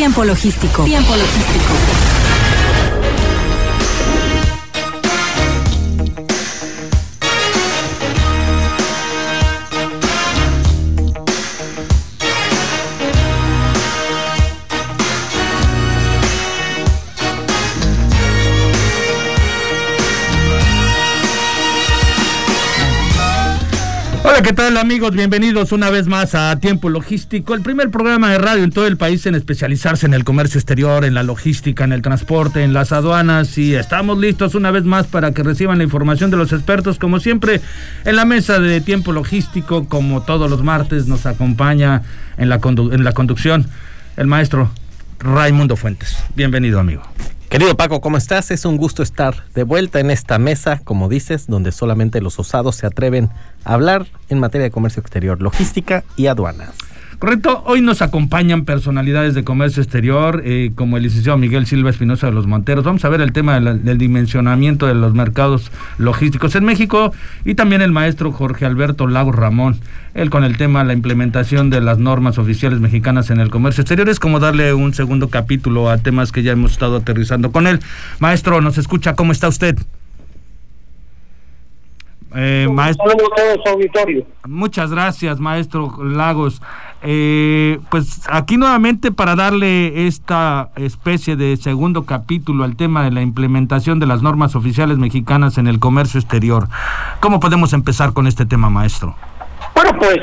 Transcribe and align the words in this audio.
Tiempo 0.00 0.24
logístico. 0.24 0.84
Tiempo 0.84 1.14
logístico. 1.14 2.29
¿Qué 24.42 24.52
tal 24.54 24.78
amigos? 24.78 25.10
Bienvenidos 25.10 25.70
una 25.70 25.90
vez 25.90 26.06
más 26.06 26.34
a 26.34 26.58
Tiempo 26.58 26.88
Logístico, 26.88 27.52
el 27.52 27.60
primer 27.60 27.90
programa 27.90 28.30
de 28.30 28.38
radio 28.38 28.64
en 28.64 28.70
todo 28.70 28.86
el 28.86 28.96
país 28.96 29.26
en 29.26 29.34
especializarse 29.34 30.06
en 30.06 30.14
el 30.14 30.24
comercio 30.24 30.58
exterior, 30.58 31.04
en 31.04 31.12
la 31.12 31.22
logística, 31.22 31.84
en 31.84 31.92
el 31.92 32.00
transporte, 32.00 32.62
en 32.62 32.72
las 32.72 32.90
aduanas 32.92 33.58
y 33.58 33.74
estamos 33.74 34.18
listos 34.18 34.54
una 34.54 34.70
vez 34.70 34.84
más 34.84 35.06
para 35.06 35.32
que 35.32 35.42
reciban 35.42 35.76
la 35.76 35.84
información 35.84 36.30
de 36.30 36.38
los 36.38 36.54
expertos. 36.54 36.98
Como 36.98 37.20
siempre, 37.20 37.60
en 38.06 38.16
la 38.16 38.24
mesa 38.24 38.60
de 38.60 38.80
Tiempo 38.80 39.12
Logístico, 39.12 39.86
como 39.88 40.22
todos 40.22 40.48
los 40.48 40.62
martes, 40.62 41.06
nos 41.06 41.26
acompaña 41.26 42.02
en 42.38 42.48
la, 42.48 42.60
en 42.64 43.04
la 43.04 43.12
conducción 43.12 43.66
el 44.16 44.26
maestro 44.26 44.70
Raimundo 45.18 45.76
Fuentes. 45.76 46.16
Bienvenido 46.34 46.80
amigo. 46.80 47.02
Querido 47.50 47.76
Paco, 47.76 48.00
¿cómo 48.00 48.16
estás? 48.16 48.52
Es 48.52 48.64
un 48.64 48.76
gusto 48.76 49.02
estar 49.02 49.42
de 49.56 49.64
vuelta 49.64 49.98
en 49.98 50.12
esta 50.12 50.38
mesa, 50.38 50.80
como 50.84 51.08
dices, 51.08 51.48
donde 51.48 51.72
solamente 51.72 52.20
los 52.20 52.38
osados 52.38 52.76
se 52.76 52.86
atreven 52.86 53.24
a 53.24 53.30
hablar 53.64 54.06
en 54.28 54.38
materia 54.38 54.64
de 54.64 54.70
comercio 54.70 55.00
exterior, 55.00 55.40
logística 55.42 56.04
y 56.16 56.26
aduanas. 56.26 56.70
Correcto, 57.20 57.62
hoy 57.66 57.82
nos 57.82 58.00
acompañan 58.00 58.64
personalidades 58.64 59.34
de 59.34 59.44
comercio 59.44 59.82
exterior, 59.82 60.40
eh, 60.42 60.72
como 60.74 60.96
el 60.96 61.02
licenciado 61.02 61.36
Miguel 61.36 61.66
Silva 61.66 61.90
Espinosa 61.90 62.28
de 62.28 62.32
los 62.32 62.46
Monteros. 62.46 62.82
Vamos 62.82 63.04
a 63.04 63.10
ver 63.10 63.20
el 63.20 63.34
tema 63.34 63.60
del 63.60 63.98
dimensionamiento 63.98 64.86
de 64.86 64.94
los 64.94 65.12
mercados 65.12 65.70
logísticos 65.98 66.54
en 66.54 66.64
México 66.64 67.12
y 67.44 67.56
también 67.56 67.82
el 67.82 67.92
maestro 67.92 68.32
Jorge 68.32 68.64
Alberto 68.64 69.06
Lago 69.06 69.32
Ramón, 69.32 69.78
él 70.14 70.30
con 70.30 70.44
el 70.44 70.56
tema 70.56 70.82
la 70.82 70.94
implementación 70.94 71.68
de 71.68 71.82
las 71.82 71.98
normas 71.98 72.38
oficiales 72.38 72.80
mexicanas 72.80 73.28
en 73.28 73.38
el 73.38 73.50
comercio 73.50 73.82
exterior. 73.82 74.08
Es 74.08 74.18
como 74.18 74.40
darle 74.40 74.72
un 74.72 74.94
segundo 74.94 75.28
capítulo 75.28 75.90
a 75.90 75.98
temas 75.98 76.32
que 76.32 76.42
ya 76.42 76.52
hemos 76.52 76.72
estado 76.72 76.96
aterrizando 76.96 77.52
con 77.52 77.66
él. 77.66 77.80
Maestro, 78.18 78.62
¿nos 78.62 78.78
escucha? 78.78 79.14
¿Cómo 79.14 79.32
está 79.32 79.46
usted? 79.46 79.76
Eh, 82.34 82.68
maestro, 82.70 83.10
auditorio. 83.66 84.24
Muchas 84.46 84.90
gracias, 84.92 85.40
maestro 85.40 85.92
Lagos. 86.02 86.62
Eh, 87.02 87.78
pues 87.90 88.22
aquí 88.28 88.56
nuevamente 88.56 89.10
para 89.10 89.34
darle 89.34 90.06
esta 90.06 90.70
especie 90.76 91.34
de 91.34 91.56
segundo 91.56 92.04
capítulo 92.04 92.64
al 92.64 92.76
tema 92.76 93.04
de 93.04 93.10
la 93.10 93.22
implementación 93.22 93.98
de 93.98 94.06
las 94.06 94.22
normas 94.22 94.54
oficiales 94.54 94.98
mexicanas 94.98 95.58
en 95.58 95.66
el 95.66 95.80
comercio 95.80 96.20
exterior. 96.20 96.68
¿Cómo 97.20 97.40
podemos 97.40 97.72
empezar 97.72 98.12
con 98.12 98.26
este 98.26 98.46
tema, 98.46 98.70
maestro? 98.70 99.16
Bueno, 99.74 99.98
pues 99.98 100.18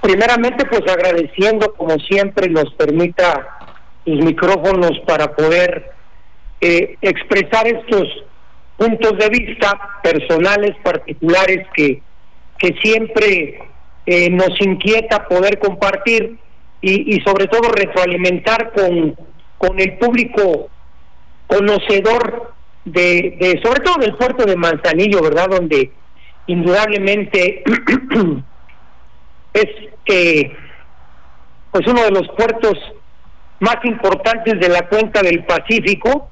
primeramente 0.00 0.64
pues 0.64 0.82
agradeciendo 0.90 1.72
como 1.74 1.96
siempre 1.98 2.48
nos 2.48 2.72
permita 2.74 3.58
los 4.04 4.24
micrófonos 4.24 4.98
para 5.06 5.32
poder 5.36 5.92
eh, 6.60 6.96
expresar 7.02 7.66
estos 7.66 8.08
puntos 8.80 9.18
de 9.18 9.28
vista 9.28 9.78
personales, 10.02 10.74
particulares, 10.82 11.66
que, 11.74 12.00
que 12.58 12.74
siempre 12.80 13.60
eh, 14.06 14.30
nos 14.30 14.58
inquieta 14.58 15.28
poder 15.28 15.58
compartir 15.58 16.38
y, 16.80 17.14
y, 17.14 17.20
sobre 17.20 17.46
todo 17.46 17.70
retroalimentar 17.72 18.72
con, 18.72 19.14
con 19.58 19.78
el 19.78 19.98
público 19.98 20.70
conocedor 21.46 22.54
de, 22.86 23.36
de, 23.38 23.60
sobre 23.62 23.80
todo 23.80 23.96
del 23.98 24.16
puerto 24.16 24.46
de 24.46 24.56
Manzanillo, 24.56 25.20
¿verdad? 25.20 25.48
Donde 25.50 25.92
indudablemente 26.46 27.62
es 29.52 29.66
que 30.06 30.56
pues 31.70 31.86
uno 31.86 32.02
de 32.02 32.12
los 32.12 32.26
puertos 32.28 32.78
más 33.58 33.76
importantes 33.84 34.58
de 34.58 34.70
la 34.70 34.88
cuenca 34.88 35.20
del 35.20 35.44
Pacífico 35.44 36.30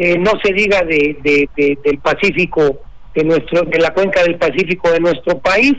eh, 0.00 0.16
no 0.16 0.30
se 0.40 0.52
diga 0.52 0.82
de, 0.82 1.48
del 1.56 1.98
Pacífico, 1.98 2.82
de, 3.16 3.24
nuestro, 3.24 3.62
de 3.62 3.80
la 3.80 3.92
cuenca 3.92 4.22
del 4.22 4.36
Pacífico 4.36 4.92
de 4.92 5.00
nuestro 5.00 5.40
país, 5.40 5.74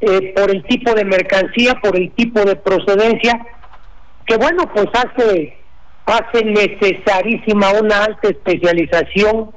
eh, 0.00 0.32
por 0.34 0.50
el 0.50 0.62
tipo 0.64 0.94
de 0.94 1.04
mercancía, 1.04 1.74
por 1.82 1.94
el 1.94 2.10
tipo 2.12 2.42
de 2.42 2.56
procedencia, 2.56 3.38
que 4.26 4.38
bueno, 4.38 4.66
pues 4.72 4.86
hace, 4.94 5.58
hace 6.06 6.42
necesarísima 6.42 7.72
una 7.72 8.04
alta 8.04 8.28
especialización 8.28 9.50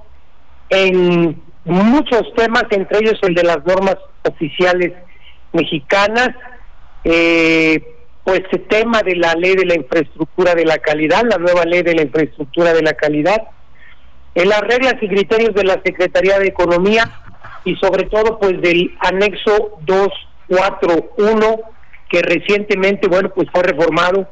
en 0.70 1.42
muchos 1.64 2.34
temas, 2.36 2.66
entre 2.72 3.00
ellos 3.00 3.18
el 3.22 3.36
de 3.36 3.44
las 3.44 3.66
normas 3.66 3.96
oficiales 4.30 4.92
mexicanas, 5.54 6.32
eh, 7.06 7.82
pues 8.26 8.42
el 8.52 8.68
tema 8.68 9.02
de 9.02 9.16
la 9.16 9.34
ley 9.36 9.56
de 9.56 9.66
la 9.66 9.76
infraestructura 9.76 10.56
de 10.56 10.66
la 10.66 10.78
calidad, 10.78 11.24
la 11.24 11.38
nueva 11.38 11.64
ley 11.64 11.84
de 11.84 11.96
la 11.96 12.02
infraestructura 12.02 12.74
de 12.74 12.82
la 12.82 12.92
calidad, 12.92 13.48
en 14.38 14.50
las 14.50 14.62
reglas 14.62 14.94
y 15.02 15.08
criterios 15.08 15.56
de 15.56 15.64
la 15.64 15.82
Secretaría 15.84 16.38
de 16.38 16.50
Economía 16.50 17.10
y 17.66 17.76
sobre 17.78 18.04
todo 18.04 18.38
pues 18.38 18.62
del 18.62 18.96
anexo 19.00 19.80
241 19.82 21.60
que 22.08 22.22
recientemente 22.22 23.08
bueno 23.08 23.32
pues 23.34 23.48
fue 23.52 23.64
reformado 23.64 24.30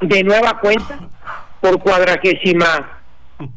de 0.00 0.24
nueva 0.24 0.58
cuenta 0.58 0.98
por 1.60 1.80
cuadragésima 1.80 3.02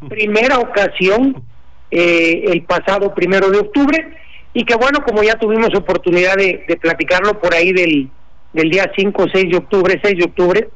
primera 0.07 0.59
ocasión 0.59 1.43
eh, 1.89 2.43
el 2.49 2.61
pasado 2.63 3.13
primero 3.15 3.49
de 3.49 3.57
octubre. 3.57 4.17
Y 4.53 4.65
que 4.65 4.75
bueno 4.75 5.03
como 5.03 5.23
ya 5.23 5.39
tuvimos 5.39 5.73
oportunidad 5.75 6.35
de, 6.35 6.77
platicarlo 6.79 7.41
por 7.41 7.55
ahí 7.55 7.73
del, 7.73 8.11
del 8.53 8.69
día 8.69 8.91
5 8.95 9.25
6 9.33 9.49
de 9.49 9.57
octubre 9.57 9.99
6 10.03 10.17
de 10.19 10.23
octubre 10.23 10.69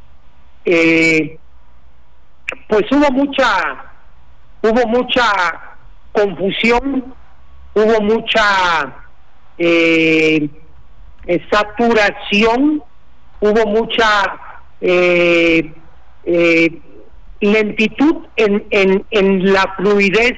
eh, 0.66 1.38
pues 2.68 2.92
hubo 2.92 3.12
mucha 3.12 3.87
hubo 4.62 4.88
mucha 4.88 5.24
confusión, 6.12 7.14
hubo 7.74 8.02
mucha 8.02 8.96
eh, 9.58 10.50
saturación, 11.52 12.84
hubo 13.40 13.66
mucha 13.68 14.40
eh, 14.82 15.72
eh, 16.26 16.80
lentitud 17.40 18.26
en, 18.36 18.66
en, 18.72 19.06
en 19.12 19.54
la 19.54 19.74
fluidez 19.78 20.34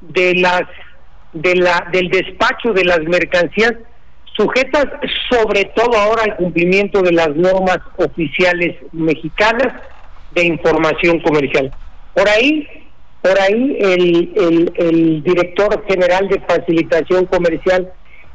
de 0.00 0.34
las 0.34 0.62
de 1.32 1.54
la 1.54 1.86
del 1.92 2.08
despacho 2.08 2.72
de 2.72 2.84
las 2.84 3.00
mercancías 3.00 3.72
sujetas 4.36 4.86
sobre 5.30 5.64
todo 5.74 5.96
ahora 5.96 6.24
al 6.24 6.36
cumplimiento 6.36 7.02
de 7.02 7.12
las 7.12 7.34
normas 7.34 7.78
oficiales 7.96 8.76
mexicanas 8.92 9.72
de 10.32 10.44
información 10.44 11.20
comercial. 11.20 11.72
Por 12.14 12.28
ahí 12.28 12.85
por 13.22 13.40
ahí 13.40 13.76
el, 13.80 14.72
el, 14.76 15.22
director 15.22 15.84
general 15.88 16.28
de 16.28 16.40
Facilitación 16.40 17.26
Comercial 17.26 17.92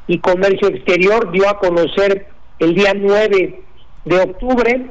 y 0.07 0.19
Comercio 0.19 0.67
Exterior 0.67 1.31
dio 1.31 1.47
a 1.49 1.59
conocer 1.59 2.27
el 2.59 2.73
día 2.75 2.93
9 2.93 3.63
de 4.05 4.19
octubre, 4.19 4.85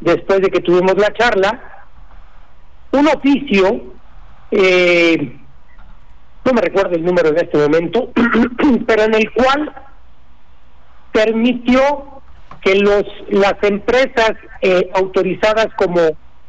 después 0.00 0.40
de 0.40 0.50
que 0.50 0.60
tuvimos 0.60 0.96
la 0.98 1.12
charla, 1.14 1.86
un 2.92 3.06
oficio, 3.08 3.94
eh, 4.50 5.36
no 6.44 6.52
me 6.52 6.60
recuerdo 6.60 6.94
el 6.94 7.04
número 7.04 7.30
en 7.30 7.36
este 7.36 7.58
momento, 7.58 8.10
pero 8.86 9.02
en 9.04 9.14
el 9.14 9.32
cual 9.32 9.72
permitió 11.12 11.80
que 12.60 12.74
los 12.74 13.04
las 13.28 13.54
empresas 13.62 14.32
eh, 14.60 14.90
autorizadas 14.94 15.68
como 15.76 16.00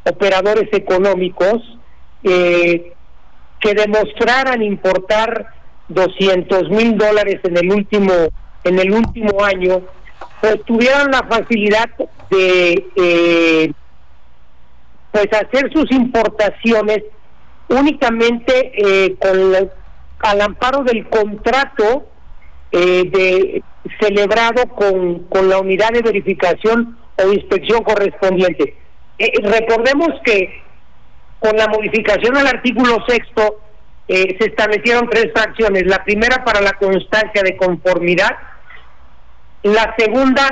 operadores 0.03 0.67
económicos 0.72 1.77
eh, 2.28 2.94
que 3.59 3.74
demostraran 3.74 4.62
importar 4.62 5.47
200 5.90 6.70
mil 6.70 6.97
dólares 6.97 7.40
en 7.44 7.58
el 7.58 7.72
último 7.72 8.14
en 8.64 8.79
el 8.79 8.91
último 8.91 9.44
año 9.44 9.82
pues 10.41 10.64
tuvieran 10.66 11.12
la 11.12 11.24
facilidad 11.24 11.90
de 12.29 12.85
eh, 12.96 13.72
pues 15.12 15.28
hacer 15.32 15.72
sus 15.72 15.90
importaciones 15.91 17.03
únicamente 17.70 18.72
eh, 18.76 19.16
con 19.20 19.70
al 20.20 20.41
amparo 20.41 20.84
del 20.84 21.08
contrato 21.09 22.08
eh, 22.72 23.03
de 23.09 23.64
celebrado 24.02 24.68
con, 24.70 25.26
con 25.26 25.47
la 25.47 25.59
unidad 25.59 25.91
de 25.91 26.02
verificación 26.02 26.97
o 27.23 27.32
inspección 27.32 27.84
correspondiente. 27.84 28.76
recordemos 29.44 30.09
que 30.23 30.66
con 31.39 31.55
la 31.55 31.67
modificación 31.67 32.35
al 32.37 32.47
artículo 32.47 32.97
sexto 33.07 33.59
eh, 34.07 34.37
se 34.39 34.49
establecieron 34.49 35.09
tres 35.09 35.31
fracciones. 35.34 35.85
La 35.85 36.03
primera 36.03 36.43
para 36.43 36.61
la 36.61 36.73
constancia 36.73 37.43
de 37.43 37.57
conformidad, 37.57 38.31
la 39.63 39.93
segunda 39.97 40.49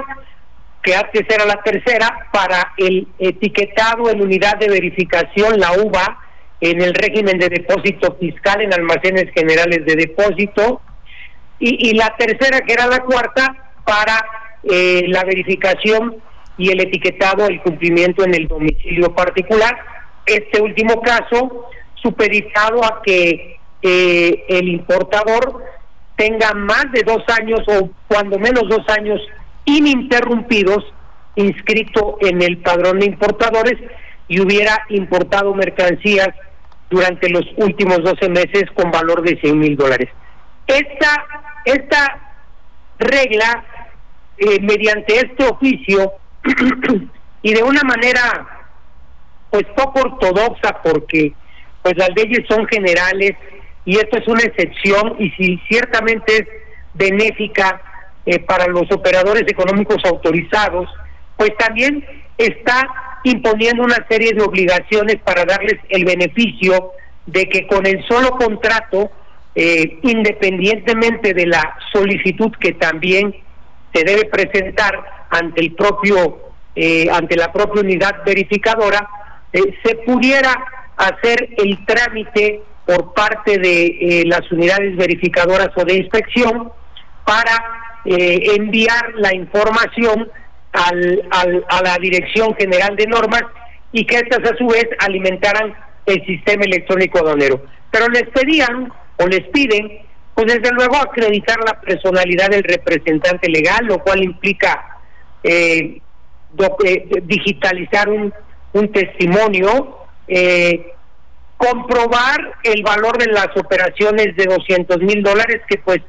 que 0.86 0.96
antes 0.96 1.26
era 1.28 1.46
la 1.46 1.62
tercera, 1.64 2.30
para 2.32 2.74
el 2.78 3.08
etiquetado 3.18 4.10
en 4.12 4.22
unidad 4.22 4.58
de 4.58 4.70
verificación, 4.70 5.60
la 5.60 5.72
UVA, 5.74 6.20
en 6.62 6.80
el 6.80 6.94
régimen 6.94 7.40
de 7.40 7.50
depósito 7.50 8.16
fiscal 8.20 8.62
en 8.62 8.72
almacenes 8.72 9.26
generales 9.34 9.84
de 9.86 9.96
depósito, 9.96 10.82
y, 11.58 11.96
la 11.96 12.14
tercera, 12.18 12.62
que 12.62 12.74
era 12.74 12.86
la 12.86 13.00
cuarta, 13.00 13.72
para 13.84 14.24
eh, 14.64 15.06
la 15.08 15.24
verificación 15.24 16.18
y 16.58 16.70
el 16.70 16.82
etiquetado, 16.82 17.48
el 17.48 17.62
cumplimiento 17.62 18.24
en 18.24 18.36
el 18.36 18.48
domicilio 18.48 19.16
particular. 19.16 19.76
Este 20.26 20.62
último 20.62 21.02
caso, 21.02 21.70
superizado 21.96 22.84
a 22.84 23.02
que 23.04 23.60
eh, 23.82 24.46
el 24.48 24.68
importador 24.70 25.64
tenga 26.16 26.54
más 26.54 26.92
de 26.92 27.04
dos 27.04 27.24
años 27.40 27.62
o 27.68 27.90
cuando 28.08 28.40
menos 28.40 28.64
dos 28.70 28.88
años 28.90 29.22
ininterrumpidos 29.66 30.84
inscrito 31.36 32.18
en 32.22 32.42
el 32.42 32.58
padrón 32.60 33.00
de 33.00 33.08
importadores 33.08 33.76
y 34.28 34.40
hubiera 34.40 34.86
importado 34.90 35.54
mercancías 35.54 36.30
durante 36.90 37.30
los 37.30 37.44
últimos 37.58 38.04
12 38.04 38.30
meses 38.30 38.64
con 38.74 38.92
valor 38.92 39.22
de 39.22 39.40
100 39.40 39.60
mil 39.60 39.76
dólares. 39.76 40.10
Esta, 40.66 41.26
esta 41.66 42.34
regla, 42.98 43.64
eh, 44.38 44.60
mediante 44.62 45.16
este 45.18 45.46
oficio, 45.46 46.14
y 47.42 47.54
de 47.54 47.64
una 47.64 47.82
manera 47.84 48.55
pues 49.56 49.68
poco 49.74 50.02
ortodoxa 50.02 50.82
porque 50.84 51.32
pues 51.82 51.96
las 51.98 52.10
leyes 52.14 52.46
son 52.50 52.68
generales 52.68 53.38
y 53.86 53.96
esto 53.96 54.18
es 54.18 54.28
una 54.28 54.42
excepción 54.42 55.16
y 55.18 55.30
si 55.32 55.58
ciertamente 55.70 56.34
es 56.36 56.48
benéfica 56.94 57.82
eh, 58.26 58.40
para 58.40 58.68
los 58.68 58.92
operadores 58.92 59.44
económicos 59.48 60.04
autorizados, 60.04 60.90
pues 61.38 61.56
también 61.58 62.06
está 62.38 62.86
imponiendo 63.24 63.84
una 63.84 64.06
serie 64.10 64.34
de 64.34 64.44
obligaciones 64.44 65.20
para 65.24 65.46
darles 65.46 65.76
el 65.88 66.04
beneficio 66.04 66.92
de 67.26 67.48
que 67.48 67.66
con 67.66 67.86
el 67.86 68.06
solo 68.10 68.32
contrato, 68.32 69.10
eh, 69.56 70.00
independientemente 70.02 71.34
de 71.34 71.46
la 71.48 71.78
solicitud 71.94 72.52
que 72.60 72.74
también 72.74 73.34
se 73.94 74.04
debe 74.04 74.26
presentar 74.26 75.02
ante 75.30 75.62
el 75.62 75.74
propio, 75.76 76.40
eh, 76.76 77.08
ante 77.10 77.38
la 77.38 77.54
propia 77.54 77.84
unidad 77.84 78.16
verificadora, 78.26 79.08
se 79.84 79.96
pudiera 80.06 80.54
hacer 80.98 81.50
el 81.58 81.86
trámite 81.86 82.62
por 82.86 83.14
parte 83.14 83.58
de 83.58 83.86
eh, 83.86 84.24
las 84.26 84.50
unidades 84.52 84.96
verificadoras 84.96 85.70
o 85.76 85.84
de 85.84 85.96
inspección 85.96 86.72
para 87.26 88.02
eh, 88.06 88.56
enviar 88.56 89.14
la 89.16 89.34
información 89.34 90.30
al, 90.72 91.24
al, 91.32 91.66
a 91.70 91.82
la 91.82 91.98
Dirección 91.98 92.56
General 92.56 92.96
de 92.96 93.08
Normas 93.08 93.44
y 93.92 94.06
que 94.06 94.18
estas 94.18 94.52
a 94.52 94.56
su 94.58 94.68
vez 94.68 94.88
alimentaran 95.00 95.74
el 96.06 96.26
sistema 96.26 96.66
electrónico 96.66 97.20
aduanero. 97.20 97.64
Pero 97.92 98.08
les 98.10 98.28
pedían 98.30 98.92
o 99.18 99.28
les 99.28 99.48
piden, 99.50 100.00
pues 100.36 100.48
desde 100.48 100.72
luego 100.74 100.98
acreditar 100.98 101.58
la 101.66 101.80
personalidad 101.80 102.50
del 102.50 102.64
representante 102.64 103.50
legal, 103.50 103.86
lo 103.86 104.00
cual 104.00 104.24
implica 104.24 105.00
eh, 105.44 106.02
digitalizar 107.24 108.10
un, 108.10 108.34
un 108.76 108.92
testimonio, 108.92 110.00
eh, 110.28 110.92
comprobar 111.56 112.56
el 112.64 112.84
valor 112.84 113.18
de 113.18 113.28
las 113.28 113.48
operaciones 113.56 114.36
de 114.36 114.46
200 114.46 115.00
mil 115.00 115.24
dólares, 115.24 115.62
que 115.70 115.78
pues 115.78 116.02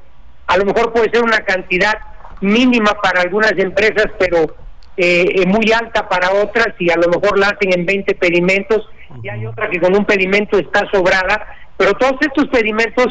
a 0.49 0.57
lo 0.57 0.65
mejor 0.65 0.93
puede 0.93 1.11
ser 1.11 1.23
una 1.23 1.39
cantidad 1.39 1.95
mínima 2.41 2.93
para 3.01 3.21
algunas 3.21 3.53
empresas, 3.53 4.07
pero 4.19 4.57
eh, 4.97 5.47
muy 5.47 5.71
alta 5.73 6.09
para 6.09 6.33
otras 6.33 6.75
y 6.81 6.91
a 6.91 6.97
lo 6.97 7.09
mejor 7.09 7.39
la 7.39 7.49
hacen 7.49 7.73
en 7.73 7.87
20 7.87 8.17
pedimentos 8.17 8.89
y 9.23 9.29
hay 9.29 9.47
otra 9.47 9.71
que 9.71 9.81
con 9.81 9.97
un 9.97 10.05
pedimento 10.05 10.59
está 10.59 10.91
sobrada, 10.93 11.47
pero 11.77 11.95
todos 11.95 12.17
estos 12.21 12.49
pedimentos 12.49 13.07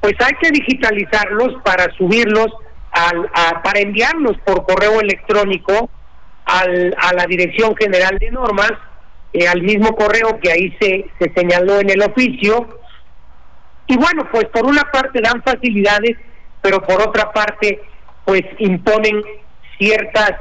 pues 0.00 0.14
hay 0.20 0.34
que 0.40 0.50
digitalizarlos 0.52 1.60
para 1.64 1.92
subirlos 1.96 2.46
al, 2.92 3.28
para 3.64 3.80
enviarlos 3.80 4.36
por 4.44 4.64
correo 4.64 5.00
electrónico 5.00 5.90
al, 6.44 6.94
a 6.98 7.12
la 7.14 7.26
Dirección 7.26 7.74
General 7.76 8.18
de 8.18 8.30
Normas 8.30 8.72
eh, 9.32 9.48
al 9.48 9.62
mismo 9.62 9.96
correo 9.96 10.38
que 10.40 10.52
ahí 10.52 10.76
se, 10.80 11.06
se 11.18 11.32
señaló 11.34 11.80
en 11.80 11.90
el 11.90 12.02
oficio. 12.02 12.80
Y 13.86 13.96
bueno, 13.96 14.28
pues 14.30 14.44
por 14.46 14.64
una 14.64 14.82
parte 14.92 15.20
dan 15.20 15.42
facilidades, 15.42 16.16
pero 16.62 16.80
por 16.82 17.02
otra 17.02 17.32
parte, 17.32 17.80
pues 18.24 18.42
imponen 18.58 19.22
ciertas 19.76 20.32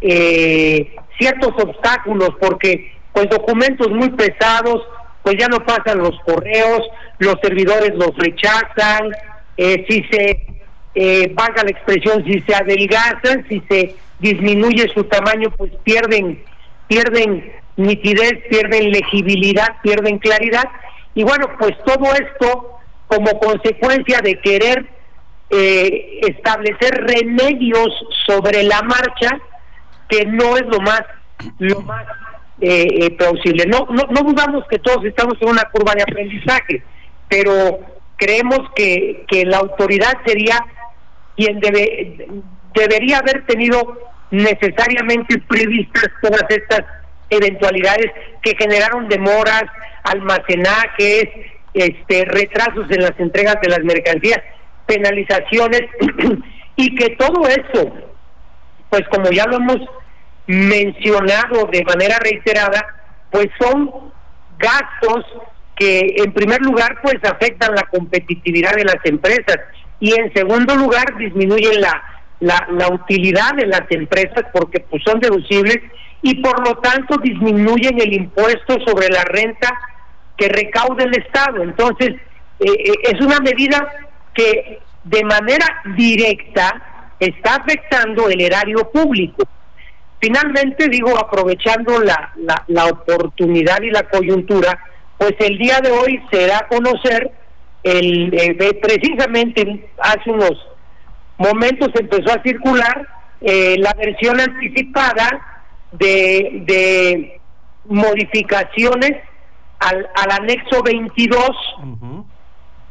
eh, 0.00 0.94
ciertos 1.18 1.52
obstáculos, 1.62 2.30
porque 2.40 2.92
pues 3.12 3.28
documentos 3.28 3.90
muy 3.90 4.10
pesados, 4.10 4.86
pues 5.22 5.36
ya 5.38 5.48
no 5.48 5.64
pasan 5.64 5.98
los 5.98 6.18
correos, 6.20 6.82
los 7.18 7.34
servidores 7.42 7.94
los 7.96 8.16
rechazan, 8.16 9.10
eh, 9.56 9.84
si 9.88 10.04
se, 10.10 10.46
eh, 10.94 11.32
valga 11.34 11.64
la 11.64 11.70
expresión, 11.70 12.24
si 12.24 12.40
se 12.40 12.54
adelgazan, 12.54 13.44
si 13.48 13.60
se 13.68 13.96
disminuye 14.18 14.88
su 14.94 15.04
tamaño, 15.04 15.50
pues 15.56 15.72
pierden, 15.84 16.42
pierden 16.86 17.52
nitidez, 17.76 18.34
pierden 18.50 18.90
legibilidad, 18.90 19.76
pierden 19.82 20.18
claridad. 20.18 20.64
Y 21.14 21.22
bueno, 21.22 21.46
pues 21.58 21.72
todo 21.84 22.12
esto 22.14 22.78
como 23.06 23.38
consecuencia 23.38 24.20
de 24.22 24.38
querer 24.40 24.86
eh, 25.50 26.20
establecer 26.28 27.06
remedios 27.06 27.88
sobre 28.26 28.62
la 28.64 28.82
marcha, 28.82 29.40
que 30.08 30.26
no 30.26 30.56
es 30.56 30.66
lo 30.66 30.80
más, 30.80 31.02
lo 31.58 31.80
más 31.82 32.04
eh, 32.60 32.86
eh, 33.00 33.10
plausible. 33.12 33.64
No, 33.66 33.86
no, 33.90 34.06
no 34.10 34.22
dudamos 34.22 34.64
que 34.68 34.78
todos 34.78 35.04
estamos 35.04 35.34
en 35.40 35.48
una 35.48 35.64
curva 35.70 35.94
de 35.94 36.02
aprendizaje, 36.02 36.82
pero 37.28 37.80
creemos 38.16 38.60
que, 38.74 39.24
que 39.28 39.44
la 39.46 39.58
autoridad 39.58 40.12
sería 40.26 40.58
quien 41.36 41.60
debe, 41.60 42.26
debería 42.74 43.18
haber 43.18 43.44
tenido 43.46 43.98
necesariamente 44.30 45.38
previstas 45.48 46.08
todas 46.22 46.44
estas 46.48 46.84
eventualidades 47.30 48.10
que 48.42 48.56
generaron 48.56 49.08
demoras, 49.08 49.64
almacenajes, 50.04 51.24
este, 51.74 52.24
retrasos 52.24 52.90
en 52.90 53.02
las 53.02 53.18
entregas 53.18 53.56
de 53.60 53.68
las 53.68 53.80
mercancías, 53.84 54.40
penalizaciones 54.86 55.82
y 56.76 56.94
que 56.94 57.10
todo 57.16 57.46
eso, 57.46 57.92
pues 58.88 59.02
como 59.10 59.30
ya 59.30 59.46
lo 59.46 59.56
hemos 59.56 59.78
mencionado 60.46 61.66
de 61.70 61.84
manera 61.84 62.18
reiterada, 62.20 62.86
pues 63.30 63.48
son 63.60 63.90
gastos 64.58 65.24
que 65.76 66.14
en 66.16 66.32
primer 66.32 66.60
lugar 66.62 66.98
pues 67.02 67.16
afectan 67.22 67.74
la 67.74 67.82
competitividad 67.82 68.74
de 68.74 68.84
las 68.84 68.98
empresas 69.04 69.58
y 70.00 70.18
en 70.18 70.32
segundo 70.32 70.74
lugar 70.74 71.16
disminuyen 71.18 71.80
la, 71.80 72.17
la, 72.40 72.68
la 72.70 72.88
utilidad 72.88 73.54
de 73.54 73.66
las 73.66 73.82
empresas 73.90 74.44
porque 74.52 74.80
pues 74.80 75.02
son 75.04 75.20
deducibles 75.20 75.78
y 76.22 76.36
por 76.42 76.66
lo 76.66 76.76
tanto 76.78 77.16
disminuyen 77.18 78.00
el 78.00 78.12
impuesto 78.12 78.78
sobre 78.86 79.08
la 79.08 79.22
renta 79.24 79.68
que 80.36 80.48
recaude 80.48 81.04
el 81.04 81.16
Estado. 81.16 81.62
Entonces, 81.62 82.14
eh, 82.60 82.66
eh, 82.66 82.92
es 83.02 83.20
una 83.20 83.38
medida 83.40 83.88
que 84.34 84.80
de 85.04 85.24
manera 85.24 85.66
directa 85.96 87.14
está 87.18 87.56
afectando 87.56 88.28
el 88.28 88.40
erario 88.40 88.90
público. 88.90 89.44
Finalmente, 90.20 90.88
digo, 90.88 91.16
aprovechando 91.16 92.00
la, 92.00 92.32
la, 92.66 92.86
oportunidad 92.86 93.80
y 93.82 93.90
la 93.90 94.02
coyuntura, 94.04 94.78
pues 95.16 95.34
el 95.38 95.58
día 95.58 95.80
de 95.80 95.92
hoy 95.92 96.20
se 96.30 96.46
da 96.46 96.58
a 96.58 96.68
conocer, 96.68 97.30
el, 97.84 98.34
eh, 98.34 98.74
precisamente 98.82 99.88
hace 99.98 100.30
unos 100.30 100.68
momentos 101.38 101.88
empezó 101.94 102.32
a 102.32 102.42
circular 102.42 103.06
la 103.40 103.94
versión 103.94 104.40
anticipada 104.40 105.62
de, 105.92 106.62
de 106.66 107.40
modificaciones 107.86 109.12
al, 109.78 110.08
al 110.14 110.42
anexo 110.42 110.82
22 110.82 111.50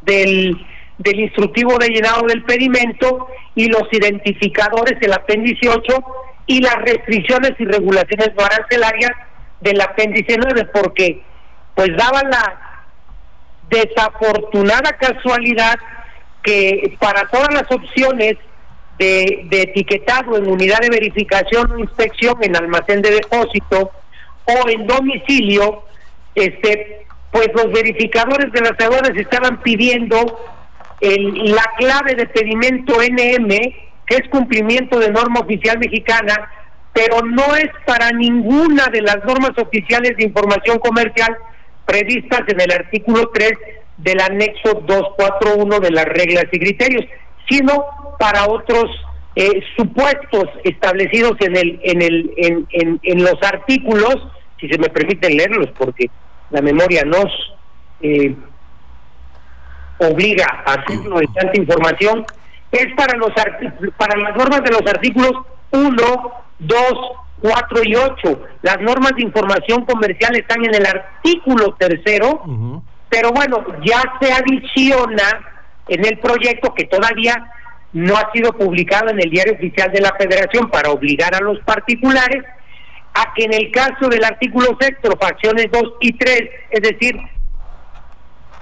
del, 0.01 0.65
del 0.97 1.19
instructivo 1.19 1.77
de 1.77 1.89
llenado 1.89 2.25
del 2.27 2.43
pedimento 2.43 3.27
y 3.55 3.67
los 3.67 3.83
identificadores 3.91 4.99
del 4.99 5.13
apéndice 5.13 5.69
8 5.69 6.03
y 6.47 6.61
las 6.61 6.75
restricciones 6.75 7.51
y 7.59 7.65
regulaciones 7.65 8.31
no 8.37 8.45
arancelarias 8.45 9.11
del 9.61 9.81
apéndice 9.81 10.37
9 10.37 10.69
porque 10.73 11.21
pues 11.75 11.89
daba 11.97 12.23
la 12.23 12.85
desafortunada 13.69 14.93
casualidad 14.93 15.75
que 16.47 16.95
para 16.97 17.27
todas 17.27 17.53
las 17.53 17.69
opciones 17.69 18.37
de, 18.97 19.47
etiquetado 19.51 20.37
en 20.37 20.47
unidad 20.47 20.79
de 20.79 20.89
verificación 20.89 21.69
o 21.73 21.77
inspección 21.77 22.37
en 22.41 22.55
almacén 22.55 23.01
de 23.01 23.11
depósito 23.11 23.91
o 24.45 24.69
en 24.69 24.87
domicilio, 24.87 25.83
este, 26.35 27.05
pues 27.31 27.49
los 27.53 27.69
verificadores 27.73 28.49
de 28.53 28.61
las 28.61 28.79
aduanas 28.79 29.11
estaban 29.17 29.61
pidiendo 29.61 30.39
el, 31.01 31.51
la 31.53 31.65
clave 31.77 32.15
de 32.15 32.27
pedimento 32.27 32.95
NM, 33.01 33.49
que 34.05 34.15
es 34.15 34.29
cumplimiento 34.29 34.99
de 34.99 35.11
norma 35.11 35.41
oficial 35.41 35.77
mexicana, 35.79 36.49
pero 36.93 37.23
no 37.23 37.57
es 37.57 37.69
para 37.85 38.11
ninguna 38.11 38.87
de 38.87 39.01
las 39.01 39.17
normas 39.25 39.51
oficiales 39.57 40.15
de 40.15 40.23
información 40.23 40.79
comercial 40.79 41.35
previstas 41.85 42.43
en 42.47 42.61
el 42.61 42.71
artículo 42.71 43.31
3 43.33 43.51
del 43.97 44.19
anexo 44.21 44.81
241 44.85 45.79
de 45.79 45.91
las 45.91 46.05
reglas 46.05 46.45
y 46.51 46.59
criterios, 46.59 47.05
sino 47.49 47.85
para 48.19 48.47
otros 48.47 48.85
eh, 49.35 49.61
supuestos 49.75 50.45
establecidos 50.63 51.33
en 51.41 51.55
el 51.55 51.79
en 51.83 52.01
el 52.01 52.31
en, 52.37 52.67
en, 52.71 52.99
en, 53.03 53.23
los 53.23 53.35
artículos, 53.43 54.15
si 54.59 54.67
se 54.67 54.77
me 54.77 54.89
permite 54.89 55.29
leerlos, 55.29 55.69
porque 55.77 56.09
la 56.49 56.61
memoria 56.61 57.03
nos 57.03 57.25
eh, 58.01 58.35
obliga 59.99 60.63
a 60.65 60.73
hacerlo 60.73 61.19
de 61.19 61.27
tanta 61.35 61.59
información, 61.59 62.25
es 62.71 62.87
para 62.95 63.17
los 63.17 63.31
para 63.97 64.17
las 64.17 64.35
normas 64.35 64.63
de 64.63 64.71
los 64.71 64.81
artículos 64.81 65.31
1, 65.71 66.31
2, 66.59 66.79
4 67.41 67.83
y 67.83 67.95
8. 67.95 68.41
Las 68.61 68.79
normas 68.81 69.11
de 69.15 69.23
información 69.23 69.85
comercial 69.85 70.35
están 70.35 70.65
en 70.65 70.75
el 70.75 70.85
artículo 70.85 71.75
tercero, 71.75 72.41
pero 73.09 73.31
bueno, 73.31 73.63
ya 73.85 74.01
se 74.21 74.31
adiciona 74.31 75.57
en 75.87 76.05
el 76.05 76.19
proyecto 76.19 76.73
que 76.73 76.85
todavía 76.85 77.51
no 77.93 78.15
ha 78.17 78.31
sido 78.31 78.53
publicado 78.53 79.09
en 79.09 79.19
el 79.19 79.29
diario 79.29 79.53
oficial 79.53 79.91
de 79.91 80.01
la 80.01 80.13
Federación 80.17 80.69
para 80.69 80.91
obligar 80.91 81.33
a 81.33 81.39
los 81.39 81.59
particulares 81.61 82.43
a 83.13 83.33
que 83.33 83.45
en 83.45 83.53
el 83.53 83.71
caso 83.71 84.09
del 84.09 84.23
artículo 84.23 84.77
sexto, 84.79 85.17
facciones 85.19 85.67
2 85.71 85.83
y 86.01 86.13
3, 86.13 86.41
es 86.69 86.81
decir, 86.81 87.17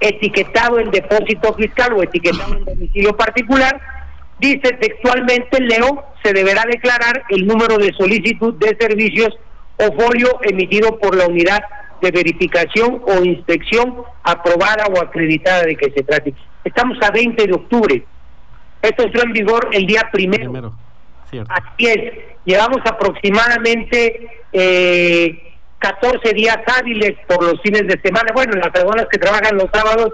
etiquetado 0.00 0.78
en 0.78 0.90
depósito 0.90 1.52
fiscal 1.54 1.92
o 1.94 2.02
etiquetado 2.02 2.56
en 2.56 2.64
domicilio 2.64 3.16
particular, 3.16 3.80
dice 4.38 4.72
textualmente, 4.80 5.60
Leo, 5.60 6.04
se 6.22 6.32
deberá 6.32 6.64
declarar 6.64 7.24
el 7.28 7.46
número 7.46 7.76
de 7.78 7.92
solicitud 7.92 8.54
de 8.54 8.76
servicios 8.80 9.36
o 9.78 9.92
folio 9.92 10.38
emitido 10.42 10.98
por 10.98 11.16
la 11.16 11.26
unidad 11.26 11.62
de 12.00 12.10
verificación 12.10 13.02
o 13.06 13.24
inspección 13.24 14.02
aprobada 14.22 14.86
o 14.86 15.00
acreditada 15.00 15.62
de 15.62 15.76
que 15.76 15.90
se 15.90 16.02
trate. 16.02 16.34
Estamos 16.64 16.98
a 17.02 17.10
20 17.10 17.46
de 17.46 17.52
octubre. 17.52 18.04
Esto 18.82 19.02
entró 19.04 19.22
en 19.22 19.32
vigor 19.32 19.68
el 19.72 19.86
día 19.86 20.08
primero. 20.12 20.74
Así 21.48 21.86
es. 21.86 22.12
Llevamos 22.44 22.78
aproximadamente 22.84 24.44
eh, 24.52 25.54
14 25.78 26.32
días 26.34 26.58
hábiles 26.78 27.14
por 27.26 27.42
los 27.42 27.60
fines 27.62 27.86
de 27.86 28.00
semana. 28.00 28.32
Bueno, 28.32 28.52
las 28.54 28.70
personas 28.70 29.06
que 29.10 29.18
trabajan 29.18 29.56
los 29.56 29.68
sábados, 29.72 30.12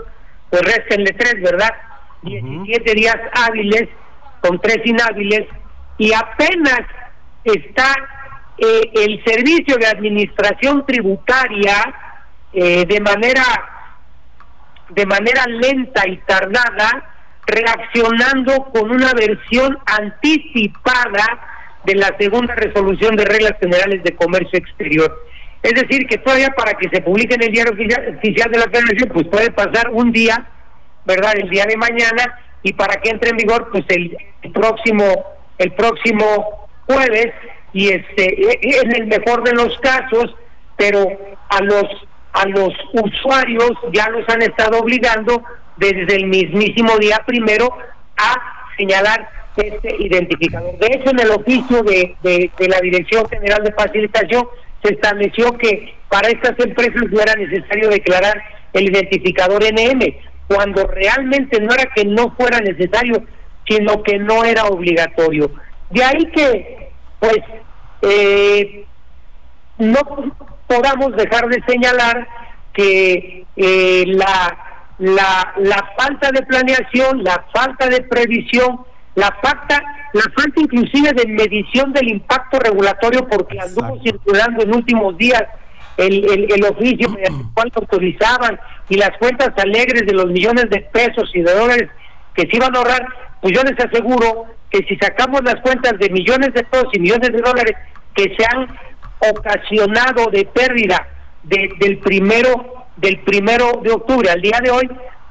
pues 0.51 0.62
réstenle 0.62 1.12
tres, 1.12 1.43
¿verdad? 1.43 1.71
17 2.23 2.95
días 2.95 3.17
hábiles 3.33 3.89
con 4.41 4.61
tres 4.61 4.79
inhábiles 4.85 5.47
y 5.99 6.12
apenas 6.12 6.81
está 7.45 7.95
eh, 8.59 8.90
el 8.94 9.23
servicio 9.25 9.76
de 9.76 9.87
administración 9.87 10.85
tributaria 10.87 11.94
eh, 12.52 12.85
de 12.87 13.00
manera 13.00 13.44
de 14.90 15.06
manera 15.06 15.47
lenta 15.47 16.06
y 16.06 16.18
tardada 16.18 17.12
reaccionando 17.47 18.64
con 18.64 18.90
una 18.90 19.12
versión 19.14 19.78
anticipada 19.87 21.40
de 21.85 21.94
la 21.94 22.14
segunda 22.18 22.54
resolución 22.54 23.16
de 23.16 23.25
reglas 23.25 23.54
generales 23.59 24.02
de 24.04 24.14
comercio 24.14 24.59
exterior. 24.59 25.26
Es 25.62 25.75
decir, 25.75 26.06
que 26.06 26.18
todavía 26.18 26.50
para 26.50 26.75
que 26.75 26.88
se 26.88 27.02
publique 27.02 27.35
en 27.35 27.42
el 27.42 27.52
diario 27.52 27.73
oficial 27.73 28.50
de 28.50 28.59
la 28.59 28.71
Federación, 28.71 29.11
pues 29.12 29.26
puede 29.28 29.50
pasar 29.50 29.90
un 29.90 30.12
día, 30.12 30.47
¿verdad? 31.04 31.35
El 31.37 31.49
día 31.50 31.64
de 31.66 31.76
mañana, 31.76 32.38
y 32.62 32.73
para 32.73 33.00
que 33.00 33.11
entre 33.11 33.30
en 33.30 33.37
vigor, 33.37 33.68
pues 33.71 33.85
el, 33.88 34.16
próximo 34.52 35.04
el 35.59 35.73
próximo 35.73 36.68
jueves, 36.87 37.32
y 37.73 37.88
este 37.88 38.25
e, 38.25 38.59
e, 38.62 38.81
en 38.83 38.95
el 38.95 39.07
mejor 39.07 39.43
de 39.45 39.52
los 39.52 39.76
casos, 39.79 40.35
pero 40.76 41.07
a 41.49 41.62
los 41.62 41.85
a 42.33 42.47
los 42.47 42.73
usuarios 42.93 43.73
ya 43.93 44.09
los 44.09 44.26
han 44.29 44.43
estado 44.43 44.79
obligando 44.79 45.43
desde 45.76 46.17
el 46.17 46.26
mismísimo 46.26 46.97
día 46.99 47.23
primero 47.26 47.69
a 48.17 48.35
señalar 48.76 49.29
este 49.57 49.97
identificador. 49.99 50.79
De 50.79 50.87
hecho, 50.87 51.11
en 51.11 51.21
el 51.21 51.31
oficio 51.31 51.83
de, 51.83 52.17
de, 52.23 52.69
la 52.69 52.81
Dirección 52.81 53.29
General 53.29 53.62
de 53.62 53.73
Facilitación 53.73 54.49
se 54.83 54.95
estableció 54.95 55.57
que 55.59 55.95
para 56.09 56.29
estas 56.29 56.59
empresas 56.59 57.02
no 57.11 57.21
era 57.21 57.35
necesario 57.35 57.88
declarar 57.91 58.43
el 58.73 58.88
identificador 58.88 59.62
NM, 59.62 60.00
cuando 60.49 60.87
realmente 60.87 61.61
no 61.61 61.73
era 61.75 61.85
que 61.95 62.05
no 62.05 62.35
fuera 62.37 62.61
necesario, 62.61 63.25
sino 63.69 64.02
que 64.02 64.19
no 64.19 64.45
era 64.45 64.64
obligatorio. 64.64 65.50
De 65.91 66.02
ahí 66.02 66.25
que, 66.35 66.82
pues, 67.23 67.38
eh, 68.02 68.85
no 69.79 70.00
podamos 70.67 71.14
dejar 71.17 71.49
de 71.49 71.62
señalar 71.69 72.26
que 72.73 73.47
eh, 73.57 74.05
la 74.09 74.73
la, 74.99 75.52
la 75.59 75.91
falta 75.97 76.31
de 76.31 76.43
planeación, 76.43 77.25
la 77.25 77.45
falta 77.52 77.88
de 77.88 78.02
previsión, 78.02 78.81
la 79.14 79.37
falta, 79.43 79.83
la 80.12 80.23
falta 80.37 80.61
inclusive 80.61 81.12
de 81.12 81.26
medición 81.26 81.93
del 81.93 82.09
impacto 82.09 82.59
regulatorio, 82.59 83.26
porque 83.29 83.59
anduvo 83.59 84.00
circulando 84.02 84.62
en 84.62 84.75
últimos 84.75 85.17
días 85.17 85.43
el, 85.97 86.25
el, 86.31 86.52
el 86.52 86.64
oficio 86.64 87.11
mediante 87.11 87.43
el 87.43 87.52
cual 87.52 87.73
autorizaban 87.75 88.61
y 88.88 88.97
las 88.97 89.17
cuentas 89.19 89.50
alegres 89.57 90.07
de 90.07 90.12
los 90.12 90.26
millones 90.26 90.71
de 90.71 90.81
pesos 90.81 91.31
y 91.35 91.43
de 91.43 91.52
dólares 91.52 91.88
que 92.35 92.43
se 92.43 92.57
iban 92.57 92.75
a 92.75 92.79
ahorrar, 92.79 93.07
pues 93.41 93.55
yo 93.55 93.62
les 93.62 93.79
aseguro 93.85 94.47
que 94.73 94.85
si 94.88 94.97
sacamos 94.97 95.43
las 95.45 95.57
cuentas 95.57 95.99
de 95.99 96.09
millones 96.09 96.55
de 96.55 96.64
pesos 96.64 96.88
y 96.95 96.99
millones 96.99 97.31
de 97.31 97.43
dólares 97.43 97.76
que 98.14 98.35
se 98.35 98.45
han 98.50 98.67
ocasionado 99.31 100.31
de 100.33 100.47
pérdida 100.47 101.07
del 101.43 101.99
primero 101.99 102.87
del 102.97 103.21
primero 103.21 103.81
de 103.83 103.91
octubre 103.91 104.31
al 104.31 104.41
día 104.41 104.59
de 104.62 104.71
hoy, 104.71 104.88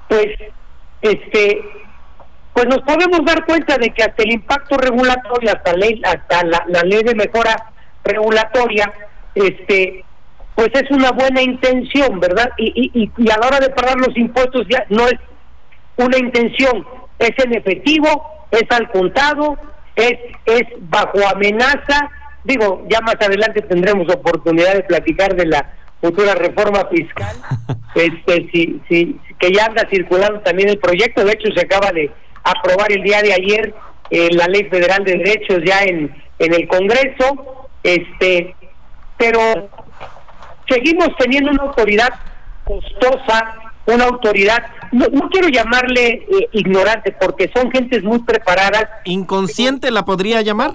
pues 0.07 0.27
este 1.01 1.61
pues 2.53 2.65
nos 2.67 2.81
podemos 2.81 3.23
dar 3.25 3.45
cuenta 3.45 3.77
de 3.77 3.91
que 3.91 4.03
hasta 4.03 4.23
el 4.23 4.33
impacto 4.33 4.77
regulatorio, 4.77 5.51
hasta 5.55 5.73
ley, 5.73 6.01
hasta 6.03 6.43
la, 6.43 6.83
ley 6.83 7.01
de 7.01 7.15
mejora 7.15 7.55
regulatoria, 8.03 8.91
este 9.33 10.03
pues 10.53 10.69
es 10.73 10.91
una 10.91 11.11
buena 11.11 11.41
intención, 11.41 12.19
¿verdad? 12.19 12.51
Y, 12.57 12.91
y, 12.93 13.11
y 13.17 13.31
a 13.31 13.37
la 13.37 13.47
hora 13.47 13.59
de 13.59 13.69
pagar 13.69 13.97
los 13.97 14.15
impuestos 14.15 14.67
ya 14.69 14.85
no 14.89 15.07
es 15.07 15.17
una 15.95 16.17
intención, 16.17 16.85
es 17.17 17.31
en 17.43 17.55
efectivo, 17.55 18.40
es 18.51 18.63
al 18.69 18.89
contado, 18.91 19.57
es, 19.95 20.13
es 20.45 20.63
bajo 20.81 21.19
amenaza. 21.33 22.09
Digo, 22.43 22.85
ya 22.89 23.01
más 23.01 23.15
adelante 23.15 23.61
tendremos 23.61 24.13
oportunidad 24.13 24.73
de 24.73 24.83
platicar 24.83 25.35
de 25.35 25.45
la 25.45 25.73
futura 26.01 26.33
reforma 26.33 26.85
fiscal, 26.87 27.35
este, 27.95 28.49
si, 28.51 28.81
si, 28.89 29.19
que 29.39 29.51
ya 29.51 29.65
anda 29.65 29.87
circulando 29.89 30.39
también 30.41 30.69
el 30.69 30.79
proyecto, 30.79 31.23
de 31.23 31.33
hecho 31.33 31.51
se 31.53 31.61
acaba 31.61 31.91
de 31.91 32.11
aprobar 32.43 32.91
el 32.91 33.03
día 33.03 33.21
de 33.21 33.33
ayer 33.33 33.73
eh, 34.09 34.29
la 34.33 34.47
Ley 34.47 34.63
Federal 34.63 35.03
de 35.03 35.17
Derechos 35.17 35.59
ya 35.63 35.83
en, 35.83 36.11
en 36.39 36.53
el 36.53 36.67
Congreso, 36.67 37.69
este, 37.83 38.55
pero 39.17 39.69
seguimos 40.67 41.09
teniendo 41.17 41.51
una 41.51 41.63
autoridad 41.63 42.09
costosa, 42.63 43.70
una 43.95 44.05
autoridad, 44.05 44.63
no, 44.91 45.07
quiero 45.29 45.47
llamarle 45.49 46.25
eh, 46.29 46.49
ignorante, 46.53 47.15
porque 47.19 47.49
son 47.53 47.71
gentes 47.71 48.03
muy 48.03 48.19
preparadas. 48.19 48.87
¿Inconsciente 49.05 49.91
la 49.91 50.05
podría 50.05 50.41
llamar? 50.41 50.73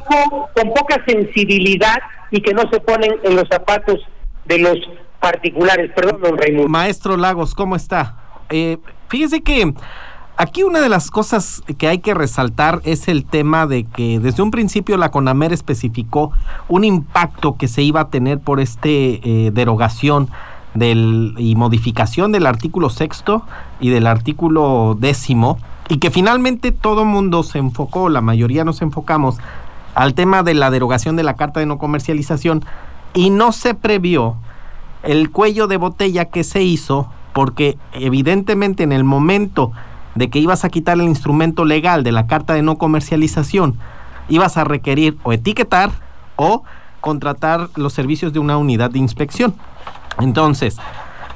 con 0.54 0.72
poca 0.74 1.02
sensibilidad 1.06 1.98
y 2.30 2.40
que 2.40 2.52
no 2.54 2.62
se 2.70 2.80
ponen 2.80 3.12
en 3.22 3.36
los 3.36 3.48
zapatos 3.48 4.00
de 4.46 4.58
los 4.58 4.78
particulares. 5.20 5.90
Perdón, 5.94 6.20
don 6.22 6.38
Raimundo. 6.38 6.68
Maestro 6.68 7.16
Lagos, 7.16 7.54
¿cómo 7.54 7.76
está? 7.76 8.16
Eh, 8.50 8.78
fíjese 9.08 9.42
que 9.42 9.74
aquí 10.36 10.62
una 10.62 10.80
de 10.80 10.88
las 10.88 11.10
cosas 11.10 11.62
que 11.78 11.88
hay 11.88 11.98
que 11.98 12.14
resaltar 12.14 12.80
es 12.84 13.08
el 13.08 13.24
tema 13.24 13.66
de 13.66 13.84
que 13.84 14.18
desde 14.20 14.42
un 14.42 14.50
principio 14.50 14.96
la 14.96 15.10
CONAMER 15.10 15.52
especificó 15.52 16.32
un 16.68 16.84
impacto 16.84 17.56
que 17.56 17.68
se 17.68 17.82
iba 17.82 18.00
a 18.00 18.10
tener 18.10 18.38
por 18.38 18.60
este 18.60 19.20
eh, 19.24 19.50
derogación 19.52 20.28
del, 20.76 21.34
y 21.38 21.54
modificación 21.56 22.32
del 22.32 22.46
artículo 22.46 22.90
sexto 22.90 23.42
y 23.80 23.90
del 23.90 24.06
artículo 24.06 24.96
décimo 24.98 25.58
y 25.88 25.98
que 25.98 26.10
finalmente 26.10 26.72
todo 26.72 27.04
mundo 27.04 27.42
se 27.42 27.58
enfocó, 27.58 28.08
la 28.08 28.20
mayoría 28.20 28.64
nos 28.64 28.82
enfocamos 28.82 29.36
al 29.94 30.14
tema 30.14 30.42
de 30.42 30.54
la 30.54 30.70
derogación 30.70 31.16
de 31.16 31.22
la 31.22 31.34
carta 31.34 31.60
de 31.60 31.66
no 31.66 31.78
comercialización 31.78 32.64
y 33.14 33.30
no 33.30 33.52
se 33.52 33.74
previó 33.74 34.36
el 35.02 35.30
cuello 35.30 35.66
de 35.68 35.76
botella 35.76 36.26
que 36.26 36.44
se 36.44 36.62
hizo, 36.62 37.08
porque 37.32 37.78
evidentemente 37.92 38.82
en 38.82 38.92
el 38.92 39.04
momento 39.04 39.72
de 40.14 40.28
que 40.28 40.38
ibas 40.38 40.64
a 40.64 40.68
quitar 40.68 40.98
el 40.98 41.04
instrumento 41.04 41.64
legal 41.64 42.02
de 42.02 42.12
la 42.12 42.26
carta 42.26 42.54
de 42.54 42.62
no 42.62 42.76
comercialización, 42.76 43.76
ibas 44.28 44.56
a 44.56 44.64
requerir 44.64 45.16
o 45.22 45.32
etiquetar 45.32 45.90
o 46.36 46.64
contratar 47.00 47.68
los 47.76 47.92
servicios 47.92 48.32
de 48.32 48.38
una 48.38 48.56
unidad 48.56 48.90
de 48.90 48.98
inspección. 48.98 49.54
Entonces, 50.20 50.78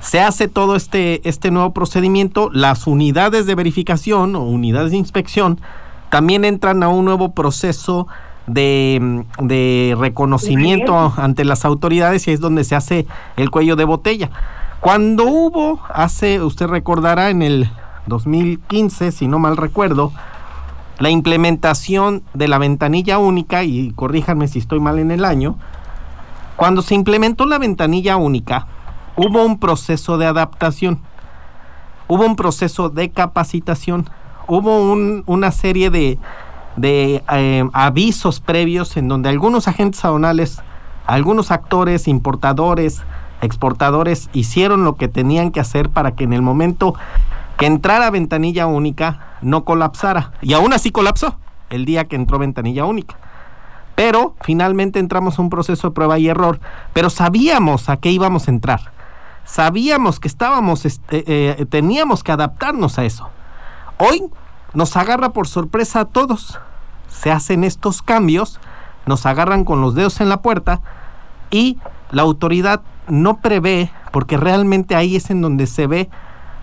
se 0.01 0.21
hace 0.21 0.49
todo 0.49 0.77
este, 0.77 1.27
este 1.29 1.51
nuevo 1.51 1.73
procedimiento, 1.73 2.51
las 2.53 2.87
unidades 2.87 3.47
de 3.47 3.55
verificación 3.55 4.35
o 4.35 4.43
unidades 4.43 4.93
de 4.93 4.97
inspección 4.97 5.61
también 6.09 6.45
entran 6.45 6.83
a 6.83 6.89
un 6.89 7.05
nuevo 7.05 7.33
proceso 7.33 8.07
de, 8.47 9.25
de 9.39 9.95
reconocimiento 9.99 11.13
ante 11.17 11.45
las 11.45 11.65
autoridades 11.65 12.27
y 12.27 12.33
es 12.33 12.41
donde 12.41 12.65
se 12.65 12.75
hace 12.75 13.07
el 13.37 13.51
cuello 13.51 13.77
de 13.77 13.85
botella. 13.85 14.31
Cuando 14.81 15.25
hubo, 15.25 15.81
hace, 15.93 16.41
usted 16.41 16.67
recordará, 16.67 17.31
en 17.31 17.43
el 17.43 17.71
2015, 18.07 19.13
si 19.13 19.29
no 19.29 19.39
mal 19.39 19.57
recuerdo, 19.57 20.13
la 20.99 21.11
implementación 21.11 22.23
de 22.35 22.49
la 22.49 22.59
ventanilla 22.59 23.19
única, 23.19 23.63
y 23.63 23.93
corríjanme 23.93 24.49
si 24.49 24.59
estoy 24.59 24.81
mal 24.81 24.99
en 24.99 25.11
el 25.11 25.25
año, 25.25 25.57
cuando 26.61 26.83
se 26.83 26.95
implementó 26.95 27.47
la 27.47 27.57
ventanilla 27.57 28.19
única, 28.19 28.67
hubo 29.17 29.43
un 29.43 29.59
proceso 29.59 30.19
de 30.19 30.27
adaptación, 30.27 31.01
hubo 32.07 32.27
un 32.27 32.37
proceso 32.37 32.91
de 32.91 33.09
capacitación, 33.09 34.11
hubo 34.47 34.79
un, 34.79 35.23
una 35.25 35.53
serie 35.53 35.89
de, 35.89 36.19
de 36.77 37.25
eh, 37.33 37.65
avisos 37.73 38.41
previos 38.41 38.99
en 38.99 39.09
donde 39.09 39.31
algunos 39.31 39.69
agentes 39.69 40.05
aduanales, 40.05 40.61
algunos 41.07 41.51
actores, 41.51 42.07
importadores, 42.07 43.05
exportadores 43.41 44.29
hicieron 44.35 44.85
lo 44.85 44.97
que 44.97 45.09
tenían 45.09 45.53
que 45.53 45.61
hacer 45.61 45.89
para 45.89 46.15
que 46.15 46.25
en 46.25 46.35
el 46.35 46.43
momento 46.43 46.95
que 47.57 47.65
entrara 47.65 48.11
ventanilla 48.11 48.67
única 48.67 49.39
no 49.41 49.65
colapsara. 49.65 50.33
Y 50.43 50.53
aún 50.53 50.75
así 50.75 50.91
colapsó 50.91 51.39
el 51.71 51.87
día 51.87 52.05
que 52.05 52.17
entró 52.17 52.39
ventanilla 52.39 52.85
única. 52.85 53.17
Pero 53.95 54.35
finalmente 54.43 54.99
entramos 54.99 55.39
a 55.39 55.43
un 55.43 55.51
proceso 55.51 55.89
de 55.89 55.95
prueba 55.95 56.19
y 56.19 56.29
error. 56.29 56.61
Pero 56.93 57.11
sabíamos 57.11 57.89
a 57.89 57.99
qué 57.99 58.11
íbamos 58.11 58.49
a 58.49 58.51
entrar. 58.51 58.93
Sabíamos 59.45 60.21
que 60.21 60.29
estábamos, 60.29 60.87
este, 60.87 61.25
eh, 61.27 61.67
teníamos 61.67 62.23
que 62.23 62.33
adaptarnos 62.33 62.99
a 62.99 63.05
eso. 63.05 63.29
Hoy 63.99 64.31
nos 64.75 64.97
agarra 64.97 65.31
por 65.31 65.49
sorpresa 65.49 66.01
a 66.01 66.05
todos. 66.05 66.59
Se 67.09 67.31
hacen 67.31 67.65
estos 67.65 68.03
cambios, 68.03 68.61
nos 69.07 69.27
agarran 69.27 69.65
con 69.65 69.81
los 69.81 69.95
dedos 69.95 70.21
en 70.21 70.29
la 70.29 70.41
puerta 70.41 70.81
y 71.51 71.79
la 72.11 72.23
autoridad 72.23 72.83
no 73.09 73.39
prevé, 73.39 73.91
porque 74.13 74.37
realmente 74.37 74.95
ahí 74.95 75.17
es 75.17 75.31
en 75.31 75.43
donde 75.43 75.67
se 75.67 75.87
ve 75.87 76.09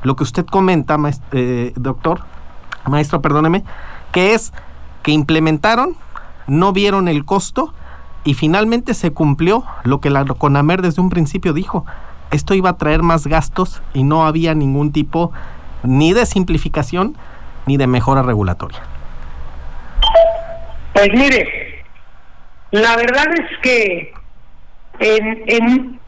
lo 0.03 0.15
que 0.15 0.23
usted 0.23 0.45
comenta, 0.45 0.97
eh, 1.31 1.73
doctor, 1.75 2.21
maestro, 2.85 3.21
perdóneme, 3.21 3.63
que 4.11 4.33
es 4.33 4.53
que 5.03 5.11
implementaron, 5.11 5.97
no 6.47 6.73
vieron 6.73 7.07
el 7.07 7.25
costo 7.25 7.73
y 8.23 8.33
finalmente 8.33 8.93
se 8.93 9.11
cumplió 9.11 9.63
lo 9.83 10.01
que 10.01 10.09
la 10.09 10.25
CONAMER 10.25 10.81
desde 10.81 11.01
un 11.01 11.09
principio 11.09 11.53
dijo. 11.53 11.85
Esto 12.31 12.53
iba 12.53 12.71
a 12.71 12.77
traer 12.77 13.03
más 13.03 13.25
gastos 13.27 13.81
y 13.93 14.03
no 14.03 14.25
había 14.25 14.53
ningún 14.53 14.91
tipo 14.91 15.31
ni 15.83 16.13
de 16.13 16.25
simplificación 16.25 17.15
ni 17.65 17.77
de 17.77 17.87
mejora 17.87 18.23
regulatoria. 18.23 18.79
Pues 20.93 21.09
mire, 21.13 21.83
la 22.71 22.95
verdad 22.97 23.27
es 23.33 23.59
que 23.61 24.13
en, 24.99 25.99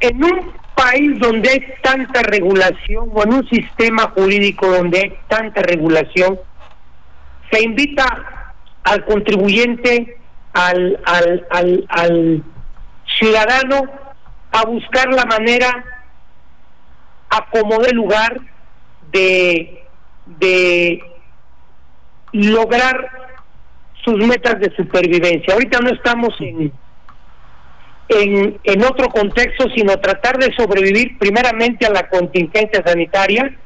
en, 0.00 0.24
un 0.24 0.52
país 0.74 1.18
donde 1.18 1.50
hay 1.50 1.64
tanta 1.82 2.22
regulación 2.22 3.10
o 3.12 3.22
en 3.24 3.34
un 3.34 3.48
sistema 3.48 4.10
jurídico 4.14 4.66
donde 4.68 5.00
hay 5.00 5.14
tanta 5.28 5.60
regulación, 5.62 6.38
se 7.50 7.62
invita 7.62 8.41
al 8.84 9.04
contribuyente, 9.04 10.18
al, 10.52 11.00
al, 11.04 11.46
al, 11.50 11.84
al 11.88 12.42
ciudadano 13.18 13.82
a 14.50 14.66
buscar 14.66 15.12
la 15.12 15.24
manera 15.24 15.84
a 17.30 17.48
como 17.50 17.78
de 17.78 17.92
lugar 17.92 18.38
de, 19.10 19.84
de 20.26 21.02
lograr 22.32 23.10
sus 24.04 24.18
metas 24.26 24.58
de 24.60 24.74
supervivencia. 24.76 25.54
Ahorita 25.54 25.78
no 25.80 25.90
estamos 25.90 26.34
en, 26.40 26.72
en, 28.08 28.58
en 28.62 28.84
otro 28.84 29.08
contexto, 29.08 29.68
sino 29.74 29.98
tratar 30.00 30.38
de 30.38 30.52
sobrevivir 30.54 31.16
primeramente 31.18 31.86
a 31.86 31.90
la 31.90 32.08
contingencia 32.08 32.82
sanitaria, 32.84 33.56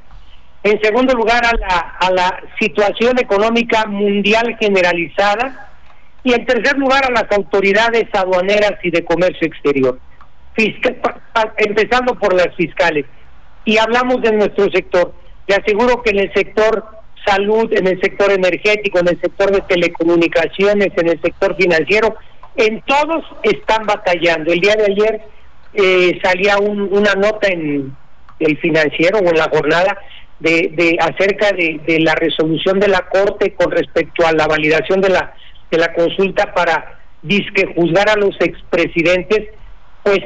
en 0.70 0.80
segundo 0.82 1.14
lugar 1.14 1.42
a 1.44 2.10
la, 2.10 2.42
situación 2.58 3.18
económica 3.18 3.86
mundial 3.86 4.56
generalizada 4.58 5.70
y 6.24 6.32
en 6.32 6.46
tercer 6.46 6.76
lugar 6.78 7.04
a 7.04 7.10
las 7.10 7.30
autoridades 7.30 8.06
aduaneras 8.12 8.72
y 8.82 8.90
de 8.90 9.04
comercio 9.04 9.46
exterior, 9.46 9.98
empezando 11.56 12.18
por 12.18 12.34
las 12.34 12.54
fiscales. 12.56 13.04
Y 13.64 13.78
hablamos 13.78 14.22
de 14.22 14.32
nuestro 14.32 14.70
sector. 14.70 15.12
Le 15.46 15.56
aseguro 15.56 16.02
que 16.02 16.10
en 16.10 16.20
el 16.20 16.32
sector 16.32 16.84
salud, 17.26 17.72
en 17.72 17.86
el 17.86 18.00
sector 18.00 18.32
energético, 18.32 18.98
en 18.98 19.08
el 19.08 19.20
sector 19.20 19.50
de 19.50 19.60
telecomunicaciones, 19.62 20.88
en 20.96 21.08
el 21.08 21.20
sector 21.20 21.54
financiero, 21.56 22.16
en 22.56 22.80
todos 22.82 23.24
están 23.42 23.84
batallando. 23.84 24.52
El 24.52 24.60
día 24.60 24.74
de 24.76 24.84
ayer 24.84 25.20
eh, 25.74 26.18
salía 26.22 26.58
una 26.58 27.14
nota 27.14 27.48
en 27.48 27.94
el 28.38 28.58
financiero 28.58 29.18
o 29.18 29.28
en 29.28 29.36
la 29.36 29.48
jornada 29.48 29.98
de, 30.40 30.70
de 30.74 30.96
acerca 31.00 31.52
de, 31.52 31.80
de, 31.86 32.00
la 32.00 32.14
resolución 32.14 32.78
de 32.78 32.88
la 32.88 33.02
corte 33.08 33.54
con 33.54 33.70
respecto 33.70 34.26
a 34.26 34.32
la 34.32 34.46
validación 34.46 35.00
de 35.00 35.08
la 35.10 35.34
de 35.70 35.78
la 35.78 35.92
consulta 35.94 36.54
para 36.54 36.98
disque 37.22 37.66
juzgar 37.74 38.08
a 38.08 38.16
los 38.16 38.36
expresidentes, 38.40 39.48
pues 40.04 40.20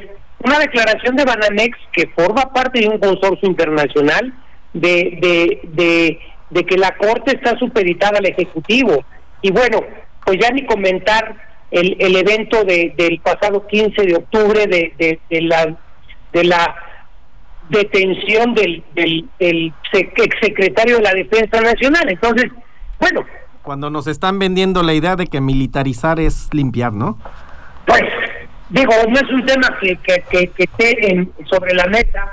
una 0.45 0.59
declaración 0.59 1.17
de 1.17 1.25
Banamex 1.25 1.79
que 1.93 2.09
forma 2.09 2.53
parte 2.53 2.81
de 2.81 2.89
un 2.89 2.99
consorcio 2.99 3.49
internacional 3.49 4.35
de, 4.75 5.19
de, 5.21 5.61
de, 5.63 6.19
de 6.51 6.65
que 6.67 6.77
la 6.77 6.95
corte 6.97 7.37
está 7.37 7.59
supeditada 7.59 8.19
al 8.19 8.27
ejecutivo. 8.27 9.05
Y 9.41 9.51
bueno 9.51 9.81
pues 10.25 10.39
ya 10.41 10.51
ni 10.51 10.65
comentar 10.65 11.35
el, 11.71 11.97
el 11.99 12.17
evento 12.17 12.65
de, 12.65 12.93
del 12.97 13.21
pasado 13.21 13.67
15 13.67 14.03
de 14.03 14.17
octubre 14.17 14.67
de, 14.67 15.19
de, 15.29 15.41
la 15.43 15.77
de 16.33 16.45
la 16.45 16.77
detención 17.71 18.55
del, 18.55 18.83
del, 18.95 19.29
del 19.39 19.73
exsecretario 19.93 20.97
de 20.97 21.03
la 21.03 21.15
Defensa 21.15 21.61
Nacional. 21.61 22.09
Entonces, 22.09 22.51
bueno. 22.99 23.25
Cuando 23.63 23.91
nos 23.91 24.07
están 24.07 24.39
vendiendo 24.39 24.83
la 24.83 24.95
idea 24.95 25.17
de 25.17 25.27
que 25.27 25.41
militarizar 25.41 26.19
es 26.21 26.49
limpiar, 26.53 26.93
¿no? 26.93 27.19
Pues, 27.87 28.03
digo, 28.71 28.93
no 29.09 29.15
es 29.15 29.31
un 29.33 29.47
tema 29.47 29.79
que, 29.81 29.97
que, 29.97 30.25
que, 30.31 30.49
que 30.49 30.63
esté 30.65 31.13
en, 31.13 31.33
sobre 31.49 31.75
la 31.75 31.87
mesa, 31.87 32.27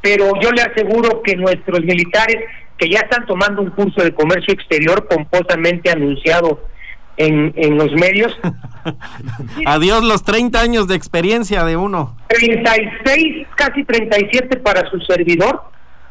pero 0.00 0.32
yo 0.40 0.50
le 0.52 0.62
aseguro 0.62 1.22
que 1.22 1.36
nuestros 1.36 1.80
militares, 1.80 2.44
que 2.76 2.88
ya 2.88 3.00
están 3.00 3.26
tomando 3.26 3.62
un 3.62 3.70
curso 3.70 4.02
de 4.02 4.14
comercio 4.14 4.54
exterior 4.54 5.06
pomposamente 5.08 5.90
anunciado 5.90 6.60
en, 7.18 7.52
en 7.56 7.76
los 7.76 7.92
medios. 7.92 8.36
Adiós 9.66 10.02
los 10.04 10.24
30 10.24 10.60
años 10.60 10.88
de 10.88 10.94
experiencia 10.94 11.64
de 11.64 11.76
uno. 11.76 12.16
36, 12.28 13.46
casi 13.54 13.84
37 13.84 14.56
para 14.58 14.88
su 14.88 14.98
servidor. 15.00 15.62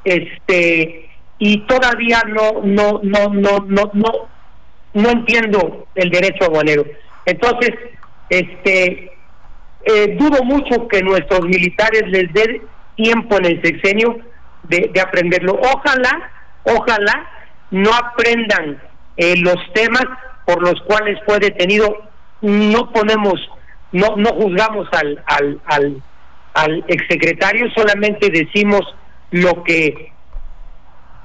Este 0.03 1.09
y 1.39 1.59
todavía 1.67 2.23
no 2.27 2.61
no 2.63 2.99
no 3.03 3.29
no 3.29 3.59
no 3.67 3.91
no 3.93 4.11
no 4.93 5.09
entiendo 5.09 5.87
el 5.95 6.09
derecho 6.09 6.45
aduanero. 6.45 6.85
Entonces, 7.25 7.71
este 8.29 9.11
eh, 9.85 10.17
dudo 10.19 10.43
mucho 10.43 10.87
que 10.87 11.01
nuestros 11.01 11.41
militares 11.41 12.03
les 12.07 12.31
dé 12.33 12.61
tiempo 12.95 13.37
en 13.37 13.45
el 13.45 13.61
sexenio 13.61 14.17
de, 14.63 14.89
de 14.93 15.01
aprenderlo. 15.01 15.59
Ojalá, 15.61 16.31
ojalá 16.63 17.29
no 17.71 17.91
aprendan 17.93 18.81
eh, 19.17 19.35
los 19.37 19.57
temas 19.73 20.05
por 20.47 20.61
los 20.61 20.81
cuales 20.83 21.19
fue 21.25 21.39
detenido, 21.39 22.09
no 22.39 22.93
ponemos, 22.93 23.33
no, 23.91 24.15
no 24.15 24.29
juzgamos 24.29 24.87
al, 24.93 25.21
al, 25.25 25.59
al, 25.65 26.01
al 26.53 26.85
exsecretario, 26.87 27.69
solamente 27.75 28.29
decimos 28.29 28.81
lo 29.31 29.61
que 29.65 30.13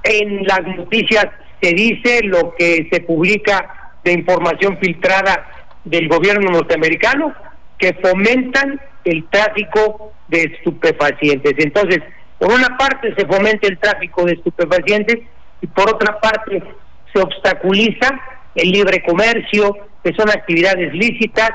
en 0.03 0.43
las 0.43 0.63
noticias 0.75 1.27
se 1.61 1.73
dice, 1.73 2.19
lo 2.23 2.53
que 2.55 2.89
se 2.91 2.99
publica 2.99 3.93
de 4.03 4.11
información 4.11 4.77
filtrada 4.79 5.47
del 5.85 6.09
gobierno 6.09 6.51
norteamericano, 6.51 7.33
que 7.77 7.93
fomentan 7.93 8.81
el 9.05 9.23
tráfico 9.29 10.11
de 10.27 10.43
estupefacientes. 10.43 11.53
Entonces, 11.59 12.01
por 12.37 12.51
una 12.51 12.77
parte 12.77 13.15
se 13.15 13.25
fomenta 13.25 13.69
el 13.69 13.77
tráfico 13.79 14.25
de 14.25 14.33
estupefacientes 14.33 15.19
y 15.61 15.67
por 15.67 15.89
otra 15.89 16.19
parte 16.19 16.61
se 17.13 17.21
obstaculiza 17.21 18.19
el 18.55 18.71
libre 18.71 19.03
comercio, 19.03 19.77
que 20.03 20.13
son 20.13 20.29
actividades 20.29 20.93
lícitas, 20.93 21.51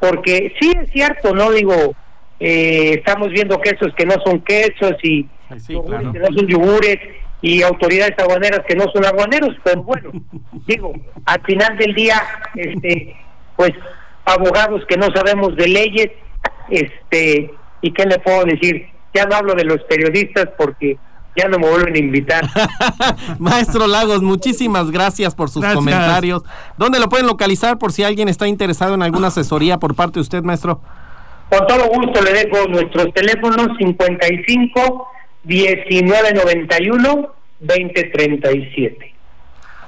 porque 0.00 0.54
sí 0.60 0.72
es 0.80 0.90
cierto, 0.90 1.34
no 1.34 1.50
digo, 1.50 1.94
eh, 2.40 2.94
estamos 2.94 3.28
viendo 3.30 3.60
quesos 3.60 3.94
que 3.94 4.04
no 4.04 4.16
son 4.24 4.40
quesos 4.40 4.92
y 5.02 5.26
sí, 5.58 5.78
claro. 5.86 6.12
que 6.12 6.18
no 6.18 6.26
son 6.26 6.46
yogures 6.46 6.98
y 7.40 7.62
autoridades 7.62 8.18
aguaneras 8.18 8.60
que 8.66 8.74
no 8.74 8.84
son 8.92 9.04
aguaneros, 9.04 9.54
pero 9.62 9.82
bueno, 9.82 10.10
digo, 10.66 10.92
al 11.26 11.40
final 11.42 11.76
del 11.78 11.94
día, 11.94 12.20
este, 12.54 13.16
pues 13.56 13.72
abogados 14.24 14.82
que 14.88 14.96
no 14.96 15.06
sabemos 15.14 15.54
de 15.56 15.68
leyes, 15.68 16.10
este, 16.70 17.50
y 17.82 17.92
qué 17.92 18.06
le 18.06 18.18
puedo 18.18 18.44
decir, 18.44 18.88
ya 19.12 19.26
no 19.26 19.36
hablo 19.36 19.54
de 19.54 19.64
los 19.64 19.82
periodistas 19.84 20.48
porque 20.56 20.96
ya 21.36 21.48
no 21.48 21.58
me 21.58 21.68
vuelven 21.68 21.94
a 21.94 21.98
invitar. 21.98 22.48
Maestro 23.38 23.86
Lagos, 23.86 24.22
muchísimas 24.22 24.90
gracias 24.90 25.34
por 25.34 25.50
sus 25.50 25.64
comentarios. 25.64 26.42
¿Dónde 26.76 26.98
lo 27.00 27.08
pueden 27.08 27.26
localizar 27.26 27.78
por 27.78 27.92
si 27.92 28.04
alguien 28.04 28.28
está 28.28 28.46
interesado 28.46 28.94
en 28.94 29.02
alguna 29.02 29.28
asesoría 29.28 29.78
por 29.78 29.94
parte 29.94 30.14
de 30.14 30.20
usted, 30.20 30.42
maestro? 30.42 30.80
Con 31.50 31.66
todo 31.66 31.88
gusto 31.88 32.22
le 32.22 32.32
dejo 32.32 32.68
nuestros 32.68 33.12
teléfonos 33.12 33.68
55 33.78 35.08
1991 35.44 37.28
2037. 37.60 39.13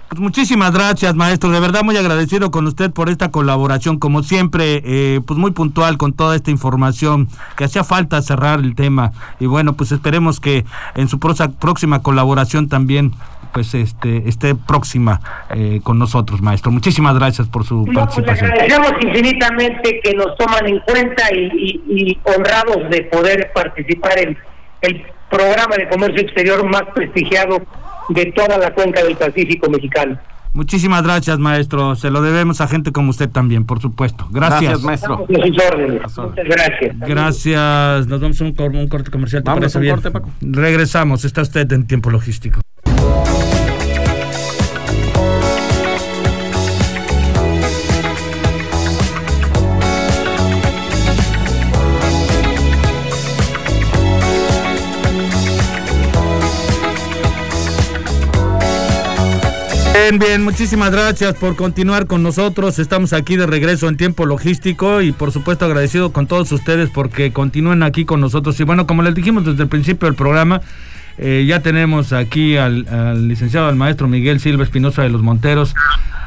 Pues 0.09 0.21
muchísimas 0.21 0.73
gracias, 0.73 1.15
maestro. 1.17 1.51
De 1.51 1.59
verdad 1.59 1.83
muy 1.83 1.97
agradecido 1.97 2.53
con 2.53 2.67
usted 2.67 2.93
por 2.93 3.09
esta 3.09 3.31
colaboración, 3.31 3.99
como 3.99 4.23
siempre, 4.23 4.81
eh, 4.85 5.21
pues 5.27 5.39
muy 5.39 5.51
puntual 5.51 5.99
con 5.99 6.13
toda 6.13 6.37
esta 6.37 6.53
información 6.53 7.29
que 7.57 7.65
hacía 7.65 7.83
falta 7.83 8.23
cerrar 8.23 8.61
el 8.61 8.77
tema. 8.77 9.13
Y 9.41 9.47
bueno, 9.47 9.73
pues 9.73 9.91
esperemos 9.91 10.39
que 10.39 10.65
en 10.95 11.09
su 11.09 11.19
próxima 11.19 12.03
colaboración 12.03 12.69
también 12.69 13.13
pues 13.53 13.75
este 13.75 14.29
esté 14.29 14.55
próxima 14.55 15.21
eh, 15.51 15.81
con 15.83 15.99
nosotros, 15.99 16.41
maestro. 16.41 16.71
Muchísimas 16.71 17.15
gracias 17.17 17.49
por 17.49 17.65
su 17.65 17.85
pues, 17.85 17.97
participación. 17.97 18.53
agradecemos 18.53 18.93
infinitamente 19.03 20.01
que 20.05 20.15
nos 20.15 20.37
toman 20.37 20.67
en 20.67 20.79
cuenta 20.81 21.35
y, 21.35 21.83
y 21.89 22.19
honrados 22.25 22.91
de 22.91 23.03
poder 23.05 23.51
participar 23.55 24.19
en 24.19 24.37
el 24.83 25.07
programa 25.31 25.77
de 25.77 25.89
comercio 25.89 26.21
exterior 26.21 26.65
más 26.65 26.85
prestigiado 26.95 27.63
de 28.09 28.33
toda 28.33 28.59
la 28.59 28.73
cuenca 28.73 29.03
del 29.03 29.17
Pacífico 29.17 29.71
mexicano. 29.71 30.19
Muchísimas 30.57 31.03
gracias, 31.03 31.39
maestro. 31.39 31.97
Se 31.97 32.09
lo 32.09 32.23
debemos 32.23 32.63
a 32.63 32.67
gente 32.67 32.91
como 32.91 33.11
usted 33.11 33.29
también, 33.29 33.67
por 33.67 33.83
supuesto. 33.83 34.27
Gracias. 34.31 34.83
Gracias, 34.83 34.83
maestro. 34.83 35.27
Muchas 35.29 36.47
gracias. 36.47 36.99
Gracias. 36.99 38.07
Nos 38.07 38.21
vamos 38.23 38.41
a 38.41 38.45
un, 38.45 38.89
corte 38.89 39.11
comercial. 39.11 39.43
Vamos 39.45 39.77
a 39.77 39.79
un 39.79 39.89
corte, 39.91 40.11
Paco. 40.11 40.31
Regresamos. 40.41 41.27
Está 41.27 41.43
usted 41.43 41.71
en 41.73 41.87
tiempo 41.87 42.09
logístico. 42.09 42.61
Bien, 60.09 60.21
bien, 60.21 60.45
muchísimas 60.45 60.93
gracias 60.93 61.35
por 61.35 61.57
continuar 61.57 62.07
con 62.07 62.23
nosotros. 62.23 62.79
Estamos 62.79 63.13
aquí 63.13 63.35
de 63.37 63.45
regreso 63.45 63.89
en 63.89 63.97
tiempo 63.97 64.25
logístico 64.25 65.01
y 65.01 65.11
por 65.11 65.33
supuesto 65.33 65.65
agradecido 65.65 66.13
con 66.13 66.29
todos 66.29 66.53
ustedes 66.53 66.91
porque 66.91 67.33
continúen 67.33 67.83
aquí 67.83 68.05
con 68.05 68.21
nosotros. 68.21 68.61
Y 68.61 68.63
bueno, 68.63 68.87
como 68.87 69.03
les 69.03 69.17
dijimos 69.17 69.45
desde 69.45 69.65
el 69.65 69.69
principio 69.69 70.07
del 70.07 70.15
programa, 70.15 70.61
eh, 71.19 71.45
ya 71.49 71.59
tenemos 71.59 72.13
aquí 72.13 72.57
al, 72.57 72.87
licenciado, 73.27 73.67
al 73.67 73.75
maestro 73.75 74.07
Miguel 74.07 74.39
Silva 74.39 74.63
Espinosa 74.63 75.03
de 75.03 75.09
los 75.09 75.23
Monteros. 75.23 75.75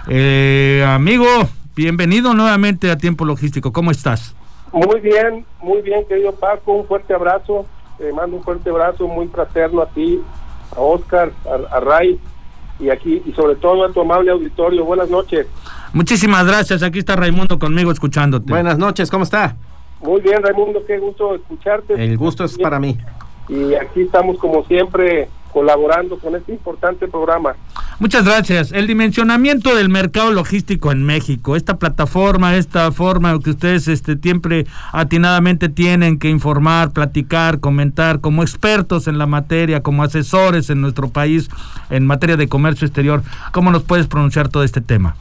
Eh, 0.09 0.85
amigo, 0.85 1.25
bienvenido 1.73 2.33
nuevamente 2.33 2.91
a 2.91 2.97
tiempo 2.97 3.23
logístico. 3.23 3.71
¿Cómo 3.71 3.91
estás? 3.91 4.35
Muy 4.73 4.99
bien, 4.99 5.45
muy 5.61 5.81
bien, 5.83 6.05
querido 6.05 6.33
Paco. 6.33 6.73
Un 6.73 6.85
fuerte 6.85 7.13
abrazo. 7.13 7.65
Te 7.97 8.11
mando 8.11 8.35
un 8.35 8.43
fuerte 8.43 8.71
abrazo 8.71 9.07
muy 9.07 9.27
fraterno 9.29 9.81
a 9.81 9.87
ti, 9.87 10.19
a 10.75 10.81
Oscar, 10.81 11.31
a 11.71 11.79
Ray 11.79 12.19
y 12.79 12.89
aquí 12.89 13.21
y 13.25 13.31
sobre 13.33 13.55
todo 13.55 13.83
a 13.85 13.91
tu 13.91 14.01
amable 14.01 14.31
auditorio. 14.31 14.85
Buenas 14.85 15.09
noches. 15.09 15.47
Muchísimas 15.93 16.45
gracias. 16.45 16.83
Aquí 16.83 16.99
está 16.99 17.15
Raimundo 17.15 17.59
conmigo 17.59 17.91
escuchándote. 17.91 18.51
Buenas 18.51 18.77
noches, 18.77 19.09
¿cómo 19.09 19.23
está? 19.23 19.55
Muy 20.01 20.21
bien, 20.21 20.41
Raimundo, 20.41 20.81
qué 20.85 20.97
gusto 20.97 21.35
escucharte. 21.35 21.93
El 21.93 22.17
gusto 22.17 22.45
es 22.45 22.57
para 22.57 22.79
mí. 22.79 22.97
Y 23.49 23.73
aquí 23.73 24.01
estamos 24.01 24.37
como 24.37 24.63
siempre 24.65 25.27
colaborando 25.51 26.17
con 26.19 26.35
este 26.35 26.51
importante 26.51 27.07
programa. 27.07 27.55
Muchas 27.99 28.23
gracias. 28.23 28.71
El 28.71 28.87
dimensionamiento 28.87 29.75
del 29.75 29.89
mercado 29.89 30.31
logístico 30.31 30.91
en 30.91 31.03
México, 31.03 31.55
esta 31.55 31.77
plataforma, 31.77 32.55
esta 32.55 32.91
forma 32.91 33.37
que 33.39 33.49
ustedes 33.49 33.87
este, 33.87 34.15
siempre 34.17 34.65
atinadamente 34.93 35.67
tienen 35.67 36.17
que 36.17 36.29
informar, 36.29 36.91
platicar, 36.91 37.59
comentar 37.59 38.21
como 38.21 38.41
expertos 38.41 39.07
en 39.07 39.17
la 39.17 39.25
materia, 39.25 39.81
como 39.81 40.03
asesores 40.03 40.69
en 40.69 40.81
nuestro 40.81 41.09
país 41.09 41.49
en 41.89 42.07
materia 42.07 42.37
de 42.37 42.47
comercio 42.47 42.85
exterior, 42.85 43.21
¿cómo 43.51 43.71
nos 43.71 43.83
puedes 43.83 44.07
pronunciar 44.07 44.47
todo 44.47 44.63
este 44.63 44.81
tema? 44.81 45.15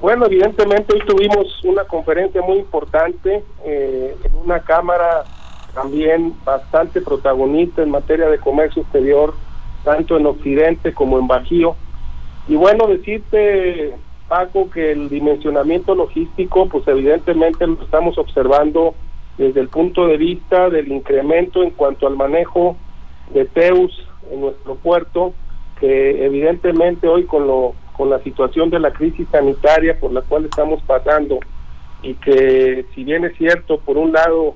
Bueno, 0.00 0.26
evidentemente 0.26 0.94
hoy 0.94 1.02
tuvimos 1.06 1.62
una 1.62 1.84
conferencia 1.84 2.40
muy 2.40 2.58
importante 2.58 3.44
eh, 3.64 4.16
en 4.24 4.34
una 4.34 4.60
cámara 4.60 5.24
también 5.74 6.34
bastante 6.44 7.00
protagonista 7.00 7.82
en 7.82 7.90
materia 7.90 8.28
de 8.28 8.38
comercio 8.38 8.82
exterior 8.82 9.34
tanto 9.84 10.16
en 10.16 10.26
Occidente 10.26 10.92
como 10.92 11.18
en 11.18 11.26
Bajío. 11.26 11.76
Y 12.48 12.56
bueno, 12.56 12.86
decirte, 12.86 13.94
Paco, 14.28 14.70
que 14.70 14.92
el 14.92 15.08
dimensionamiento 15.08 15.94
logístico, 15.94 16.68
pues 16.68 16.86
evidentemente 16.88 17.66
lo 17.66 17.82
estamos 17.82 18.18
observando 18.18 18.94
desde 19.38 19.60
el 19.60 19.68
punto 19.68 20.06
de 20.06 20.16
vista 20.16 20.68
del 20.68 20.92
incremento 20.92 21.62
en 21.62 21.70
cuanto 21.70 22.06
al 22.06 22.16
manejo 22.16 22.76
de 23.32 23.44
TEUS 23.44 24.06
en 24.30 24.40
nuestro 24.40 24.74
puerto, 24.74 25.32
que 25.78 26.24
evidentemente 26.24 27.08
hoy 27.08 27.24
con, 27.24 27.46
lo, 27.46 27.74
con 27.96 28.10
la 28.10 28.18
situación 28.20 28.70
de 28.70 28.80
la 28.80 28.92
crisis 28.92 29.26
sanitaria 29.30 29.98
por 29.98 30.12
la 30.12 30.22
cual 30.22 30.44
estamos 30.44 30.82
pasando, 30.82 31.38
y 32.02 32.14
que 32.14 32.84
si 32.94 33.04
bien 33.04 33.24
es 33.24 33.36
cierto, 33.36 33.78
por 33.78 33.96
un 33.96 34.12
lado 34.12 34.54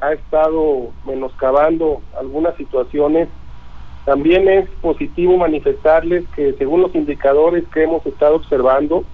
ha 0.00 0.12
estado 0.12 0.90
menoscabando 1.06 2.00
algunas 2.18 2.56
situaciones, 2.56 3.28
también 4.04 4.48
es 4.48 4.68
positivo 4.82 5.38
manifestarles 5.38 6.24
que 6.36 6.52
según 6.54 6.82
los 6.82 6.94
indicadores 6.94 7.64
que 7.72 7.84
hemos 7.84 8.04
estado 8.04 8.36
observando, 8.36 9.04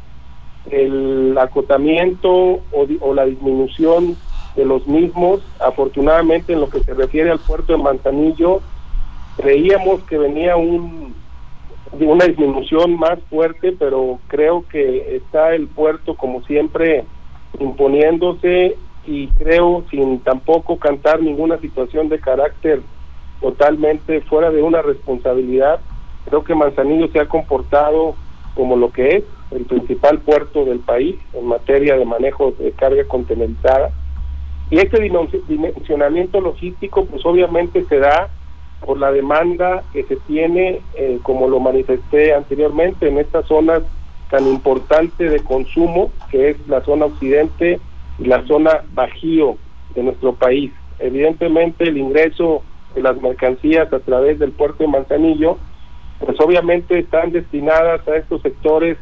el 0.71 1.37
acotamiento 1.39 2.61
o, 2.73 3.15
la 3.15 3.25
disminución 3.25 4.17
de 4.57 4.65
los 4.65 4.87
mismos, 4.89 5.41
afortunadamente 5.61 6.53
en 6.53 6.61
lo 6.61 6.69
que 6.69 6.81
se 6.81 6.93
refiere 6.93 7.31
al 7.31 7.39
puerto 7.39 7.73
de 7.73 7.83
Manzanillo, 7.83 8.61
creíamos 9.37 10.03
que 10.03 10.19
venía 10.19 10.57
un, 10.57 11.15
una 11.93 12.25
disminución 12.25 12.99
más 12.99 13.21
fuerte, 13.31 13.73
pero 13.79 14.19
creo 14.27 14.65
que 14.69 15.17
está 15.17 15.55
el 15.55 15.69
puerto 15.69 16.15
como 16.15 16.43
siempre 16.43 17.05
imponiéndose 17.61 18.77
y 19.07 19.29
creo 19.29 19.85
sin 19.91 20.19
tampoco 20.21 20.79
cantar 20.79 21.23
ninguna 21.23 21.59
situación 21.59 22.09
de 22.09 22.19
carácter 22.19 22.83
totalmente 23.41 24.21
fuera 24.23 24.51
de 24.51 24.63
una 24.63 24.83
responsabilidad. 24.83 25.81
Creo 26.27 26.45
que 26.45 26.55
Manzanillo 26.55 27.09
se 27.09 27.21
ha 27.21 27.27
comportado 27.27 28.15
como 28.55 28.77
lo 28.77 28.91
que 28.91 29.17
es, 29.17 29.25
el 29.51 29.65
principal 29.65 30.19
puerto 30.19 30.65
del 30.65 30.81
país 30.81 31.17
en 31.33 31.47
materia 31.47 31.97
de 31.97 32.05
manejo 32.05 32.53
de 32.59 32.73
carga 32.73 33.05
contenerizada. 33.05 33.91
Y 34.71 34.79
este 34.79 35.01
dimensionamiento 35.01 36.41
logístico, 36.41 37.05
pues 37.05 37.25
obviamente 37.27 37.85
se 37.87 37.99
da 37.99 38.29
por 38.85 38.99
la 38.99 39.11
demanda 39.11 39.83
que 39.93 40.05
se 40.05 40.17
tiene, 40.17 40.81
eh, 40.95 41.19
como 41.23 41.49
lo 41.49 41.59
manifesté 41.59 42.35
anteriormente, 42.35 43.09
en 43.09 43.19
estas 43.19 43.47
zonas 43.47 43.83
tan 44.31 44.47
importantes 44.47 45.31
de 45.31 45.41
consumo, 45.41 46.13
que 46.31 46.51
es 46.51 46.69
la 46.69 46.81
zona 46.83 47.07
occidente 47.07 47.81
y 48.19 48.25
la 48.25 48.47
zona 48.47 48.83
bajío 48.95 49.57
de 49.95 50.05
nuestro 50.05 50.35
país. 50.35 50.73
Evidentemente 51.01 51.85
el 51.89 51.99
ingreso 51.99 52.63
de 52.95 53.03
las 53.03 53.21
mercancías 53.21 53.93
a 53.93 53.99
través 54.01 54.39
del 54.39 54.53
puerto 54.53 54.85
de 54.85 54.89
Manzanillo, 54.89 55.59
pues 56.25 56.39
obviamente 56.41 56.99
están 56.99 57.33
destinadas 57.33 58.07
a 58.07 58.17
estos 58.17 58.43
sectores, 58.43 58.99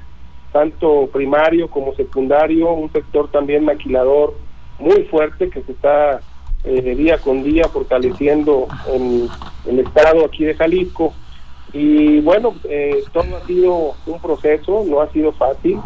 tanto 0.52 1.08
primario 1.12 1.68
como 1.68 1.94
secundario, 1.94 2.72
un 2.72 2.90
sector 2.92 3.28
también 3.30 3.64
maquilador 3.64 4.34
muy 4.78 5.02
fuerte 5.04 5.50
que 5.50 5.62
se 5.62 5.72
está 5.72 6.20
eh, 6.64 6.94
día 6.94 7.18
con 7.18 7.42
día 7.42 7.68
fortaleciendo 7.68 8.66
en 8.92 9.28
el 9.66 9.80
estado 9.80 10.24
aquí 10.24 10.44
de 10.44 10.54
Jalisco. 10.54 11.12
Y 11.72 12.20
bueno, 12.20 12.54
eh, 12.68 13.02
todo 13.12 13.36
ha 13.36 13.46
sido 13.46 13.94
un 14.06 14.20
proceso, 14.20 14.84
no 14.86 15.00
ha 15.00 15.10
sido 15.12 15.32
fácil, 15.32 15.78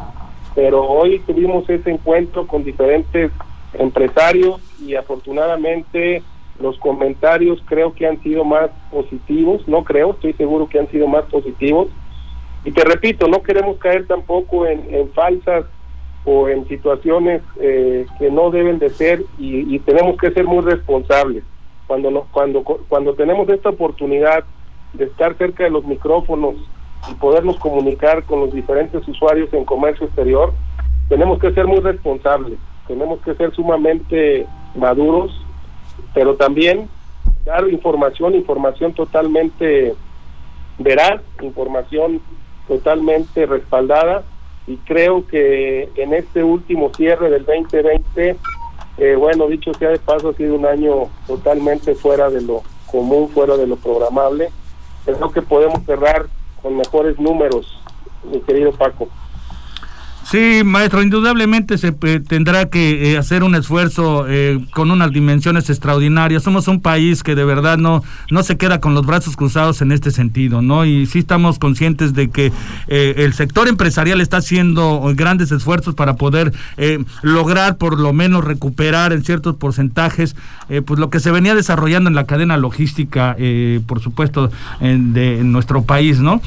pero 0.54 0.84
hoy 0.84 1.18
tuvimos 1.20 1.68
ese 1.68 1.90
encuentro 1.90 2.46
con 2.46 2.62
diferentes 2.62 3.32
empresarios 3.74 4.60
y 4.80 4.94
afortunadamente 4.94 6.22
los 6.62 6.78
comentarios 6.78 7.62
creo 7.66 7.92
que 7.92 8.06
han 8.06 8.22
sido 8.22 8.44
más 8.44 8.70
positivos, 8.90 9.66
no 9.66 9.84
creo, 9.84 10.12
estoy 10.12 10.32
seguro 10.34 10.68
que 10.68 10.78
han 10.78 10.88
sido 10.88 11.08
más 11.08 11.24
positivos. 11.24 11.88
Y 12.64 12.70
te 12.70 12.84
repito, 12.84 13.26
no 13.26 13.42
queremos 13.42 13.76
caer 13.78 14.06
tampoco 14.06 14.66
en, 14.66 15.10
falsas 15.12 15.64
o 16.24 16.48
en 16.48 16.66
situaciones 16.68 17.42
eh, 17.60 18.06
que 18.18 18.30
no 18.30 18.50
deben 18.50 18.78
de 18.78 18.90
ser 18.90 19.24
y, 19.38 19.78
tenemos 19.80 20.16
que 20.16 20.30
ser 20.30 20.44
muy 20.44 20.62
responsables. 20.62 21.42
Cuando, 21.88 22.10
no, 22.10 22.26
cuando, 22.30 22.62
cuando 22.62 23.14
tenemos 23.14 23.48
esta 23.48 23.70
oportunidad 23.70 24.44
de 24.92 25.06
estar 25.06 25.34
cerca 25.36 25.64
de 25.64 25.70
los 25.70 25.84
micrófonos 25.84 26.54
y 27.10 27.14
podernos 27.14 27.58
comunicar 27.58 28.22
con 28.22 28.40
los 28.40 28.52
diferentes 28.52 29.06
usuarios 29.08 29.52
en 29.52 29.64
comercio 29.64 30.06
exterior, 30.06 30.52
tenemos 31.08 31.40
que 31.40 31.52
ser 31.52 31.66
muy 31.66 31.80
responsables, 31.80 32.58
tenemos 32.86 33.20
que 33.22 33.34
ser 33.34 33.52
sumamente 33.52 34.46
maduros 34.76 35.42
pero 36.14 36.36
también 36.36 36.88
dar 37.44 37.68
información, 37.68 38.34
información 38.34 38.92
totalmente 38.92 39.94
veraz, 40.78 41.20
información 41.40 42.20
totalmente 42.68 43.46
respaldada 43.46 44.22
y 44.66 44.76
creo 44.76 45.26
que 45.26 45.90
en 45.96 46.14
este 46.14 46.44
último 46.44 46.92
cierre 46.94 47.30
del 47.30 47.44
2020, 47.44 48.36
eh, 48.98 49.14
bueno, 49.16 49.48
dicho 49.48 49.74
sea 49.74 49.90
de 49.90 49.98
paso, 49.98 50.30
ha 50.30 50.34
sido 50.34 50.54
un 50.54 50.66
año 50.66 51.08
totalmente 51.26 51.94
fuera 51.94 52.30
de 52.30 52.42
lo 52.42 52.62
común, 52.86 53.28
fuera 53.30 53.56
de 53.56 53.66
lo 53.66 53.76
programable. 53.76 54.50
Creo 55.04 55.32
que 55.32 55.42
podemos 55.42 55.84
cerrar 55.84 56.26
con 56.62 56.76
mejores 56.76 57.18
números, 57.18 57.80
mi 58.30 58.40
querido 58.40 58.72
Paco. 58.72 59.08
Sí, 60.32 60.62
maestro, 60.64 61.02
indudablemente 61.02 61.76
se 61.76 61.94
eh, 62.04 62.20
tendrá 62.26 62.70
que 62.70 63.12
eh, 63.12 63.18
hacer 63.18 63.44
un 63.44 63.54
esfuerzo 63.54 64.24
eh, 64.26 64.64
con 64.72 64.90
unas 64.90 65.12
dimensiones 65.12 65.68
extraordinarias. 65.68 66.42
Somos 66.42 66.68
un 66.68 66.80
país 66.80 67.22
que 67.22 67.34
de 67.34 67.44
verdad 67.44 67.76
no, 67.76 68.02
no 68.30 68.42
se 68.42 68.56
queda 68.56 68.80
con 68.80 68.94
los 68.94 69.04
brazos 69.04 69.36
cruzados 69.36 69.82
en 69.82 69.92
este 69.92 70.10
sentido, 70.10 70.62
¿no? 70.62 70.86
Y 70.86 71.04
sí 71.04 71.18
estamos 71.18 71.58
conscientes 71.58 72.14
de 72.14 72.30
que 72.30 72.50
el 72.88 73.34
sector 73.34 73.68
empresarial 73.68 74.22
está 74.22 74.38
haciendo 74.38 75.02
grandes 75.14 75.52
esfuerzos 75.52 75.94
para 75.94 76.16
poder 76.16 76.52
lograr 77.20 77.76
por 77.76 78.00
lo 78.00 78.14
menos 78.14 78.42
recuperar 78.42 79.12
en 79.12 79.24
ciertos 79.24 79.56
porcentajes 79.56 80.34
pues 80.86 80.98
lo 80.98 81.10
que 81.10 81.20
se 81.20 81.30
venía 81.30 81.54
desarrollando 81.54 82.08
en 82.08 82.14
la 82.14 82.24
cadena 82.24 82.56
logística, 82.56 83.36
por 83.86 84.00
supuesto, 84.00 84.50
en, 84.80 85.12
de 85.12 85.44
nuestro 85.44 85.82
país, 85.82 86.20
¿no? 86.20 86.40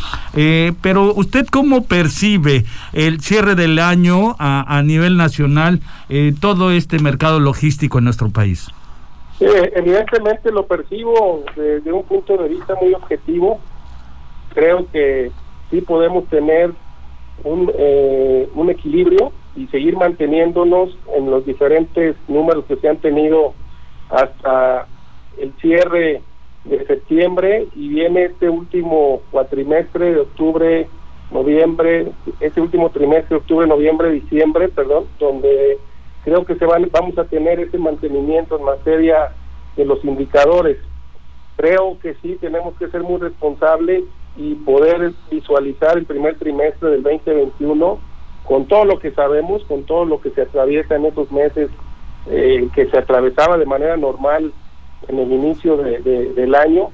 pero 0.81 1.13
usted 1.13 1.45
cómo 1.47 1.85
percibe 1.85 2.65
el 2.93 3.21
cierre 3.21 3.55
del 3.55 3.74
año 3.79 4.35
a, 4.39 4.81
nivel 4.83 5.17
nacional 5.17 5.81
eh, 6.09 6.33
todo 6.39 6.71
este 6.71 6.99
mercado 6.99 7.39
logístico 7.39 7.97
en 7.97 8.05
nuestro 8.05 8.29
país? 8.29 8.67
evidentemente 9.39 10.49
lo 10.49 10.65
percibo 10.65 11.43
desde 11.57 11.91
un 11.91 12.03
punto 12.03 12.37
de 12.37 12.47
vista 12.47 12.73
muy 12.81 12.93
objetivo. 12.93 13.59
Creo 14.53 14.87
que 14.91 15.29
sí 15.69 15.81
podemos 15.81 16.25
tener 16.27 16.71
eh, 17.43 18.49
un 18.55 18.69
equilibrio 18.69 19.33
y 19.55 19.67
seguir 19.67 19.97
manteniéndonos 19.97 20.97
en 21.15 21.29
los 21.29 21.45
diferentes 21.45 22.15
números 22.27 22.65
que 22.65 22.75
se 22.77 22.87
han 22.87 22.97
tenido 22.97 23.53
hasta 24.09 24.87
el 25.37 25.53
cierre 25.59 26.21
de 26.65 26.85
septiembre 26.85 27.67
y 27.75 27.89
viene 27.89 28.25
este 28.25 28.49
último 28.49 29.21
cuatrimestre 29.31 30.13
de 30.13 30.19
octubre 30.21 30.87
noviembre, 31.35 32.07
ese 32.39 32.61
último 32.61 32.89
trimestre, 32.89 33.35
octubre, 33.35 33.67
noviembre, 33.67 34.09
diciembre, 34.09 34.69
perdón, 34.69 35.05
donde 35.19 35.77
creo 36.23 36.45
que 36.45 36.55
se 36.55 36.65
van, 36.65 36.89
vamos 36.91 37.17
a 37.17 37.25
tener 37.25 37.59
ese 37.59 37.77
mantenimiento 37.77 38.57
en 38.57 38.63
materia 38.63 39.31
de 39.75 39.85
los 39.85 40.03
indicadores. 40.03 40.77
Creo 41.57 41.97
que 42.01 42.15
sí 42.21 42.37
tenemos 42.39 42.73
que 42.77 42.87
ser 42.87 43.03
muy 43.03 43.19
responsables 43.19 44.03
y 44.37 44.55
poder 44.55 45.11
visualizar 45.29 45.97
el 45.97 46.05
primer 46.05 46.37
trimestre 46.37 46.89
del 46.89 47.03
2021 47.03 47.99
con 48.45 48.65
todo 48.65 48.85
lo 48.85 48.99
que 48.99 49.11
sabemos, 49.11 49.63
con 49.65 49.83
todo 49.83 50.05
lo 50.05 50.21
que 50.21 50.29
se 50.29 50.41
atraviesa 50.41 50.95
en 50.95 51.05
esos 51.05 51.31
meses 51.31 51.69
eh, 52.29 52.67
que 52.73 52.85
se 52.87 52.97
atravesaba 52.97 53.57
de 53.57 53.65
manera 53.65 53.97
normal 53.97 54.51
en 55.07 55.19
el 55.19 55.31
inicio 55.31 55.77
de, 55.77 55.99
del 55.99 56.55
año, 56.55 56.89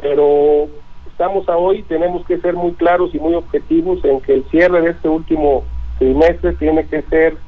pero 0.00 0.68
estamos 1.16 1.48
a 1.48 1.56
hoy, 1.56 1.82
tenemos 1.84 2.26
que 2.26 2.36
ser 2.36 2.52
muy 2.52 2.72
claros 2.72 3.14
y 3.14 3.18
muy 3.18 3.32
objetivos 3.32 4.04
en 4.04 4.20
que 4.20 4.34
el 4.34 4.44
cierre 4.50 4.82
de 4.82 4.90
este 4.90 5.08
último 5.08 5.64
trimestre 5.98 6.52
tiene 6.52 6.84
que 6.86 7.00
ser 7.00 7.38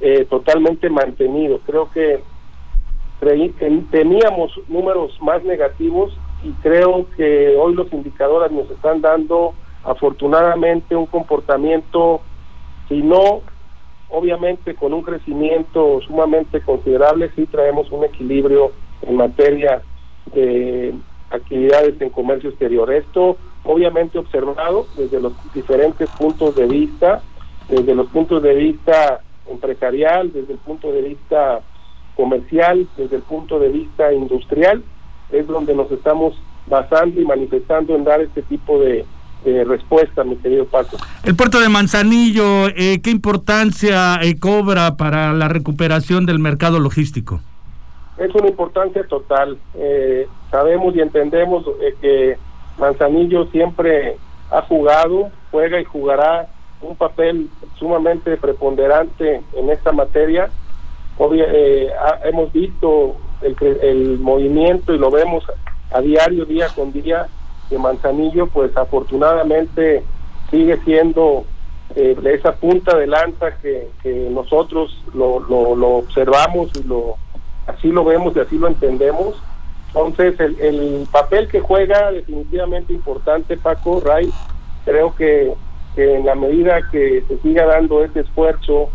eh, 0.00 0.26
totalmente 0.30 0.88
mantenido. 0.88 1.60
Creo 1.66 1.90
que 1.90 2.22
teníamos 3.90 4.58
números 4.66 5.20
más 5.20 5.44
negativos 5.44 6.16
y 6.42 6.52
creo 6.62 7.04
que 7.18 7.54
hoy 7.58 7.74
los 7.74 7.92
indicadores 7.92 8.50
nos 8.50 8.70
están 8.70 9.02
dando 9.02 9.52
afortunadamente 9.84 10.96
un 10.96 11.04
comportamiento, 11.04 12.22
si 12.88 13.02
no, 13.02 13.42
obviamente 14.08 14.74
con 14.74 14.94
un 14.94 15.02
crecimiento 15.02 16.00
sumamente 16.00 16.62
considerable, 16.62 17.30
sí 17.36 17.44
traemos 17.44 17.92
un 17.92 18.06
equilibrio 18.06 18.72
en 19.02 19.16
materia 19.16 19.82
de 20.32 20.94
actividades 21.30 22.00
en 22.00 22.10
comercio 22.10 22.50
exterior. 22.50 22.92
Esto 22.92 23.36
obviamente 23.64 24.18
observado 24.18 24.86
desde 24.96 25.20
los 25.20 25.32
diferentes 25.54 26.08
puntos 26.10 26.54
de 26.56 26.66
vista, 26.66 27.22
desde 27.68 27.94
los 27.94 28.06
puntos 28.08 28.42
de 28.42 28.54
vista 28.54 29.20
empresarial, 29.50 30.32
desde 30.32 30.54
el 30.54 30.58
punto 30.58 30.92
de 30.92 31.02
vista 31.02 31.60
comercial, 32.16 32.86
desde 32.96 33.16
el 33.16 33.22
punto 33.22 33.58
de 33.58 33.68
vista 33.68 34.12
industrial, 34.12 34.82
es 35.30 35.46
donde 35.46 35.74
nos 35.74 35.90
estamos 35.90 36.34
basando 36.66 37.20
y 37.20 37.24
manifestando 37.24 37.94
en 37.94 38.04
dar 38.04 38.20
este 38.20 38.42
tipo 38.42 38.78
de, 38.80 39.04
respuesta, 39.66 40.24
mi 40.24 40.36
querido 40.36 40.66
Paco. 40.66 40.98
El 41.22 41.34
puerto 41.34 41.58
de 41.60 41.70
Manzanillo, 41.70 42.68
eh, 42.68 43.00
¿qué 43.02 43.10
importancia 43.10 44.20
eh, 44.20 44.38
cobra 44.38 44.96
para 44.96 45.32
la 45.32 45.48
recuperación 45.48 46.26
del 46.26 46.38
mercado 46.38 46.80
logístico? 46.80 47.40
Es 48.18 48.34
una 48.34 48.48
importancia 48.48 49.04
total. 49.06 49.58
Eh, 49.74 50.26
sabemos 50.50 50.94
y 50.94 51.00
entendemos 51.00 51.64
eh, 51.80 51.94
que 52.00 52.38
Manzanillo 52.78 53.46
siempre 53.46 54.16
ha 54.50 54.62
jugado, 54.62 55.30
juega 55.50 55.80
y 55.80 55.84
jugará 55.84 56.48
un 56.80 56.96
papel 56.96 57.48
sumamente 57.78 58.36
preponderante 58.36 59.42
en 59.54 59.70
esta 59.70 59.92
materia. 59.92 60.50
Eh, 61.32 61.90
hemos 62.24 62.52
visto 62.52 63.16
el, 63.42 63.56
el 63.82 64.18
movimiento 64.18 64.94
y 64.94 64.98
lo 64.98 65.10
vemos 65.10 65.44
a 65.92 66.00
diario, 66.00 66.44
día 66.44 66.68
con 66.74 66.92
día, 66.92 67.28
que 67.68 67.78
Manzanillo, 67.78 68.46
pues 68.46 68.76
afortunadamente 68.76 70.02
sigue 70.50 70.78
siendo 70.84 71.44
esa 71.94 72.52
punta 72.52 72.96
de 72.96 73.06
lanza 73.06 73.56
que, 73.60 73.88
nosotros 74.30 75.02
lo, 75.14 75.40
lo 75.40 75.88
observamos 75.96 76.70
y 76.76 76.86
lo 76.86 77.16
así 77.68 77.88
lo 77.88 78.04
vemos 78.04 78.34
y 78.34 78.40
así 78.40 78.58
lo 78.58 78.66
entendemos. 78.66 79.40
Entonces, 79.88 80.38
el, 80.40 80.60
el 80.60 81.08
papel 81.10 81.48
que 81.48 81.60
juega 81.60 82.10
definitivamente 82.10 82.92
importante, 82.92 83.56
Paco, 83.56 84.00
Ray, 84.04 84.30
creo 84.84 85.14
que, 85.14 85.52
en 85.96 86.26
la 86.26 86.34
medida 86.34 86.80
que 86.92 87.24
se 87.26 87.38
siga 87.38 87.66
dando 87.66 88.04
ese 88.04 88.20
esfuerzo 88.20 88.88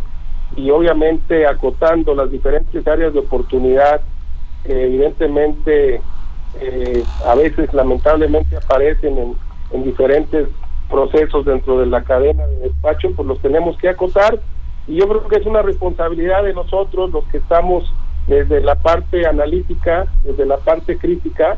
y 0.55 0.69
obviamente 0.69 1.45
acotando 1.45 2.15
las 2.15 2.31
diferentes 2.31 2.87
áreas 2.87 3.13
de 3.13 3.19
oportunidad, 3.19 3.99
evidentemente 4.63 5.99
eh, 6.61 7.03
a 7.25 7.35
veces 7.35 7.73
lamentablemente 7.73 8.55
aparecen 8.55 9.17
en, 9.17 9.35
en 9.71 9.83
diferentes 9.83 10.47
procesos 10.89 11.43
dentro 11.43 11.79
de 11.79 11.87
la 11.87 12.03
cadena 12.03 12.45
de 12.47 12.69
despacho, 12.69 13.09
pues 13.15 13.27
los 13.27 13.39
tenemos 13.39 13.77
que 13.77 13.89
acotar 13.89 14.39
y 14.87 14.95
yo 14.95 15.07
creo 15.07 15.27
que 15.27 15.37
es 15.37 15.45
una 15.45 15.61
responsabilidad 15.61 16.43
de 16.43 16.53
nosotros 16.53 17.11
los 17.11 17.25
que 17.25 17.37
estamos 17.37 17.91
desde 18.27 18.61
la 18.61 18.75
parte 18.75 19.25
analítica, 19.25 20.07
desde 20.23 20.45
la 20.45 20.57
parte 20.57 20.97
crítica, 20.97 21.57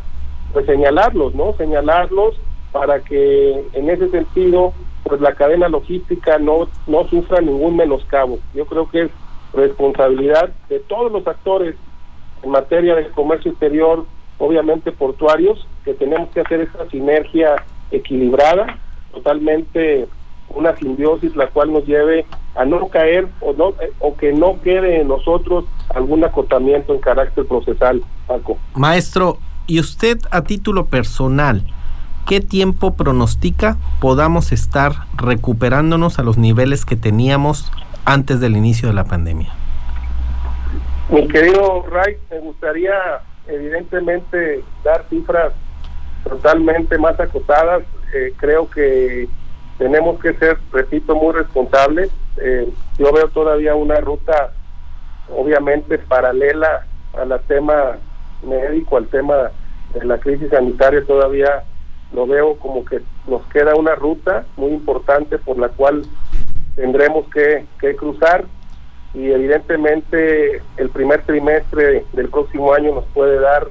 pues 0.54 0.66
señalarlos, 0.66 1.36
¿no? 1.36 1.54
Señalarlos 1.54 2.36
para 2.72 3.00
que 3.00 3.64
en 3.74 3.90
ese 3.90 4.10
sentido, 4.10 4.74
pues 5.04 5.22
la 5.22 5.34
cadena 5.34 5.70
logística 5.70 6.40
no, 6.40 6.68
no 6.88 7.08
sufra 7.08 7.42
ningún 7.42 7.76
menoscabo. 7.78 8.40
Yo 8.54 8.66
creo 8.66 8.90
que 8.90 9.04
es 9.04 9.12
responsabilidad 9.54 10.50
de 10.70 10.80
todos 10.80 11.12
los 11.12 11.26
actores 11.28 11.76
en 12.44 12.52
materia 12.52 12.96
de 12.96 13.08
comercio 13.10 13.52
exterior, 13.52 14.06
obviamente 14.38 14.92
portuarios, 14.92 15.66
que 15.84 15.94
tenemos 15.94 16.30
que 16.30 16.42
hacer 16.42 16.62
esa 16.62 16.90
sinergia 16.90 17.64
equilibrada, 17.92 18.78
totalmente 19.14 20.08
una 20.50 20.76
simbiosis 20.76 21.36
la 21.36 21.48
cual 21.48 21.72
nos 21.72 21.86
lleve 21.86 22.26
a 22.56 22.66
no 22.66 22.88
caer 22.88 23.28
o 23.42 23.54
no 23.54 23.74
o 24.00 24.16
que 24.16 24.32
no 24.32 24.62
quede 24.62 25.02
en 25.02 25.08
nosotros 25.08 25.66
algún 25.96 26.24
acotamiento 26.24 26.94
en 26.94 27.00
carácter 27.00 27.46
procesal, 27.46 28.04
Paco. 28.28 28.58
Maestro, 28.76 29.40
y 29.66 29.80
usted 29.80 30.20
a 30.30 30.44
título 30.44 30.86
personal, 30.86 31.64
¿qué 32.28 32.42
tiempo 32.42 32.94
pronostica 32.94 33.78
podamos 34.00 34.52
estar 34.52 34.94
recuperándonos 35.16 36.20
a 36.20 36.24
los 36.24 36.38
niveles 36.38 36.86
que 36.86 36.96
teníamos 36.96 37.72
antes 38.04 38.40
del 38.40 38.56
inicio 38.56 38.90
de 38.90 38.94
la 38.94 39.06
pandemia? 39.06 39.52
Mi 41.10 41.28
querido 41.28 41.86
Ray, 41.90 42.18
me 42.30 42.40
gustaría 42.40 42.94
evidentemente 43.48 44.64
dar 44.84 45.06
cifras 45.10 45.54
totalmente 46.24 46.98
más 46.98 47.20
acotadas. 47.20 47.84
Eh, 48.14 48.34
creo 48.38 48.70
que 48.70 49.28
tenemos 49.78 50.20
que 50.20 50.34
ser, 50.34 50.58
repito, 50.72 51.16
muy 51.16 51.34
responsables. 51.34 52.10
Eh, 52.42 52.68
yo 52.98 53.12
veo 53.14 53.28
todavía 53.30 53.76
una 53.76 54.00
ruta, 54.00 54.52
obviamente, 55.30 55.98
paralela 55.98 56.86
al 57.14 57.40
tema 57.48 57.98
médico, 58.44 58.98
al 58.98 59.08
tema 59.08 59.52
de 59.94 60.06
la 60.06 60.18
crisis 60.18 60.50
sanitaria, 60.50 61.04
todavía 61.06 61.64
lo 62.14 62.28
veo 62.28 62.56
como 62.56 62.86
que 62.86 63.02
nos 63.28 63.46
queda 63.48 63.76
una 63.76 63.96
ruta 63.96 64.46
muy 64.58 64.72
importante 64.72 65.38
por 65.38 65.58
la 65.58 65.70
cual 65.70 66.06
tendremos 66.76 67.26
que, 67.30 67.66
que 67.80 67.96
cruzar 67.96 68.46
y 69.14 69.32
evidentemente 69.32 70.62
el 70.78 70.90
primer 70.90 71.24
trimestre 71.24 72.06
del 72.14 72.30
próximo 72.30 72.74
año 72.74 72.94
nos 72.94 73.06
puede 73.06 73.40
dar 73.40 73.68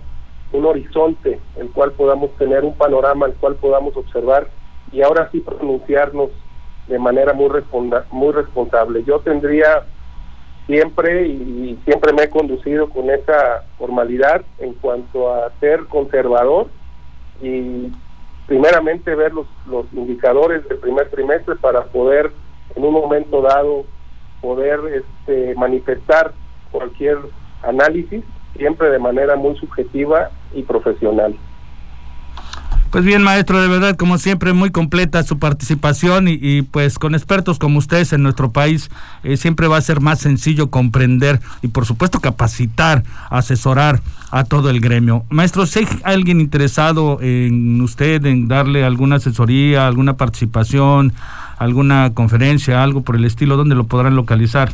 un 0.53 0.65
horizonte, 0.65 1.39
el 1.59 1.69
cual 1.71 1.93
podamos 1.93 2.31
tener 2.37 2.65
un 2.65 2.75
panorama, 2.75 3.27
el 3.27 3.35
cual 3.35 3.57
podamos 3.57 3.97
observar 3.97 4.49
y 4.93 5.03
ahora 5.03 5.29
sí 5.31 5.41
pronunciarnos 5.41 6.31
de 6.89 6.99
manera 6.99 7.33
muy, 7.33 7.49
responda, 7.49 8.05
muy 8.11 8.33
responsable. 8.33 9.05
Yo 9.05 9.19
tendría 9.21 9.83
siempre 10.67 11.27
y 11.27 11.79
siempre 11.85 12.13
me 12.13 12.25
he 12.25 12.31
conducido 12.31 12.89
con 12.89 13.11
esa 13.11 13.65
formalidad 13.79 14.43
en 14.59 14.73
cuanto 14.75 15.33
a 15.33 15.51
ser 15.61 15.85
conservador 15.85 16.69
y 17.43 17.93
primeramente 18.47 19.15
ver 19.15 19.33
los, 19.33 19.47
los 19.67 19.87
indicadores 19.93 20.67
del 20.69 20.79
primer 20.79 21.09
trimestre 21.11 21.57
para 21.57 21.85
poder 21.85 22.31
en 22.77 22.85
un 22.85 22.93
momento 22.93 23.43
dado 23.43 23.85
poder 24.41 24.81
este, 24.93 25.55
manifestar 25.55 26.33
cualquier 26.71 27.19
análisis 27.63 28.25
siempre 28.57 28.91
de 28.91 28.99
manera 28.99 29.37
muy 29.37 29.57
subjetiva 29.57 30.31
y 30.53 30.63
profesional. 30.63 31.35
Pues 32.95 33.05
bien, 33.05 33.25
maestro, 33.25 33.61
de 33.61 33.67
verdad, 33.67 33.97
como 33.97 34.19
siempre, 34.19 34.53
muy 34.53 34.71
completa 34.71 35.25
su 35.25 35.41
participación 35.41 36.29
y, 36.29 36.63
pues 36.63 37.01
con 37.01 37.17
expertos 37.17 37.59
como 37.59 37.81
ustedes 37.81 38.13
en 38.13 38.23
nuestro 38.23 38.53
país 38.53 38.89
eh, 39.25 39.37
siempre 39.37 39.67
va 39.67 39.79
a 39.79 39.81
ser 39.81 39.99
más 39.99 40.21
sencillo 40.21 40.71
comprender 40.71 41.41
y 41.61 41.67
por 41.67 41.87
supuesto 41.87 42.21
capacitar, 42.21 43.03
asesorar 43.31 43.99
a 44.31 44.45
todo 44.45 44.71
el 44.71 44.79
gremio. 44.81 45.25
Maestro, 45.29 45.67
si 45.67 45.81
hay 45.81 45.89
alguien 46.05 46.41
interesado 46.41 47.19
en 47.21 47.81
usted, 47.81 48.25
en 48.27 48.47
darle 48.47 48.85
alguna 48.85 49.17
asesoría, 49.17 49.89
alguna 49.89 50.17
participación, 50.17 51.13
alguna 51.59 52.15
conferencia, 52.15 52.81
algo 52.85 53.03
por 53.03 53.17
el 53.17 53.25
estilo, 53.25 53.57
¿dónde 53.57 53.75
lo 53.75 53.89
podrán 53.89 54.15
localizar? 54.15 54.71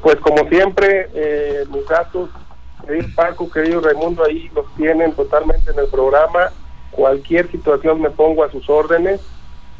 Pues 0.00 0.14
como 0.20 0.48
siempre, 0.48 1.08
eh, 1.12 1.64
mis 1.74 1.88
datos, 1.88 2.30
querido 2.86 3.08
Paco, 3.16 3.50
querido 3.50 3.80
Raimundo, 3.80 4.22
ahí 4.22 4.48
los 4.54 4.72
tienen 4.76 5.12
totalmente 5.14 5.72
en 5.72 5.78
el 5.80 5.88
programa 5.88 6.52
cualquier 6.96 7.48
situación 7.50 8.00
me 8.00 8.10
pongo 8.10 8.42
a 8.42 8.50
sus 8.50 8.68
órdenes. 8.68 9.20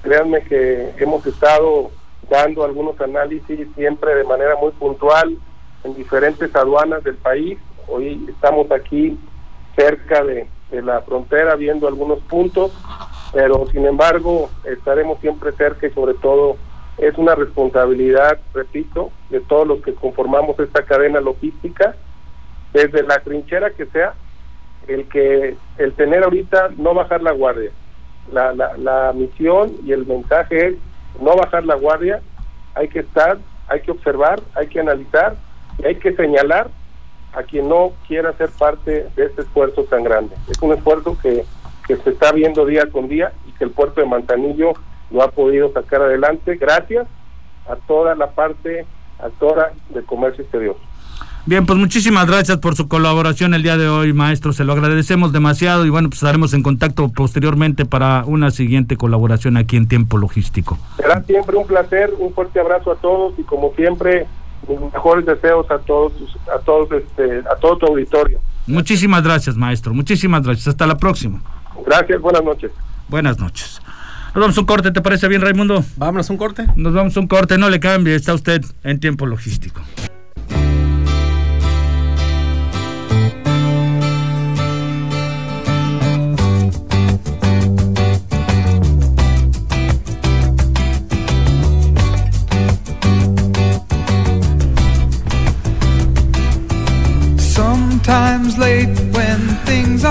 Créanme 0.03 0.43
que 0.43 0.93
hemos 0.99 1.27
estado 1.27 1.91
dando 2.29 2.63
algunos 2.65 3.01
análisis 3.01 3.67
siempre 3.75 4.15
de 4.15 4.25
manera 4.25 4.55
muy 4.57 4.71
puntual 4.73 5.37
en 5.83 5.95
diferentes 5.95 6.55
aduanas 6.55 7.03
del 7.03 7.17
país. 7.17 7.59
Hoy 7.89 8.25
estamos 8.29 8.71
aquí 8.71 9.19
cerca 9.75 10.23
de, 10.23 10.47
la 10.71 11.01
frontera 11.01 11.55
viendo 11.55 11.87
algunos 11.87 12.19
puntos, 12.21 12.73
pero 13.33 13.67
sin 13.71 13.87
embargo 13.87 14.51
estaremos 14.65 15.21
siempre 15.21 15.53
cerca 15.53 15.87
y 15.87 15.91
sobre 15.93 16.15
todo 16.15 16.57
es 16.99 17.17
una 17.17 17.37
responsabilidad, 17.37 18.39
repito, 18.53 19.11
de 19.31 19.41
todos 19.41 19.67
los 19.67 19.81
que 19.81 19.95
conformamos 19.95 20.59
esta 20.59 20.83
cadena 20.83 21.21
logística, 21.21 21.95
desde 22.73 23.05
la 23.05 23.21
trinchera 23.21 23.71
que 23.71 23.87
sea, 23.87 24.15
el 24.89 25.09
que 25.09 25.57
el 25.79 25.93
tener 25.93 26.25
ahorita 26.25 26.71
no 26.77 26.95
bajar 26.95 27.23
la 27.23 27.33
guardia. 27.33 27.71
La, 28.33 28.53
la, 28.53 28.77
la 28.77 29.13
misión 29.15 29.73
y 29.85 29.93
el 29.93 30.05
mensaje 30.07 30.69
es 30.69 30.75
no 31.21 31.37
bajar 31.37 31.65
la 31.65 31.77
guardia, 31.77 32.21
hay 32.75 32.89
que 32.89 33.01
estar, 33.01 33.39
hay 33.69 33.81
que 33.81 33.91
observar, 33.91 34.41
hay 34.55 34.67
que 34.67 34.81
analizar 34.81 35.37
y 35.79 35.87
hay 35.87 35.95
que 35.97 36.15
señalar 36.15 36.69
a 37.33 37.43
quien 37.43 37.69
no 37.69 37.93
quiera 38.07 38.33
ser 38.33 38.51
parte 38.51 39.09
de 39.15 39.25
este 39.27 39.43
esfuerzo 39.43 39.85
tan 39.85 40.05
grande. 40.05 40.35
Es 40.49 40.61
un 40.61 40.73
esfuerzo 40.73 41.17
que, 41.21 41.45
que 41.87 41.97
se 41.97 42.11
está 42.11 42.33
viendo 42.33 42.65
día 42.65 42.91
con 42.91 43.09
día 43.09 43.33
y 43.47 43.53
que 43.53 43.65
el 43.65 43.71
puerto 43.71 44.01
de 44.01 44.07
Manzanillo 44.07 44.73
lo 45.11 45.23
ha 45.23 45.31
podido 45.31 45.73
sacar 45.73 46.03
adelante 46.03 46.57
gracias 46.57 47.07
a 47.69 47.77
toda 47.77 48.15
la 48.15 48.29
parte 48.31 48.87
actora 49.19 49.73
del 49.91 50.05
comercio 50.05 50.43
exterior. 50.43 50.77
Bien, 51.47 51.65
pues 51.65 51.79
muchísimas 51.79 52.27
gracias 52.27 52.59
por 52.59 52.75
su 52.75 52.89
colaboración 52.89 53.55
el 53.55 53.63
día 53.63 53.77
de 53.77 53.89
hoy, 53.89 54.13
maestro. 54.13 54.53
Se 54.53 54.65
lo 54.65 54.73
agradecemos 54.73 55.33
demasiado 55.33 55.87
y 55.87 55.91
bueno, 55.91 56.09
pues 56.09 56.19
estaremos 56.19 56.53
en 56.55 56.65
contacto 56.65 57.09
posteriormente 57.09 57.85
para 57.85 58.25
una 58.27 58.51
siguiente 58.51 58.97
colaboración 58.97 59.57
aquí 59.57 59.77
en 59.77 59.87
Tiempo 59.87 60.19
Logístico. 60.19 60.77
Será 60.97 61.23
siempre 61.23 61.57
un 61.57 61.65
placer, 61.65 62.13
un 62.19 62.35
fuerte 62.35 62.59
abrazo 62.59 62.91
a 62.91 62.97
todos 62.97 63.39
y 63.39 63.45
como 63.45 63.73
siempre, 63.77 64.27
mis 64.69 64.81
mejores 64.93 65.25
deseos 65.25 65.71
a 65.71 65.79
todos, 65.79 66.15
a 66.53 66.59
todos, 66.65 66.91
este, 66.91 67.39
a 67.49 67.55
todo 67.61 67.79
tu 67.79 67.87
auditorio. 67.87 68.41
Muchísimas 68.67 69.23
gracias, 69.23 69.57
maestro. 69.57 69.95
Muchísimas 69.95 70.43
gracias. 70.43 70.67
Hasta 70.67 70.85
la 70.85 70.97
próxima. 70.97 71.41
Gracias, 71.87 72.21
buenas 72.21 72.43
noches. 72.43 72.73
Buenas 73.09 73.39
noches. 73.39 73.81
Nos 74.35 74.43
vamos 74.43 74.59
a 74.59 74.61
un 74.63 74.67
corte, 74.67 74.91
¿te 74.91 75.01
parece 75.01 75.29
bien, 75.29 75.43
Raimundo? 75.43 75.85
Vámonos 75.97 76.29
a 76.29 76.33
un 76.33 76.39
corte. 76.41 76.67
Nos 76.75 76.93
vamos 76.93 77.17
a 77.17 77.21
un 77.21 77.29
corte, 77.29 77.57
no 77.57 77.71
le 77.71 77.79
cambie, 77.79 78.17
está 78.17 78.35
usted 78.35 78.65
en 78.83 78.99
tiempo 78.99 79.27
logístico. 79.27 79.81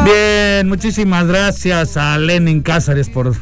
Bien, 0.03 0.67
muchísimas 0.67 1.25
gracias 1.25 1.95
a 1.95 2.17
Lenin 2.17 2.61
Cázares 2.61 3.09
por 3.09 3.33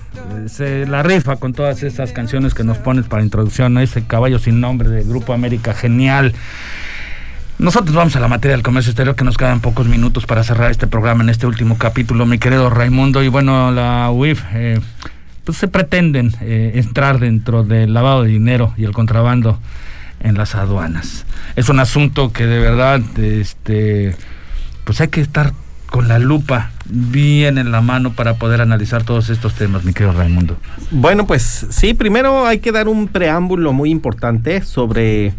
eh, 0.60 0.86
la 0.88 1.02
rifa 1.02 1.38
con 1.38 1.54
todas 1.54 1.82
esas 1.84 2.12
canciones 2.12 2.54
que 2.54 2.64
nos 2.64 2.78
pones 2.78 3.06
para 3.06 3.24
introducción, 3.24 3.78
ese 3.80 4.06
caballo 4.06 4.38
sin 4.40 4.62
nombre 4.62 4.90
de 4.90 5.04
Grupo 5.04 5.34
América, 5.34 5.74
genial. 5.74 6.34
Nosotros 7.58 7.96
vamos 7.96 8.16
a 8.16 8.20
la 8.20 8.28
materia 8.28 8.56
del 8.56 8.64
comercio 8.64 8.92
exterior, 8.92 9.16
que 9.16 9.24
nos 9.24 9.38
quedan 9.38 9.62
pocos 9.62 9.88
minutos 9.88 10.26
para 10.26 10.44
cerrar 10.44 10.70
este 10.70 10.86
programa 10.86 11.24
en 11.24 11.30
este 11.30 11.48
último 11.48 11.78
capítulo, 11.78 12.26
mi 12.26 12.38
querido 12.38 12.70
Raimundo. 12.70 13.24
Y 13.24 13.30
bueno, 13.30 13.72
la 13.72 14.12
UIF, 14.12 14.44
eh, 14.54 14.80
pues 15.44 15.58
se 15.58 15.68
pretenden 15.68 16.36
eh, 16.42 16.74
entrar 16.76 17.20
dentro 17.20 17.64
del 17.64 17.94
lavado 17.94 18.24
de 18.24 18.30
dinero 18.30 18.74
y 18.78 18.84
el 18.84 18.92
contrabando 18.92 19.60
en 20.20 20.36
las 20.36 20.56
aduanas. 20.56 21.26
Es 21.56 21.70
un 21.70 21.80
asunto 21.80 22.32
que 22.32 22.46
de 22.46 22.60
verdad, 22.60 23.02
este, 23.18 24.16
pues 24.84 25.02
hay 25.02 25.08
que 25.08 25.22
estar 25.22 25.54
con 25.88 26.08
la 26.08 26.18
lupa 26.18 26.72
bien 26.86 27.60
en 27.60 27.72
la 27.72 27.82
mano 27.82 28.14
para 28.14 28.36
poder 28.36 28.62
analizar 28.62 29.04
todos 29.04 29.30
estos 29.30 29.54
temas, 29.54 29.84
mi 29.84 29.94
querido 29.94 30.14
Raimundo. 30.14 30.58
Bueno, 30.90 31.28
pues 31.28 31.68
sí, 31.70 31.94
primero 31.94 32.48
hay 32.48 32.60
que 32.60 32.72
dar 32.72 32.88
un 32.88 33.08
preámbulo 33.08 33.74
muy 33.74 33.92
importante 33.92 34.64
sobre 34.64 35.34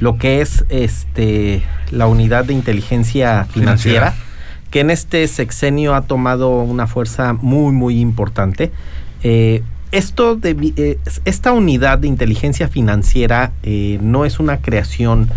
lo 0.00 0.16
que 0.16 0.40
es 0.40 0.64
este 0.70 1.62
la 1.90 2.06
unidad 2.06 2.46
de 2.46 2.54
inteligencia 2.54 3.44
financiera, 3.52 4.14
que 4.70 4.80
en 4.80 4.90
este 4.90 5.26
sexenio 5.28 5.94
ha 5.94 6.02
tomado 6.02 6.62
una 6.62 6.86
fuerza 6.86 7.34
muy 7.34 7.72
muy 7.72 8.00
importante. 8.00 8.72
Eh, 9.22 9.62
esto 9.90 10.36
de, 10.36 10.72
eh, 10.76 10.98
esta 11.24 11.52
unidad 11.52 11.98
de 11.98 12.08
inteligencia 12.08 12.68
financiera 12.68 13.52
eh, 13.62 13.98
no 14.02 14.24
es 14.24 14.38
una 14.38 14.58
creación 14.58 15.28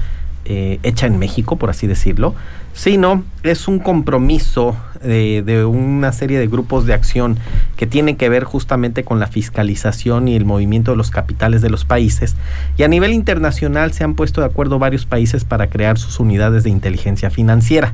hecha 0.45 1.07
en 1.07 1.19
México, 1.19 1.55
por 1.55 1.69
así 1.69 1.87
decirlo, 1.87 2.35
sino 2.73 3.23
es 3.43 3.67
un 3.67 3.79
compromiso 3.79 4.75
de, 5.03 5.65
una 5.65 6.11
serie 6.11 6.39
de 6.39 6.47
grupos 6.47 6.85
de 6.85 6.93
acción 6.93 7.37
que 7.75 7.87
tienen 7.87 8.15
que 8.15 8.29
ver 8.29 8.43
justamente 8.43 9.03
con 9.03 9.19
la 9.19 9.27
fiscalización 9.27 10.27
y 10.27 10.35
el 10.35 10.45
movimiento 10.45 10.91
de 10.91 10.97
los 10.97 11.11
capitales 11.11 11.61
de 11.61 11.69
los 11.69 11.85
países. 11.85 12.35
Y 12.77 12.83
a 12.83 12.87
nivel 12.87 13.13
internacional 13.13 13.93
se 13.93 14.03
han 14.03 14.15
puesto 14.15 14.41
de 14.41 14.47
acuerdo 14.47 14.79
varios 14.79 15.05
países 15.05 15.43
para 15.43 15.67
crear 15.67 15.97
sus 15.97 16.19
unidades 16.19 16.63
de 16.63 16.69
inteligencia 16.69 17.29
financiera. 17.29 17.93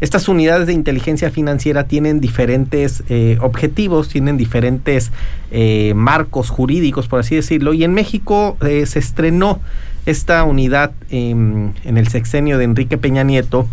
Estas 0.00 0.28
unidades 0.28 0.66
de 0.66 0.72
inteligencia 0.72 1.30
financiera 1.30 1.84
tienen 1.84 2.20
diferentes 2.20 3.04
eh, 3.08 3.38
objetivos, 3.40 4.08
tienen 4.08 4.36
diferentes 4.36 5.12
eh, 5.50 5.92
marcos 5.94 6.50
jurídicos, 6.50 7.08
por 7.08 7.20
así 7.20 7.36
decirlo, 7.36 7.72
y 7.72 7.84
en 7.84 7.94
México 7.94 8.58
eh, 8.60 8.86
se 8.86 8.98
estrenó 8.98 9.60
esta 10.06 10.44
unidad 10.44 10.92
en 11.10 11.74
el 11.84 12.08
sexenio 12.08 12.58
de 12.58 12.64
Enrique 12.64 12.98
Peña 12.98 13.22
Nieto 13.22 13.68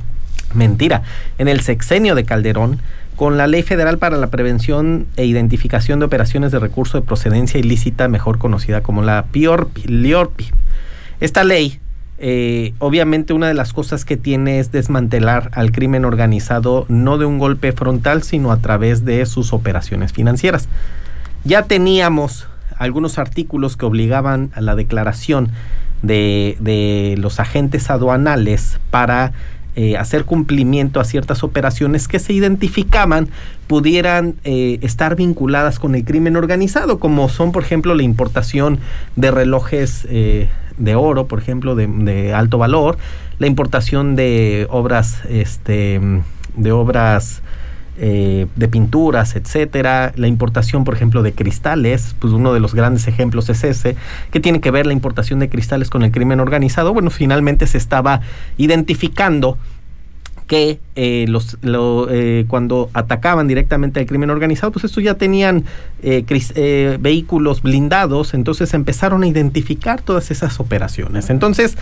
Mentira. 0.54 1.04
En 1.38 1.48
el 1.48 1.62
sexenio 1.62 2.16
de 2.16 2.26
Calderón, 2.26 2.80
con 3.16 3.38
la 3.38 3.48
Ley 3.48 3.64
Federal 3.64 3.98
para 3.98 4.18
la 4.18 4.28
Prevención 4.28 5.08
e 5.16 5.26
Identificación 5.26 6.00
de 6.00 6.06
Operaciones 6.06 6.52
de 6.52 6.60
Recurso 6.60 7.00
de 7.00 7.06
Procedencia 7.06 7.60
Ilícita, 7.60 8.08
mejor 8.08 8.38
conocida 8.38 8.82
como 8.82 9.04
la 9.04 9.26
PIORPI, 9.32 9.84
LIORPI. 9.84 10.48
Esta 11.20 11.44
ley, 11.44 11.80
eh, 12.18 12.74
obviamente 12.80 13.34
una 13.34 13.48
de 13.48 13.54
las 13.54 13.74
cosas 13.74 14.06
que 14.06 14.18
tiene 14.18 14.60
es 14.60 14.72
desmantelar 14.72 15.52
al 15.54 15.72
crimen 15.72 16.06
organizado 16.06 16.86
no 16.90 17.18
de 17.18 17.26
un 17.26 17.38
golpe 17.38 17.74
frontal, 17.74 18.24
sino 18.24 18.52
a 18.52 18.58
través 18.58 19.06
de 19.06 19.26
sus 19.26 19.54
operaciones 19.54 20.14
financieras. 20.14 20.68
Ya 21.44 21.64
teníamos 21.64 22.48
algunos 22.78 23.20
artículos 23.20 23.78
que 23.78 23.86
obligaban 23.86 24.50
a 24.56 24.62
la 24.62 24.76
declaración 24.76 25.52
de, 26.02 26.58
de 26.60 27.16
los 27.18 27.40
agentes 27.40 27.90
aduanales 27.90 28.80
para 28.90 29.34
eh, 29.78 29.96
hacer 29.96 30.26
cumplimiento 30.26 31.00
a 31.00 31.06
ciertas 31.06 31.46
operaciones 31.46 32.10
que 32.10 32.20
se 32.20 32.34
identificaban 32.34 33.30
pudieran 33.68 34.36
eh, 34.44 34.80
estar 34.82 35.16
vinculadas 35.16 35.80
con 35.80 35.96
el 35.96 36.04
crimen 36.04 36.36
organizado, 36.36 37.00
como 37.00 37.30
son, 37.30 37.54
por 37.54 37.64
ejemplo, 37.64 37.96
la 37.96 38.04
importación 38.04 38.80
de 39.16 39.32
relojes 39.32 40.06
eh, 40.10 40.50
de 40.78 40.96
oro, 40.96 41.28
por 41.28 41.40
ejemplo, 41.40 41.76
de, 41.76 42.34
alto 42.34 42.58
valor, 42.58 42.98
la 43.40 43.48
importación 43.48 44.18
de 44.18 44.68
obras, 44.70 45.24
este, 45.30 46.02
de 46.58 46.72
obras 46.74 47.42
eh, 47.98 48.48
de 48.56 48.68
pinturas, 48.70 49.36
etcétera, 49.36 50.14
la 50.16 50.28
importación, 50.28 50.86
por 50.86 50.96
ejemplo, 50.96 51.24
de 51.24 51.34
cristales, 51.34 52.16
pues 52.20 52.32
uno 52.34 52.54
de 52.54 52.60
los 52.62 52.74
grandes 52.74 53.08
ejemplos 53.08 53.50
es 53.50 53.64
ese, 53.64 53.98
que 54.32 54.40
tiene 54.40 54.62
que 54.62 54.72
ver 54.72 54.86
la 54.86 54.94
importación 54.94 55.40
de 55.40 55.50
cristales 55.50 55.90
con 55.90 56.02
el 56.04 56.12
crimen 56.12 56.40
organizado. 56.40 56.94
Bueno, 56.94 57.10
finalmente 57.10 57.68
se 57.68 57.78
estaba 57.78 58.22
identificando 58.58 59.58
que 60.48 60.80
eh, 60.96 61.26
los, 61.28 61.58
eh, 61.64 62.46
cuando 62.48 62.90
atacaban 62.94 63.48
directamente 63.48 64.00
al 64.00 64.06
crimen 64.06 64.30
organizado, 64.30 64.72
pues 64.72 64.86
estos 64.86 65.04
ya 65.04 65.16
tenían 65.16 65.66
vehículos 66.02 67.62
blindados, 67.62 68.34
entonces 68.34 68.74
empezaron 68.74 69.24
a 69.24 69.28
identificar 69.28 70.02
todas 70.02 70.32
esas 70.32 70.60
operaciones. 70.60 71.30
Entonces, 71.30 71.78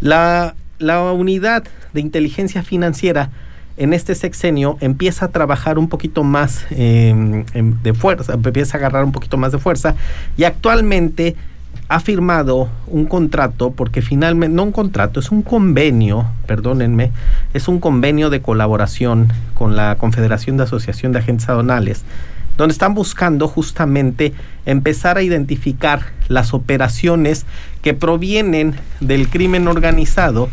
la, 0.00 0.54
la 0.78 1.12
unidad 1.12 1.64
de 1.92 2.00
inteligencia 2.00 2.62
financiera 2.62 3.30
en 3.76 3.92
este 3.92 4.14
sexenio 4.14 4.76
empieza 4.80 5.26
a 5.26 5.28
trabajar 5.28 5.78
un 5.78 5.88
poquito 5.88 6.24
más 6.24 6.66
em, 6.70 7.44
em, 7.54 7.80
de 7.82 7.94
fuerza, 7.94 8.34
empieza 8.34 8.76
a 8.76 8.80
agarrar 8.80 9.04
un 9.04 9.12
poquito 9.12 9.36
más 9.36 9.52
de 9.52 9.58
fuerza 9.58 9.94
y 10.36 10.44
actualmente 10.44 11.36
ha 11.88 12.00
firmado 12.00 12.68
un 12.86 13.06
contrato, 13.06 13.72
porque 13.72 14.02
finalmente, 14.02 14.54
no 14.54 14.62
un 14.62 14.72
contrato, 14.72 15.20
es 15.20 15.30
un 15.30 15.42
convenio, 15.42 16.26
perdónenme, 16.46 17.12
es 17.52 17.68
un 17.68 17.80
convenio 17.80 18.30
de 18.30 18.40
colaboración 18.40 19.28
con 19.54 19.76
la 19.76 19.96
Confederación 19.96 20.56
de 20.56 20.64
Asociación 20.64 21.12
de 21.12 21.18
Agentes 21.18 21.48
Aduanales, 21.48 22.04
donde 22.56 22.72
están 22.72 22.94
buscando 22.94 23.48
justamente 23.48 24.32
empezar 24.66 25.18
a 25.18 25.22
identificar 25.22 26.06
las 26.28 26.54
operaciones 26.54 27.46
que 27.82 27.94
provienen 27.94 28.74
del 29.00 29.28
crimen 29.28 29.68
organizado 29.68 30.48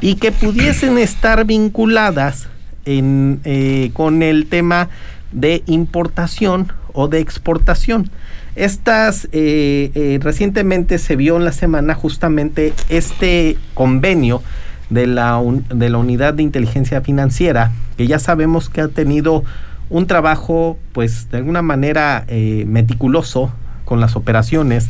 y 0.00 0.16
que 0.16 0.32
pudiesen 0.32 0.98
estar 0.98 1.44
vinculadas 1.44 2.48
en, 2.84 3.40
eh, 3.44 3.90
con 3.92 4.22
el 4.22 4.46
tema 4.46 4.88
de 5.32 5.62
importación 5.66 6.72
o 6.92 7.08
de 7.08 7.20
exportación. 7.20 8.10
Estas 8.54 9.28
eh, 9.32 9.90
eh, 9.94 10.18
recientemente 10.20 10.98
se 10.98 11.16
vio 11.16 11.36
en 11.36 11.44
la 11.44 11.52
semana 11.52 11.94
justamente 11.94 12.74
este 12.88 13.56
convenio 13.74 14.42
de 14.90 15.06
la, 15.06 15.42
de 15.74 15.88
la 15.88 15.98
unidad 15.98 16.34
de 16.34 16.42
inteligencia 16.42 17.00
financiera, 17.00 17.72
que 17.96 18.06
ya 18.06 18.18
sabemos 18.18 18.68
que 18.68 18.82
ha 18.82 18.88
tenido 18.88 19.42
un 19.88 20.06
trabajo, 20.06 20.78
pues 20.92 21.30
de 21.30 21.38
alguna 21.38 21.62
manera 21.62 22.26
meticuloso 22.66 23.52
con 23.84 24.00
las 24.00 24.16
operaciones, 24.16 24.88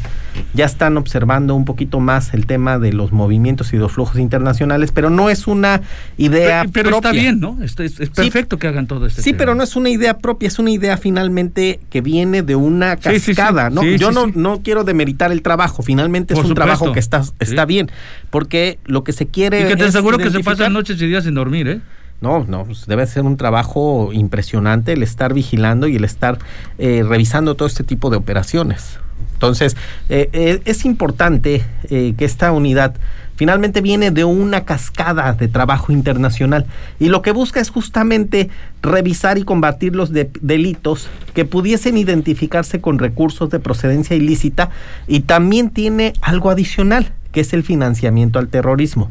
ya 0.54 0.64
están 0.64 0.96
observando 0.96 1.54
un 1.54 1.64
poquito 1.64 2.00
más 2.00 2.34
el 2.34 2.46
tema 2.46 2.78
de 2.78 2.92
los 2.92 3.12
movimientos 3.12 3.72
y 3.72 3.76
los 3.76 3.92
flujos 3.92 4.18
internacionales, 4.18 4.92
pero 4.92 5.10
no 5.10 5.30
es 5.30 5.46
una 5.46 5.82
idea 6.16 6.62
pero, 6.72 6.72
pero 6.72 6.96
está 6.96 7.12
bien, 7.12 7.40
¿no? 7.40 7.58
Es, 7.62 7.74
perfecto 7.74 8.58
que 8.58 8.68
hagan 8.68 8.86
todo 8.86 9.06
esto. 9.06 9.22
Sí, 9.22 9.32
pero 9.32 9.54
no 9.54 9.62
es 9.62 9.76
una 9.76 9.90
idea 9.90 10.18
propia, 10.18 10.48
es 10.48 10.58
una 10.58 10.70
idea 10.70 10.96
finalmente 10.96 11.80
que 11.90 12.00
viene 12.00 12.42
de 12.42 12.56
una 12.56 12.96
cascada, 12.96 13.70
¿no? 13.70 13.84
Yo 13.84 14.12
no, 14.12 14.26
no 14.26 14.62
quiero 14.62 14.84
demeritar 14.84 15.32
el 15.32 15.42
trabajo, 15.42 15.82
finalmente 15.82 16.34
es 16.34 16.40
un 16.40 16.54
trabajo 16.54 16.92
que 16.92 17.00
está, 17.00 17.22
está 17.38 17.64
bien, 17.64 17.90
porque 18.30 18.78
lo 18.84 19.04
que 19.04 19.12
se 19.12 19.26
quiere... 19.26 19.62
Y 19.62 19.68
que 19.68 19.76
te 19.76 19.84
aseguro 19.84 20.18
que 20.18 20.30
se 20.30 20.40
pasan 20.40 20.72
noches 20.72 21.00
y 21.00 21.06
días 21.06 21.24
sin 21.24 21.34
dormir, 21.34 21.68
¿eh? 21.68 21.80
No, 22.22 22.44
no, 22.44 22.64
pues 22.64 22.86
debe 22.86 23.04
ser 23.08 23.24
un 23.24 23.36
trabajo 23.36 24.12
impresionante 24.12 24.92
el 24.92 25.02
estar 25.02 25.34
vigilando 25.34 25.88
y 25.88 25.96
el 25.96 26.04
estar 26.04 26.38
eh, 26.78 27.04
revisando 27.06 27.56
todo 27.56 27.66
este 27.66 27.82
tipo 27.82 28.10
de 28.10 28.16
operaciones. 28.16 29.00
Entonces, 29.34 29.76
eh, 30.08 30.30
eh, 30.32 30.62
es 30.64 30.84
importante 30.84 31.64
que 31.88 32.24
esta 32.24 32.52
unidad 32.52 32.94
finalmente 33.34 33.80
viene 33.80 34.12
de 34.12 34.22
una 34.22 34.64
cascada 34.64 35.32
de 35.32 35.48
trabajo 35.48 35.90
internacional 35.90 36.64
y 37.00 37.08
lo 37.08 37.22
que 37.22 37.32
busca 37.32 37.58
es 37.58 37.70
justamente 37.70 38.50
revisar 38.82 39.36
y 39.36 39.42
combatir 39.42 39.96
los 39.96 40.12
delitos 40.12 41.08
que 41.34 41.44
pudiesen 41.44 41.96
identificarse 41.96 42.80
con 42.80 43.00
recursos 43.00 43.50
de 43.50 43.58
procedencia 43.58 44.14
ilícita 44.14 44.70
y 45.08 45.20
también 45.20 45.70
tiene 45.70 46.12
algo 46.20 46.50
adicional, 46.50 47.12
que 47.32 47.40
es 47.40 47.52
el 47.52 47.64
financiamiento 47.64 48.38
al 48.38 48.46
terrorismo. 48.46 49.10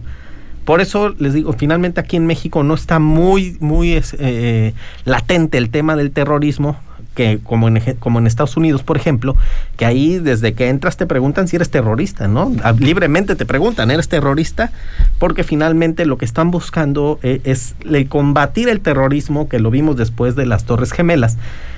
Por 0.65 0.81
eso 0.81 1.09
les 1.17 1.33
digo, 1.33 1.53
finalmente 1.53 1.99
aquí 1.99 2.17
en 2.17 2.27
México 2.27 2.63
no 2.63 2.73
está 2.73 2.99
muy, 2.99 3.57
muy 3.59 4.01
eh, 4.19 4.73
latente 5.05 5.57
el 5.57 5.69
tema 5.69 5.95
del 5.95 6.11
terrorismo, 6.11 6.77
que 7.15 7.39
como 7.43 7.67
en, 7.67 7.79
como 7.99 8.19
en 8.19 8.27
Estados 8.27 8.55
Unidos, 8.57 8.83
por 8.83 8.95
ejemplo, 8.95 9.35
que 9.75 9.85
ahí 9.85 10.19
desde 10.19 10.53
que 10.53 10.69
entras 10.69 10.97
te 10.97 11.05
preguntan 11.05 11.47
si 11.47 11.55
eres 11.57 11.69
terrorista, 11.69 12.27
¿no? 12.27 12.53
Ah, 12.63 12.73
libremente 12.77 13.35
te 13.35 13.45
preguntan, 13.45 13.91
¿eres 13.91 14.07
terrorista? 14.07 14.71
Porque 15.19 15.43
finalmente 15.43 16.05
lo 16.05 16.17
que 16.17 16.25
están 16.25 16.51
buscando 16.51 17.19
eh, 17.23 17.41
es 17.43 17.75
el 17.83 18.07
combatir 18.07 18.69
el 18.69 18.79
terrorismo, 18.79 19.49
que 19.49 19.59
lo 19.59 19.71
vimos 19.71 19.97
después 19.97 20.35
de 20.35 20.45
las 20.45 20.63
Torres 20.65 20.91
Gemelas. 20.91 21.37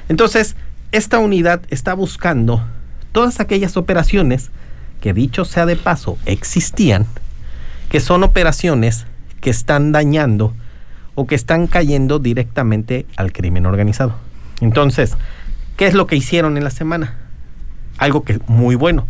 Entonces, 0.10 0.56
esta 0.92 1.20
unidad 1.20 1.62
está 1.70 1.94
buscando 1.96 2.64
todas 3.12 3.40
aquellas 3.40 3.78
operaciones 3.78 4.52
que 5.02 5.14
dicho 5.14 5.46
sea 5.46 5.66
de 5.66 5.76
paso 5.76 6.18
existían, 6.26 7.08
que 7.94 8.00
son 8.00 8.24
operaciones 8.24 9.06
que 9.40 9.52
están 9.52 9.92
dañando 9.92 10.56
o 11.14 11.28
que 11.28 11.36
están 11.36 11.68
cayendo 11.68 12.18
directamente 12.18 13.06
al 13.18 13.32
crimen 13.32 13.68
organizado. 13.68 14.16
Entonces, 14.62 15.16
¿qué 15.78 15.86
es 15.86 15.94
lo 15.94 16.08
que 16.08 16.16
hicieron 16.16 16.58
en 16.58 16.64
la 16.64 16.72
semana? 16.72 17.14
Algo 18.00 18.24
que 18.24 18.40
muy 18.48 18.74
bueno. 18.74 19.08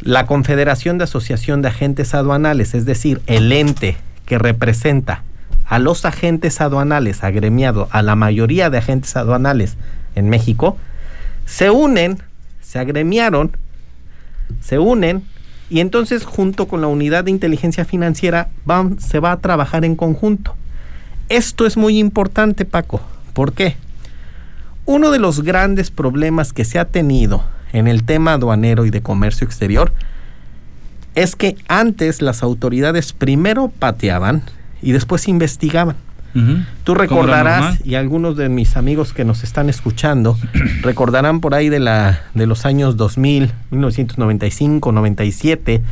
La 0.00 0.26
Confederación 0.26 0.98
de 0.98 1.04
Asociación 1.04 1.62
de 1.62 1.68
Agentes 1.68 2.12
Aduanales, 2.12 2.74
es 2.74 2.84
decir, 2.84 3.22
el 3.26 3.50
ente 3.50 3.96
que 4.26 4.36
representa 4.36 5.22
a 5.64 5.78
los 5.78 6.04
agentes 6.04 6.60
aduanales 6.60 7.24
agremiado 7.24 7.88
a 7.92 8.02
la 8.02 8.14
mayoría 8.14 8.68
de 8.68 8.76
agentes 8.76 9.16
aduanales 9.16 9.78
en 10.16 10.28
México, 10.28 10.76
se 11.46 11.70
unen, 11.70 12.18
se 12.60 12.78
agremiaron, 12.78 13.56
se 14.60 14.78
unen 14.78 15.24
y 15.70 15.80
entonces 15.80 16.24
junto 16.24 16.66
con 16.68 16.80
la 16.80 16.86
unidad 16.86 17.24
de 17.24 17.30
inteligencia 17.30 17.84
financiera 17.84 18.48
se 18.98 19.20
va 19.20 19.32
a 19.32 19.40
trabajar 19.40 19.84
en 19.84 19.96
conjunto. 19.96 20.54
Esto 21.28 21.66
es 21.66 21.76
muy 21.76 21.98
importante, 21.98 22.64
Paco. 22.64 23.00
¿Por 23.32 23.52
qué? 23.52 23.76
Uno 24.84 25.10
de 25.10 25.18
los 25.18 25.42
grandes 25.42 25.90
problemas 25.90 26.52
que 26.52 26.64
se 26.64 26.78
ha 26.78 26.84
tenido 26.84 27.44
en 27.72 27.88
el 27.88 28.04
tema 28.04 28.34
aduanero 28.34 28.84
y 28.84 28.90
de 28.90 29.02
comercio 29.02 29.46
exterior 29.46 29.92
es 31.14 31.36
que 31.36 31.56
antes 31.68 32.20
las 32.20 32.42
autoridades 32.42 33.12
primero 33.12 33.72
pateaban 33.78 34.42
y 34.82 34.92
después 34.92 35.28
investigaban. 35.28 35.96
Tú 36.82 36.94
recordarás, 36.94 37.84
y 37.86 37.94
algunos 37.94 38.36
de 38.36 38.48
mis 38.48 38.76
amigos 38.76 39.12
que 39.12 39.24
nos 39.24 39.44
están 39.44 39.68
escuchando, 39.68 40.36
recordarán 40.82 41.40
por 41.40 41.54
ahí 41.54 41.68
de, 41.68 41.78
la, 41.78 42.22
de 42.34 42.46
los 42.46 42.66
años 42.66 42.96
2000, 42.96 43.52
1995, 43.70 44.92
97, 44.92 45.82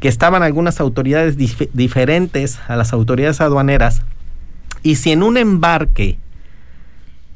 que 0.00 0.08
estaban 0.08 0.42
algunas 0.42 0.80
autoridades 0.80 1.36
diferentes 1.36 2.58
a 2.66 2.74
las 2.74 2.92
autoridades 2.92 3.40
aduaneras, 3.40 4.02
y 4.82 4.96
si 4.96 5.12
en 5.12 5.22
un 5.22 5.36
embarque 5.36 6.18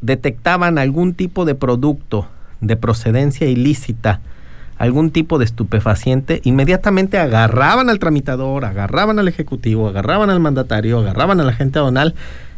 detectaban 0.00 0.78
algún 0.78 1.14
tipo 1.14 1.44
de 1.44 1.54
producto 1.54 2.28
de 2.60 2.76
procedencia 2.76 3.46
ilícita, 3.46 4.20
algún 4.78 5.10
tipo 5.10 5.38
de 5.38 5.44
estupefaciente, 5.44 6.40
inmediatamente 6.44 7.18
agarraban 7.18 7.88
al 7.88 7.98
tramitador, 7.98 8.64
agarraban 8.64 9.18
al 9.18 9.28
ejecutivo, 9.28 9.88
agarraban 9.88 10.30
al 10.30 10.40
mandatario, 10.40 10.98
agarraban 10.98 11.40
a 11.40 11.44
la 11.44 11.52
gente 11.52 11.78
aduanal 11.78 12.14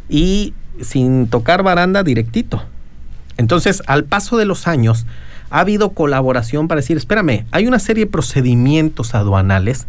y 0.09 0.55
sin 0.81 1.29
tocar 1.29 1.63
baranda 1.63 2.03
directito. 2.03 2.63
Entonces, 3.37 3.83
al 3.87 4.05
paso 4.05 4.37
de 4.37 4.47
los 4.47 4.67
años, 4.67 5.07
ha 5.51 5.61
habido 5.61 5.91
colaboración 5.91 6.69
para 6.69 6.81
decir, 6.81 6.97
espérame, 6.97 7.47
hay 7.53 7.67
una 7.67 7.79
serie 7.79 8.05
de 8.05 8.11
procedimientos 8.11 9.15
aduanales 9.15 9.87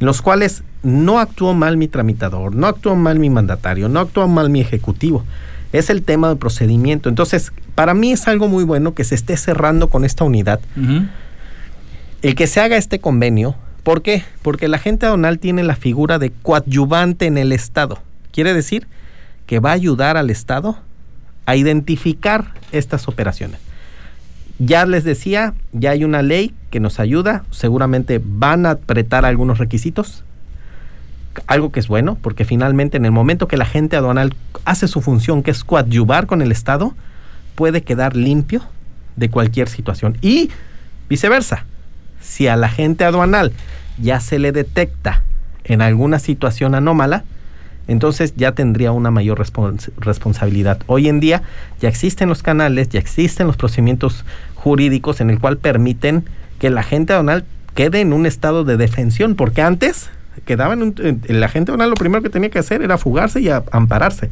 en 0.00 0.06
los 0.06 0.22
cuales 0.22 0.62
no 0.82 1.18
actuó 1.18 1.54
mal 1.54 1.76
mi 1.76 1.88
tramitador, 1.88 2.54
no 2.54 2.66
actuó 2.66 2.94
mal 2.94 3.18
mi 3.18 3.30
mandatario, 3.30 3.88
no 3.88 4.00
actuó 4.00 4.28
mal 4.28 4.48
mi 4.50 4.60
ejecutivo. 4.60 5.24
Es 5.72 5.90
el 5.90 6.02
tema 6.02 6.28
del 6.28 6.38
procedimiento. 6.38 7.08
Entonces, 7.08 7.52
para 7.74 7.94
mí 7.94 8.12
es 8.12 8.28
algo 8.28 8.48
muy 8.48 8.64
bueno 8.64 8.94
que 8.94 9.02
se 9.02 9.16
esté 9.16 9.36
cerrando 9.36 9.88
con 9.88 10.04
esta 10.04 10.24
unidad 10.24 10.60
el 12.24 12.34
que 12.34 12.46
se 12.46 12.58
haga 12.58 12.78
este 12.78 13.00
convenio, 13.00 13.54
¿por 13.82 14.00
qué? 14.00 14.24
Porque 14.40 14.66
la 14.66 14.78
gente 14.78 15.04
aduanal 15.04 15.38
tiene 15.38 15.62
la 15.62 15.76
figura 15.76 16.18
de 16.18 16.30
coadyuvante 16.30 17.26
en 17.26 17.36
el 17.36 17.52
Estado. 17.52 18.00
Quiere 18.32 18.54
decir 18.54 18.86
que 19.44 19.60
va 19.60 19.72
a 19.72 19.74
ayudar 19.74 20.16
al 20.16 20.30
Estado 20.30 20.78
a 21.44 21.54
identificar 21.54 22.54
estas 22.72 23.08
operaciones. 23.08 23.60
Ya 24.58 24.86
les 24.86 25.04
decía, 25.04 25.52
ya 25.72 25.90
hay 25.90 26.02
una 26.02 26.22
ley 26.22 26.54
que 26.70 26.80
nos 26.80 26.98
ayuda, 26.98 27.44
seguramente 27.50 28.22
van 28.24 28.64
a 28.64 28.70
apretar 28.70 29.26
algunos 29.26 29.58
requisitos, 29.58 30.24
algo 31.46 31.72
que 31.72 31.80
es 31.80 31.88
bueno, 31.88 32.16
porque 32.22 32.46
finalmente 32.46 32.96
en 32.96 33.04
el 33.04 33.12
momento 33.12 33.48
que 33.48 33.58
la 33.58 33.66
gente 33.66 33.96
aduanal 33.96 34.34
hace 34.64 34.88
su 34.88 35.02
función, 35.02 35.42
que 35.42 35.50
es 35.50 35.62
coadyuvar 35.62 36.26
con 36.26 36.40
el 36.40 36.52
Estado, 36.52 36.94
puede 37.54 37.82
quedar 37.82 38.16
limpio 38.16 38.62
de 39.16 39.28
cualquier 39.28 39.68
situación. 39.68 40.16
Y 40.22 40.48
viceversa, 41.10 41.66
si 42.24 42.48
a 42.48 42.56
la 42.56 42.68
gente 42.68 43.04
aduanal 43.04 43.52
ya 44.00 44.18
se 44.20 44.38
le 44.38 44.50
detecta 44.50 45.22
en 45.64 45.82
alguna 45.82 46.18
situación 46.18 46.74
anómala, 46.74 47.24
entonces 47.86 48.34
ya 48.36 48.52
tendría 48.52 48.92
una 48.92 49.10
mayor 49.10 49.38
respons- 49.38 49.90
responsabilidad. 49.98 50.78
Hoy 50.86 51.08
en 51.08 51.20
día 51.20 51.42
ya 51.80 51.88
existen 51.88 52.28
los 52.28 52.42
canales, 52.42 52.88
ya 52.88 52.98
existen 52.98 53.46
los 53.46 53.56
procedimientos 53.56 54.24
jurídicos 54.54 55.20
en 55.20 55.28
el 55.30 55.38
cual 55.38 55.58
permiten 55.58 56.24
que 56.58 56.68
el 56.68 56.78
agente 56.78 57.12
aduanal 57.12 57.44
quede 57.74 58.00
en 58.00 58.12
un 58.12 58.24
estado 58.24 58.64
de 58.64 58.76
defensión, 58.78 59.34
porque 59.34 59.60
antes 59.62 60.08
quedaba 60.46 60.72
en 60.74 60.82
un- 60.82 61.20
el 61.28 61.42
agente 61.44 61.70
aduanal 61.72 61.90
lo 61.90 61.96
primero 61.96 62.22
que 62.22 62.30
tenía 62.30 62.48
que 62.50 62.58
hacer 62.58 62.80
era 62.82 62.96
fugarse 62.98 63.40
y 63.40 63.48
ampararse. 63.50 64.30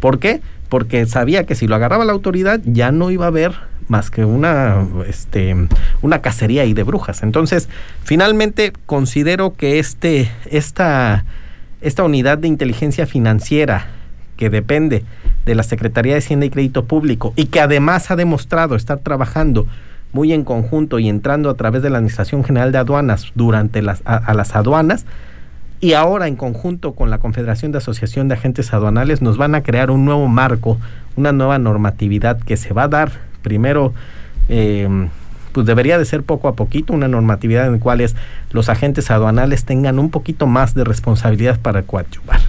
¿Por 0.00 0.18
qué? 0.18 0.40
Porque 0.68 1.04
sabía 1.06 1.44
que 1.44 1.54
si 1.54 1.66
lo 1.66 1.74
agarraba 1.74 2.04
la 2.04 2.12
autoridad 2.12 2.60
ya 2.64 2.92
no 2.92 3.10
iba 3.10 3.24
a 3.24 3.28
haber 3.28 3.52
más 3.88 4.10
que 4.10 4.24
una, 4.24 4.86
este, 5.06 5.54
una 6.02 6.22
cacería 6.22 6.62
ahí 6.62 6.74
de 6.74 6.82
brujas. 6.82 7.22
Entonces, 7.22 7.68
finalmente 8.02 8.72
considero 8.86 9.54
que 9.54 9.78
este, 9.78 10.30
esta, 10.50 11.24
esta 11.80 12.02
unidad 12.02 12.38
de 12.38 12.48
inteligencia 12.48 13.06
financiera 13.06 13.86
que 14.36 14.50
depende 14.50 15.04
de 15.46 15.54
la 15.54 15.62
Secretaría 15.62 16.14
de 16.14 16.18
Hacienda 16.18 16.46
y 16.46 16.50
Crédito 16.50 16.86
Público 16.86 17.32
y 17.36 17.46
que 17.46 17.60
además 17.60 18.10
ha 18.10 18.16
demostrado 18.16 18.74
estar 18.74 18.98
trabajando 18.98 19.66
muy 20.12 20.32
en 20.32 20.44
conjunto 20.44 20.98
y 20.98 21.08
entrando 21.08 21.50
a 21.50 21.54
través 21.54 21.82
de 21.82 21.90
la 21.90 21.98
Administración 21.98 22.44
General 22.44 22.72
de 22.72 22.78
Aduanas 22.78 23.32
durante 23.34 23.82
las, 23.82 24.00
a, 24.04 24.16
a 24.16 24.34
las 24.34 24.54
aduanas, 24.54 25.06
y 25.80 25.92
ahora 25.92 26.28
en 26.28 26.36
conjunto 26.36 26.94
con 26.94 27.10
la 27.10 27.18
Confederación 27.18 27.72
de 27.72 27.78
Asociación 27.78 28.28
de 28.28 28.34
Agentes 28.34 28.72
Aduanales 28.72 29.20
nos 29.20 29.36
van 29.36 29.54
a 29.54 29.62
crear 29.62 29.90
un 29.90 30.04
nuevo 30.04 30.28
marco, 30.28 30.78
una 31.16 31.32
nueva 31.32 31.58
normatividad 31.58 32.38
que 32.38 32.56
se 32.56 32.72
va 32.72 32.84
a 32.84 32.88
dar 32.88 33.12
primero, 33.44 33.94
eh, 34.48 34.88
pues 35.54 35.66
debería 35.66 35.96
de 35.96 36.04
ser 36.04 36.22
poco 36.22 36.48
a 36.48 36.54
poquito, 36.54 36.92
una 36.92 37.08
normatividad 37.08 37.66
en 37.66 37.72
la 37.72 37.78
cual 37.78 38.02
es 38.02 38.14
los 38.50 38.68
agentes 38.68 39.10
aduanales 39.10 39.64
tengan 39.64 39.98
un 39.98 40.10
poquito 40.10 40.46
más 40.46 40.74
de 40.74 40.84
responsabilidad 40.84 41.58
para 41.60 41.82
coadyuvar. 41.82 42.40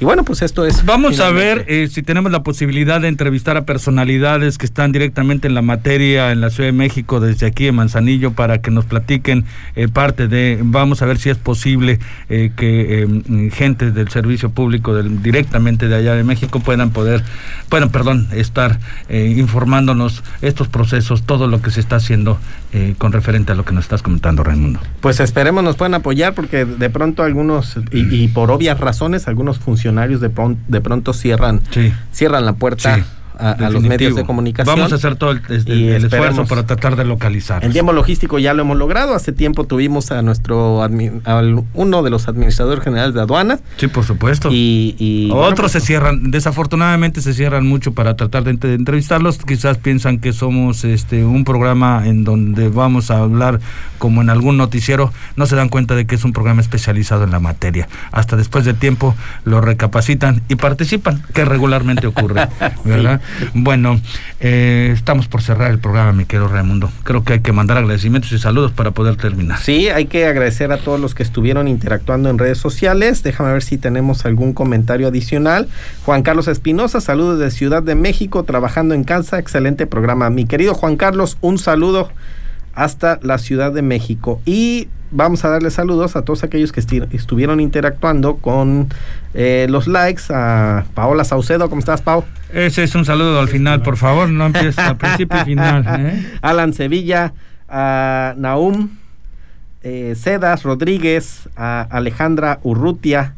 Y 0.00 0.04
bueno, 0.04 0.24
pues 0.24 0.42
esto 0.42 0.64
es... 0.64 0.84
Vamos 0.84 1.20
a 1.20 1.30
ver 1.30 1.64
eh, 1.68 1.88
si 1.88 2.02
tenemos 2.02 2.32
la 2.32 2.42
posibilidad 2.42 3.00
de 3.00 3.08
entrevistar 3.08 3.56
a 3.56 3.64
personalidades 3.64 4.58
que 4.58 4.66
están 4.66 4.90
directamente 4.92 5.46
en 5.46 5.54
la 5.54 5.62
materia 5.62 6.32
en 6.32 6.40
la 6.40 6.50
Ciudad 6.50 6.68
de 6.68 6.72
México, 6.72 7.20
desde 7.20 7.46
aquí 7.46 7.66
en 7.66 7.76
Manzanillo, 7.76 8.32
para 8.32 8.58
que 8.58 8.70
nos 8.70 8.84
platiquen 8.84 9.44
eh, 9.76 9.88
parte 9.88 10.26
de, 10.28 10.58
vamos 10.62 11.02
a 11.02 11.06
ver 11.06 11.18
si 11.18 11.30
es 11.30 11.38
posible 11.38 11.98
eh, 12.28 12.50
que 12.56 13.02
eh, 13.02 13.50
gente 13.52 13.90
del 13.90 14.08
servicio 14.08 14.50
público 14.50 14.94
del, 14.94 15.22
directamente 15.22 15.88
de 15.88 15.96
allá 15.96 16.14
de 16.14 16.24
México 16.24 16.60
puedan 16.60 16.90
poder, 16.90 17.22
bueno, 17.70 17.90
perdón, 17.90 18.28
estar 18.32 18.78
eh, 19.08 19.34
informándonos 19.36 20.22
estos 20.42 20.68
procesos, 20.68 21.22
todo 21.22 21.46
lo 21.46 21.60
que 21.62 21.70
se 21.70 21.80
está 21.80 21.96
haciendo 21.96 22.38
eh, 22.72 22.94
con 22.98 23.12
referente 23.12 23.52
a 23.52 23.54
lo 23.54 23.64
que 23.64 23.72
nos 23.72 23.84
estás 23.84 24.02
comentando, 24.02 24.42
Raimundo. 24.44 24.80
Pues 25.00 25.20
esperemos 25.20 25.62
nos 25.64 25.76
puedan 25.76 25.94
apoyar 25.94 26.34
porque 26.34 26.64
de 26.64 26.90
pronto 26.90 27.22
algunos, 27.22 27.76
y, 27.92 28.14
y 28.24 28.28
por 28.28 28.50
obvias 28.50 28.78
razones, 28.80 29.28
algunos 29.28 29.58
funcionarios 29.58 30.20
de, 30.20 30.30
pron- 30.30 30.56
de 30.68 30.80
pronto 30.80 31.12
cierran, 31.12 31.60
Sí. 31.70 31.92
cierran 32.12 32.44
la 32.44 32.54
puerta 32.54 32.96
Sí, 32.96 33.02
a, 33.38 33.50
a 33.52 33.70
los 33.70 33.82
medios 33.82 34.14
de 34.14 34.24
comunicación. 34.24 34.76
Vamos 34.76 34.92
a 34.92 34.96
hacer 34.96 35.16
todo 35.16 35.32
el, 35.32 35.40
el- 35.48 35.68
Y 35.68 35.88
el 35.88 36.04
esfuerzo 36.04 36.46
para 36.46 36.66
tratar 36.66 36.96
de 36.96 37.04
localizar. 37.04 37.64
El 37.64 37.72
tiempo 37.72 37.92
logístico 37.92 38.38
ya 38.38 38.54
lo 38.54 38.62
hemos 38.62 38.76
logrado. 38.76 39.14
Hace 39.14 39.32
tiempo 39.32 39.64
tuvimos 39.64 40.10
a 40.12 40.22
nuestro 40.22 40.82
al- 40.82 41.62
uno 41.74 42.02
de 42.02 42.10
los 42.10 42.28
administradores 42.28 42.82
generales 42.84 43.14
de 43.14 43.20
aduanas 43.20 43.60
Sí, 43.76 43.88
por 43.88 44.04
supuesto. 44.04 44.50
y, 44.52 44.94
y 44.98 45.28
bueno, 45.30 45.42
Otros 45.46 45.72
pues, 45.72 45.82
se 45.82 45.86
cierran, 45.86 46.30
desafortunadamente 46.30 47.20
se 47.20 47.34
cierran 47.34 47.66
mucho 47.66 47.92
para 47.94 48.16
tratar 48.16 48.44
de 48.44 48.50
entrevistarlos. 48.74 49.38
Quizás 49.38 49.78
piensan 49.78 50.18
que 50.18 50.32
somos 50.32 50.84
este 50.84 51.24
un 51.24 51.44
programa 51.44 52.02
en 52.06 52.24
donde 52.24 52.68
vamos 52.68 53.10
a 53.10 53.18
hablar 53.18 53.60
como 53.98 54.22
en 54.22 54.30
algún 54.30 54.56
noticiero. 54.56 55.12
No 55.36 55.46
se 55.46 55.56
dan 55.56 55.68
cuenta 55.68 55.94
de 55.94 56.06
que 56.06 56.14
es 56.14 56.24
un 56.24 56.32
programa 56.32 56.60
especializado 56.60 57.24
en 57.24 57.30
la 57.30 57.40
materia. 57.40 57.88
Hasta 58.12 58.36
después 58.36 58.64
de 58.64 58.74
tiempo 58.74 59.14
lo 59.44 59.60
recapacitan 59.60 60.42
y 60.48 60.56
participan, 60.56 61.22
que 61.32 61.44
regularmente 61.44 62.06
ocurre, 62.06 62.48
¿verdad? 62.84 63.20
Bueno, 63.54 64.00
eh, 64.40 64.90
estamos 64.92 65.28
por 65.28 65.42
cerrar 65.42 65.70
el 65.70 65.78
programa, 65.78 66.12
mi 66.12 66.24
querido 66.24 66.48
Raimundo. 66.48 66.90
Creo 67.04 67.24
que 67.24 67.34
hay 67.34 67.40
que 67.40 67.52
mandar 67.52 67.78
agradecimientos 67.78 68.32
y 68.32 68.38
saludos 68.38 68.72
para 68.72 68.90
poder 68.90 69.16
terminar. 69.16 69.58
Sí, 69.58 69.88
hay 69.88 70.06
que 70.06 70.26
agradecer 70.26 70.72
a 70.72 70.78
todos 70.78 71.00
los 71.00 71.14
que 71.14 71.22
estuvieron 71.22 71.68
interactuando 71.68 72.30
en 72.30 72.38
redes 72.38 72.58
sociales. 72.58 73.22
Déjame 73.22 73.52
ver 73.52 73.62
si 73.62 73.78
tenemos 73.78 74.24
algún 74.24 74.52
comentario 74.52 75.08
adicional. 75.08 75.68
Juan 76.04 76.22
Carlos 76.22 76.48
Espinosa, 76.48 77.00
saludos 77.00 77.38
de 77.38 77.50
Ciudad 77.50 77.82
de 77.82 77.94
México, 77.94 78.44
trabajando 78.44 78.94
en 78.94 79.04
casa. 79.04 79.38
Excelente 79.38 79.86
programa. 79.86 80.30
Mi 80.30 80.46
querido 80.46 80.74
Juan 80.74 80.96
Carlos, 80.96 81.38
un 81.40 81.58
saludo 81.58 82.10
hasta 82.74 83.18
la 83.22 83.38
Ciudad 83.38 83.72
de 83.72 83.82
México. 83.82 84.40
Y 84.44 84.88
vamos 85.10 85.44
a 85.44 85.48
darle 85.48 85.70
saludos 85.70 86.16
a 86.16 86.22
todos 86.22 86.42
aquellos 86.44 86.72
que 86.72 86.80
esti- 86.80 87.06
estuvieron 87.12 87.60
interactuando 87.60 88.36
con 88.36 88.88
eh, 89.34 89.66
los 89.70 89.86
likes. 89.86 90.22
A 90.30 90.84
Paola 90.94 91.24
Saucedo, 91.24 91.68
¿cómo 91.68 91.78
estás, 91.80 92.02
Pau? 92.02 92.24
Ese 92.52 92.82
es 92.84 92.94
un 92.94 93.04
saludo 93.04 93.38
al 93.40 93.48
final, 93.48 93.82
por 93.82 93.96
favor, 93.96 94.28
no 94.28 94.46
empieces 94.46 94.78
al 94.78 94.96
principio 94.96 95.40
y 95.42 95.44
final. 95.44 95.84
¿eh? 96.00 96.32
Alan 96.42 96.72
Sevilla, 96.72 97.32
a 97.68 98.34
Naum 98.36 98.90
eh, 99.82 100.14
Cedas 100.16 100.62
Rodríguez, 100.62 101.48
a 101.56 101.82
Alejandra 101.82 102.58
Urrutia, 102.62 103.34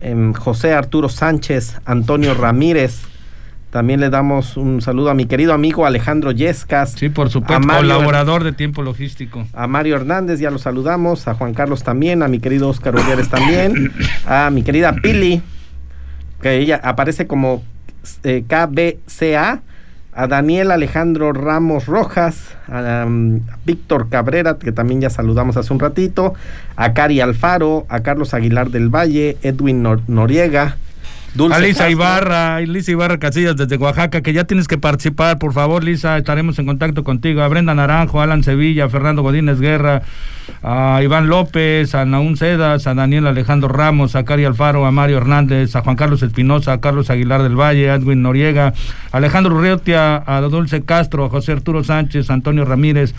em, 0.00 0.32
José 0.32 0.72
Arturo 0.72 1.08
Sánchez, 1.08 1.76
Antonio 1.84 2.34
Ramírez. 2.34 3.02
También 3.70 4.00
le 4.00 4.10
damos 4.10 4.56
un 4.56 4.82
saludo 4.82 5.10
a 5.10 5.14
mi 5.14 5.26
querido 5.26 5.52
amigo 5.52 5.86
Alejandro 5.86 6.32
Yescas. 6.32 6.92
Sí, 6.92 7.08
por 7.08 7.30
supuesto, 7.30 7.64
Mario, 7.64 7.82
colaborador 7.94 8.42
de 8.42 8.52
tiempo 8.52 8.82
logístico. 8.82 9.46
a 9.52 9.66
Mario 9.68 9.94
Hernández, 9.94 10.40
ya 10.40 10.50
lo 10.50 10.58
saludamos, 10.58 11.28
a 11.28 11.34
Juan 11.34 11.54
Carlos 11.54 11.84
también, 11.84 12.22
a 12.24 12.28
mi 12.28 12.40
querido 12.40 12.68
Oscar 12.68 12.96
Uriares 12.96 13.28
también, 13.28 13.92
a 14.26 14.50
mi 14.50 14.64
querida 14.64 14.92
Pili, 14.94 15.40
que 16.42 16.56
ella 16.58 16.80
aparece 16.82 17.28
como 17.28 17.62
eh, 18.24 18.42
KBCA, 18.48 19.62
a 20.12 20.26
Daniel 20.26 20.72
Alejandro 20.72 21.32
Ramos 21.32 21.86
Rojas, 21.86 22.56
a 22.66 23.04
um, 23.06 23.40
Víctor 23.64 24.08
Cabrera, 24.08 24.58
que 24.58 24.72
también 24.72 25.00
ya 25.00 25.10
saludamos 25.10 25.56
hace 25.56 25.72
un 25.72 25.78
ratito, 25.78 26.34
a 26.74 26.92
Cari 26.92 27.20
Alfaro, 27.20 27.86
a 27.88 28.00
Carlos 28.00 28.34
Aguilar 28.34 28.70
del 28.70 28.88
Valle, 28.88 29.36
Edwin 29.42 29.84
Nor- 29.84 30.02
Noriega, 30.08 30.76
Dulce 31.34 31.56
a 31.56 31.60
Lisa 31.60 31.78
Castro. 31.84 31.90
Ibarra, 31.92 32.60
Lisa 32.60 32.90
Ibarra 32.90 33.18
Casillas 33.18 33.56
desde 33.56 33.76
Oaxaca, 33.76 34.20
que 34.20 34.32
ya 34.32 34.44
tienes 34.44 34.66
que 34.66 34.78
participar, 34.78 35.38
por 35.38 35.52
favor, 35.52 35.84
Lisa, 35.84 36.18
estaremos 36.18 36.58
en 36.58 36.66
contacto 36.66 37.04
contigo. 37.04 37.42
A 37.42 37.48
Brenda 37.48 37.74
Naranjo, 37.74 38.20
Alan 38.20 38.42
Sevilla, 38.42 38.88
Fernando 38.88 39.22
Godínez 39.22 39.60
Guerra, 39.60 40.02
a 40.62 41.00
Iván 41.02 41.28
López, 41.28 41.94
a 41.94 42.04
Naún 42.04 42.36
Cedas, 42.36 42.86
a 42.88 42.94
Daniel 42.94 43.28
Alejandro 43.28 43.68
Ramos, 43.68 44.16
a 44.16 44.24
Cari 44.24 44.44
Alfaro, 44.44 44.84
a 44.86 44.90
Mario 44.90 45.18
Hernández, 45.18 45.76
a 45.76 45.82
Juan 45.82 45.96
Carlos 45.96 46.22
Espinosa, 46.22 46.72
a 46.72 46.80
Carlos 46.80 47.10
Aguilar 47.10 47.42
del 47.42 47.54
Valle, 47.54 47.90
a 47.90 47.94
Edwin 47.94 48.22
Noriega, 48.22 48.74
a 49.12 49.16
Alejandro 49.16 49.54
Urriotia, 49.54 50.22
a 50.26 50.40
Dulce 50.40 50.82
Castro, 50.82 51.26
a 51.26 51.28
José 51.28 51.52
Arturo 51.52 51.84
Sánchez, 51.84 52.28
a 52.30 52.34
Antonio 52.34 52.64
Ramírez, 52.64 53.14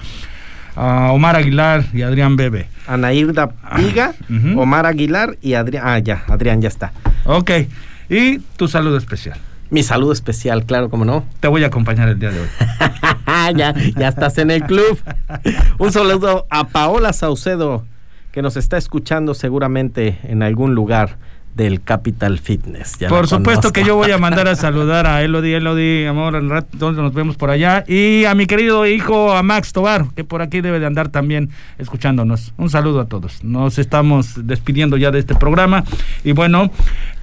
a 0.75 1.11
Omar 1.11 1.37
Aguilar 1.37 1.85
y 1.93 2.01
Adrián 2.01 2.35
Bebe. 2.35 2.67
Anairda 2.87 3.51
Piga, 3.75 4.13
ujú. 4.29 4.59
Omar 4.59 4.85
Aguilar 4.85 5.37
y 5.41 5.53
Adrián. 5.53 5.83
Ah, 5.85 5.99
ya, 5.99 6.23
Adrián 6.27 6.61
ya 6.61 6.67
está. 6.67 6.91
Ok, 7.25 7.51
y 8.11 8.39
tu 8.57 8.67
saludo 8.67 8.97
especial. 8.97 9.39
Mi 9.69 9.83
saludo 9.83 10.11
especial, 10.11 10.65
claro, 10.65 10.89
como 10.89 11.05
no. 11.05 11.23
Te 11.39 11.47
voy 11.47 11.63
a 11.63 11.67
acompañar 11.67 12.09
el 12.09 12.19
día 12.19 12.29
de 12.31 12.41
hoy. 12.41 12.47
ya, 13.55 13.73
ya 13.73 14.07
estás 14.09 14.37
en 14.37 14.51
el 14.51 14.63
club. 14.63 14.99
Un 15.77 15.93
saludo 15.93 16.45
a 16.49 16.67
Paola 16.67 17.13
Saucedo, 17.13 17.85
que 18.33 18.41
nos 18.41 18.57
está 18.57 18.77
escuchando 18.77 19.33
seguramente 19.33 20.19
en 20.23 20.43
algún 20.43 20.75
lugar 20.75 21.17
del 21.55 21.81
Capital 21.81 22.39
Fitness. 22.39 22.97
Ya 22.99 23.07
Por 23.07 23.27
supuesto 23.27 23.71
que 23.71 23.85
yo 23.85 23.95
voy 23.95 24.11
a 24.11 24.17
mandar 24.17 24.49
a 24.49 24.55
saludar 24.57 25.07
a 25.07 25.21
Elodie, 25.21 25.55
Elodie, 25.55 26.05
amor, 26.05 26.35
al 26.35 26.49
rato 26.49 26.91
nos 26.91 27.13
vemos 27.13 27.37
por 27.37 27.49
allá. 27.49 27.85
Y 27.87 28.25
a 28.25 28.35
mi 28.35 28.47
querido 28.47 28.85
hijo, 28.85 29.31
a 29.31 29.41
Max 29.41 29.71
Tobar, 29.71 30.07
que 30.15 30.25
por 30.25 30.41
aquí 30.41 30.59
debe 30.59 30.81
de 30.81 30.85
andar 30.85 31.07
también 31.07 31.49
escuchándonos. 31.77 32.53
Un 32.57 32.69
saludo 32.69 32.99
a 32.99 33.05
todos. 33.05 33.41
Nos 33.43 33.79
estamos 33.79 34.45
despidiendo 34.47 34.97
ya 34.97 35.11
de 35.11 35.19
este 35.19 35.35
programa. 35.35 35.85
Y 36.25 36.33
bueno, 36.33 36.71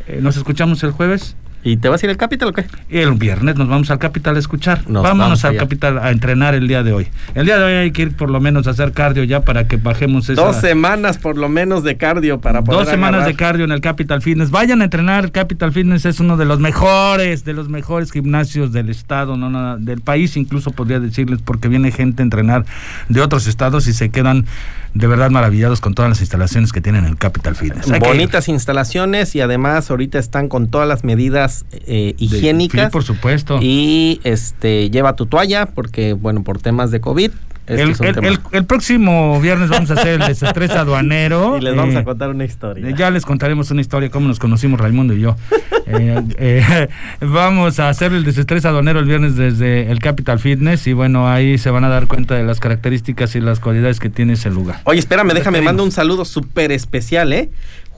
eh, 0.08 0.20
nos 0.20 0.36
escuchamos 0.36 0.82
el 0.82 0.92
jueves. 0.92 1.36
¿Y 1.64 1.76
te 1.76 1.88
vas 1.88 2.02
a 2.02 2.06
ir 2.06 2.10
al 2.10 2.16
Capital 2.16 2.48
o 2.48 2.52
qué? 2.52 2.64
El 2.88 3.12
viernes 3.14 3.56
nos 3.56 3.68
vamos 3.68 3.90
al 3.90 3.98
Capital 3.98 4.36
a 4.36 4.38
escuchar. 4.38 4.88
Nos 4.88 5.02
Vámonos 5.02 5.42
vamos 5.42 5.44
al. 5.44 5.56
Capital 5.56 5.98
a 5.98 6.10
entrenar 6.10 6.54
el 6.54 6.68
día 6.68 6.82
de 6.82 6.92
hoy. 6.92 7.08
El 7.34 7.46
día 7.46 7.58
de 7.58 7.64
hoy 7.64 7.72
hay 7.72 7.90
que 7.90 8.02
ir 8.02 8.16
por 8.16 8.30
lo 8.30 8.40
menos 8.40 8.66
a 8.66 8.70
hacer 8.70 8.92
cardio 8.92 9.24
ya 9.24 9.40
para 9.40 9.66
que 9.66 9.76
bajemos 9.76 10.28
esa... 10.28 10.40
Dos 10.40 10.56
semanas 10.56 11.18
por 11.18 11.36
lo 11.36 11.48
menos 11.48 11.82
de 11.82 11.96
cardio 11.96 12.40
para 12.40 12.62
poder 12.62 12.82
Dos 12.82 12.88
semanas 12.88 13.18
agarrar. 13.22 13.28
de 13.28 13.36
cardio 13.36 13.64
en 13.64 13.72
el 13.72 13.80
Capital 13.80 14.22
Fitness. 14.22 14.50
Vayan 14.50 14.82
a 14.82 14.84
entrenar. 14.84 15.24
El 15.24 15.32
Capital 15.32 15.72
Fitness 15.72 16.04
es 16.04 16.20
uno 16.20 16.36
de 16.36 16.44
los 16.44 16.60
mejores, 16.60 17.44
de 17.44 17.52
los 17.54 17.68
mejores 17.68 18.12
gimnasios 18.12 18.72
del 18.72 18.88
estado, 18.88 19.36
no 19.36 19.50
nada, 19.50 19.76
del 19.78 20.00
país, 20.00 20.36
incluso 20.36 20.70
podría 20.70 21.00
decirles, 21.00 21.40
porque 21.44 21.68
viene 21.68 21.90
gente 21.90 22.22
a 22.22 22.24
entrenar 22.24 22.64
de 23.08 23.20
otros 23.20 23.46
estados 23.46 23.88
y 23.88 23.92
se 23.92 24.10
quedan 24.10 24.46
de 24.94 25.06
verdad 25.06 25.30
maravillados 25.30 25.80
con 25.80 25.94
todas 25.94 26.08
las 26.08 26.20
instalaciones 26.20 26.72
que 26.72 26.80
tienen 26.80 27.04
en 27.04 27.10
el 27.10 27.16
Capital 27.18 27.54
Fitness. 27.54 27.90
Bonitas 28.00 28.48
instalaciones 28.48 29.34
y 29.34 29.40
además 29.40 29.90
ahorita 29.90 30.18
están 30.18 30.48
con 30.48 30.68
todas 30.68 30.88
las 30.88 31.04
medidas 31.04 31.47
eh, 31.72 32.14
De- 32.18 32.24
higiénicas. 32.24 32.86
Sí, 32.86 32.90
por 32.92 33.02
supuesto. 33.04 33.58
Y 33.62 34.20
este 34.24 34.90
lleva 34.90 35.14
tu 35.16 35.26
toalla 35.26 35.66
porque 35.66 36.12
bueno, 36.12 36.42
por 36.42 36.58
temas 36.60 36.90
de 36.90 37.00
COVID 37.00 37.30
Este 37.66 37.82
el, 37.82 37.94
el- 38.00 38.24
el- 38.24 38.38
el 38.52 38.64
próximo 38.64 39.38
viernes 39.40 39.68
vamos 39.68 39.90
a 39.90 39.94
hacer 39.94 40.20
el 40.20 40.26
desestrés 40.26 40.70
aduanero. 40.70 41.56
Y 41.60 41.60
les 41.62 41.76
vamos 41.76 41.94
eh, 41.94 41.98
a 41.98 42.04
contar 42.04 42.30
una 42.30 42.44
historia. 42.46 42.90
Ya 42.96 43.10
les 43.10 43.24
contaremos 43.26 43.70
una 43.70 43.80
historia, 43.82 44.10
cómo 44.10 44.26
nos 44.28 44.38
conocimos 44.38 44.80
Raimundo 44.80 45.14
y 45.14 45.20
yo. 45.20 45.36
Eh, 45.90 46.22
eh, 46.36 46.88
vamos 47.22 47.80
a 47.80 47.88
hacer 47.88 48.12
el 48.12 48.22
desestrés 48.22 48.66
aduanero 48.66 48.98
el 49.00 49.06
viernes 49.06 49.36
desde 49.36 49.90
el 49.90 50.00
Capital 50.00 50.38
Fitness 50.38 50.86
y 50.86 50.92
bueno, 50.92 51.26
ahí 51.30 51.56
se 51.56 51.70
van 51.70 51.82
a 51.82 51.88
dar 51.88 52.06
cuenta 52.06 52.34
de 52.34 52.42
las 52.42 52.60
características 52.60 53.34
y 53.36 53.40
las 53.40 53.58
cualidades 53.58 53.98
que 53.98 54.10
tiene 54.10 54.34
ese 54.34 54.50
lugar. 54.50 54.82
Oye, 54.84 54.98
espérame, 54.98 55.32
déjame, 55.32 55.62
mando 55.62 55.82
un 55.82 55.90
saludo 55.90 56.26
súper 56.26 56.72
especial, 56.72 57.32
¿eh? 57.32 57.48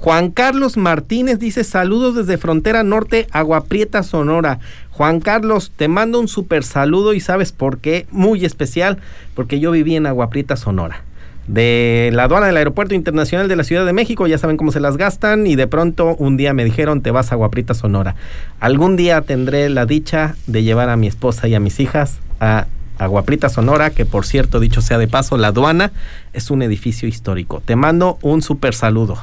Juan 0.00 0.30
Carlos 0.30 0.78
Martínez 0.78 1.38
dice 1.38 1.62
saludos 1.62 2.14
desde 2.14 2.38
Frontera 2.38 2.82
Norte, 2.82 3.26
Agua 3.32 3.64
Prieta, 3.64 4.02
Sonora. 4.02 4.58
Juan 4.88 5.20
Carlos, 5.20 5.72
te 5.76 5.88
mando 5.88 6.18
un 6.18 6.26
súper 6.26 6.64
saludo 6.64 7.12
y 7.12 7.20
sabes 7.20 7.52
por 7.52 7.80
qué, 7.80 8.06
muy 8.10 8.46
especial, 8.46 8.96
porque 9.34 9.60
yo 9.60 9.70
viví 9.72 9.96
en 9.96 10.06
Agua 10.06 10.30
Prieta, 10.30 10.56
Sonora. 10.56 11.04
De 11.48 12.08
la 12.14 12.24
aduana 12.24 12.46
del 12.46 12.56
Aeropuerto 12.56 12.94
Internacional 12.94 13.46
de 13.46 13.56
la 13.56 13.62
Ciudad 13.62 13.84
de 13.84 13.92
México, 13.92 14.26
ya 14.26 14.38
saben 14.38 14.56
cómo 14.56 14.72
se 14.72 14.80
las 14.80 14.96
gastan 14.96 15.46
y 15.46 15.54
de 15.54 15.66
pronto 15.66 16.16
un 16.16 16.38
día 16.38 16.54
me 16.54 16.64
dijeron 16.64 17.02
te 17.02 17.10
vas 17.10 17.30
a 17.30 17.34
Agua 17.34 17.50
Prieta, 17.50 17.74
Sonora. 17.74 18.16
Algún 18.58 18.96
día 18.96 19.20
tendré 19.20 19.68
la 19.68 19.84
dicha 19.84 20.34
de 20.46 20.62
llevar 20.62 20.88
a 20.88 20.96
mi 20.96 21.08
esposa 21.08 21.46
y 21.46 21.54
a 21.54 21.60
mis 21.60 21.78
hijas 21.78 22.20
a 22.40 22.68
Aguaprita 22.96 23.50
Sonora, 23.50 23.90
que 23.90 24.06
por 24.06 24.24
cierto, 24.24 24.60
dicho 24.60 24.80
sea 24.80 24.96
de 24.96 25.08
paso, 25.08 25.36
la 25.36 25.48
aduana 25.48 25.92
es 26.32 26.50
un 26.50 26.62
edificio 26.62 27.06
histórico. 27.06 27.62
Te 27.62 27.76
mando 27.76 28.18
un 28.22 28.40
súper 28.40 28.74
saludo. 28.74 29.18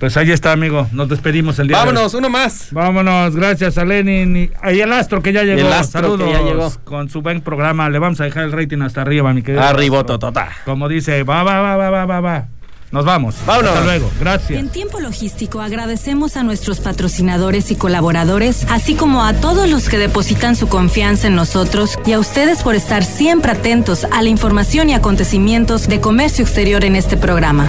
Pues 0.00 0.16
ahí 0.16 0.32
está, 0.32 0.52
amigo. 0.52 0.88
Nos 0.92 1.10
despedimos 1.10 1.58
el 1.58 1.68
día 1.68 1.76
de 1.76 1.82
hoy. 1.82 1.88
Vámonos, 1.88 2.14
uno 2.14 2.30
más. 2.30 2.68
Vámonos, 2.70 3.36
gracias 3.36 3.76
a 3.76 3.84
Lenin 3.84 4.34
y, 4.34 4.50
el 4.64 4.92
Astro 4.94 5.20
que 5.20 5.30
ya 5.30 5.42
llegó. 5.42 5.60
el 5.60 5.72
Astro 5.74 6.00
que 6.00 6.08
Saludos 6.08 6.32
ya 6.32 6.42
llegó. 6.42 6.72
con 6.84 7.10
su 7.10 7.20
buen 7.20 7.42
programa. 7.42 7.90
Le 7.90 7.98
vamos 7.98 8.18
a 8.22 8.24
dejar 8.24 8.44
el 8.44 8.52
rating 8.52 8.80
hasta 8.80 9.02
arriba, 9.02 9.34
mi 9.34 9.42
querido. 9.42 9.62
Arriba, 9.62 9.98
Astro. 9.98 10.18
totota. 10.18 10.48
Como 10.64 10.88
dice, 10.88 11.22
va, 11.22 11.42
va, 11.42 11.60
va, 11.60 11.76
va, 11.76 11.90
va, 11.90 12.06
va, 12.06 12.20
va. 12.20 12.48
Nos 12.92 13.04
vamos. 13.04 13.36
Vámonos. 13.44 13.72
Hasta 13.72 13.84
luego. 13.84 14.10
Gracias. 14.18 14.58
En 14.58 14.70
tiempo 14.70 15.00
logístico 15.00 15.60
agradecemos 15.60 16.38
a 16.38 16.44
nuestros 16.44 16.80
patrocinadores 16.80 17.70
y 17.70 17.76
colaboradores, 17.76 18.66
así 18.70 18.94
como 18.94 19.22
a 19.22 19.34
todos 19.34 19.68
los 19.68 19.90
que 19.90 19.98
depositan 19.98 20.56
su 20.56 20.68
confianza 20.68 21.26
en 21.26 21.36
nosotros 21.36 21.98
y 22.06 22.14
a 22.14 22.18
ustedes 22.18 22.62
por 22.62 22.74
estar 22.74 23.04
siempre 23.04 23.52
atentos 23.52 24.06
a 24.10 24.22
la 24.22 24.30
información 24.30 24.88
y 24.88 24.94
acontecimientos 24.94 25.88
de 25.88 26.00
comercio 26.00 26.42
exterior 26.42 26.86
en 26.86 26.96
este 26.96 27.18
programa. 27.18 27.68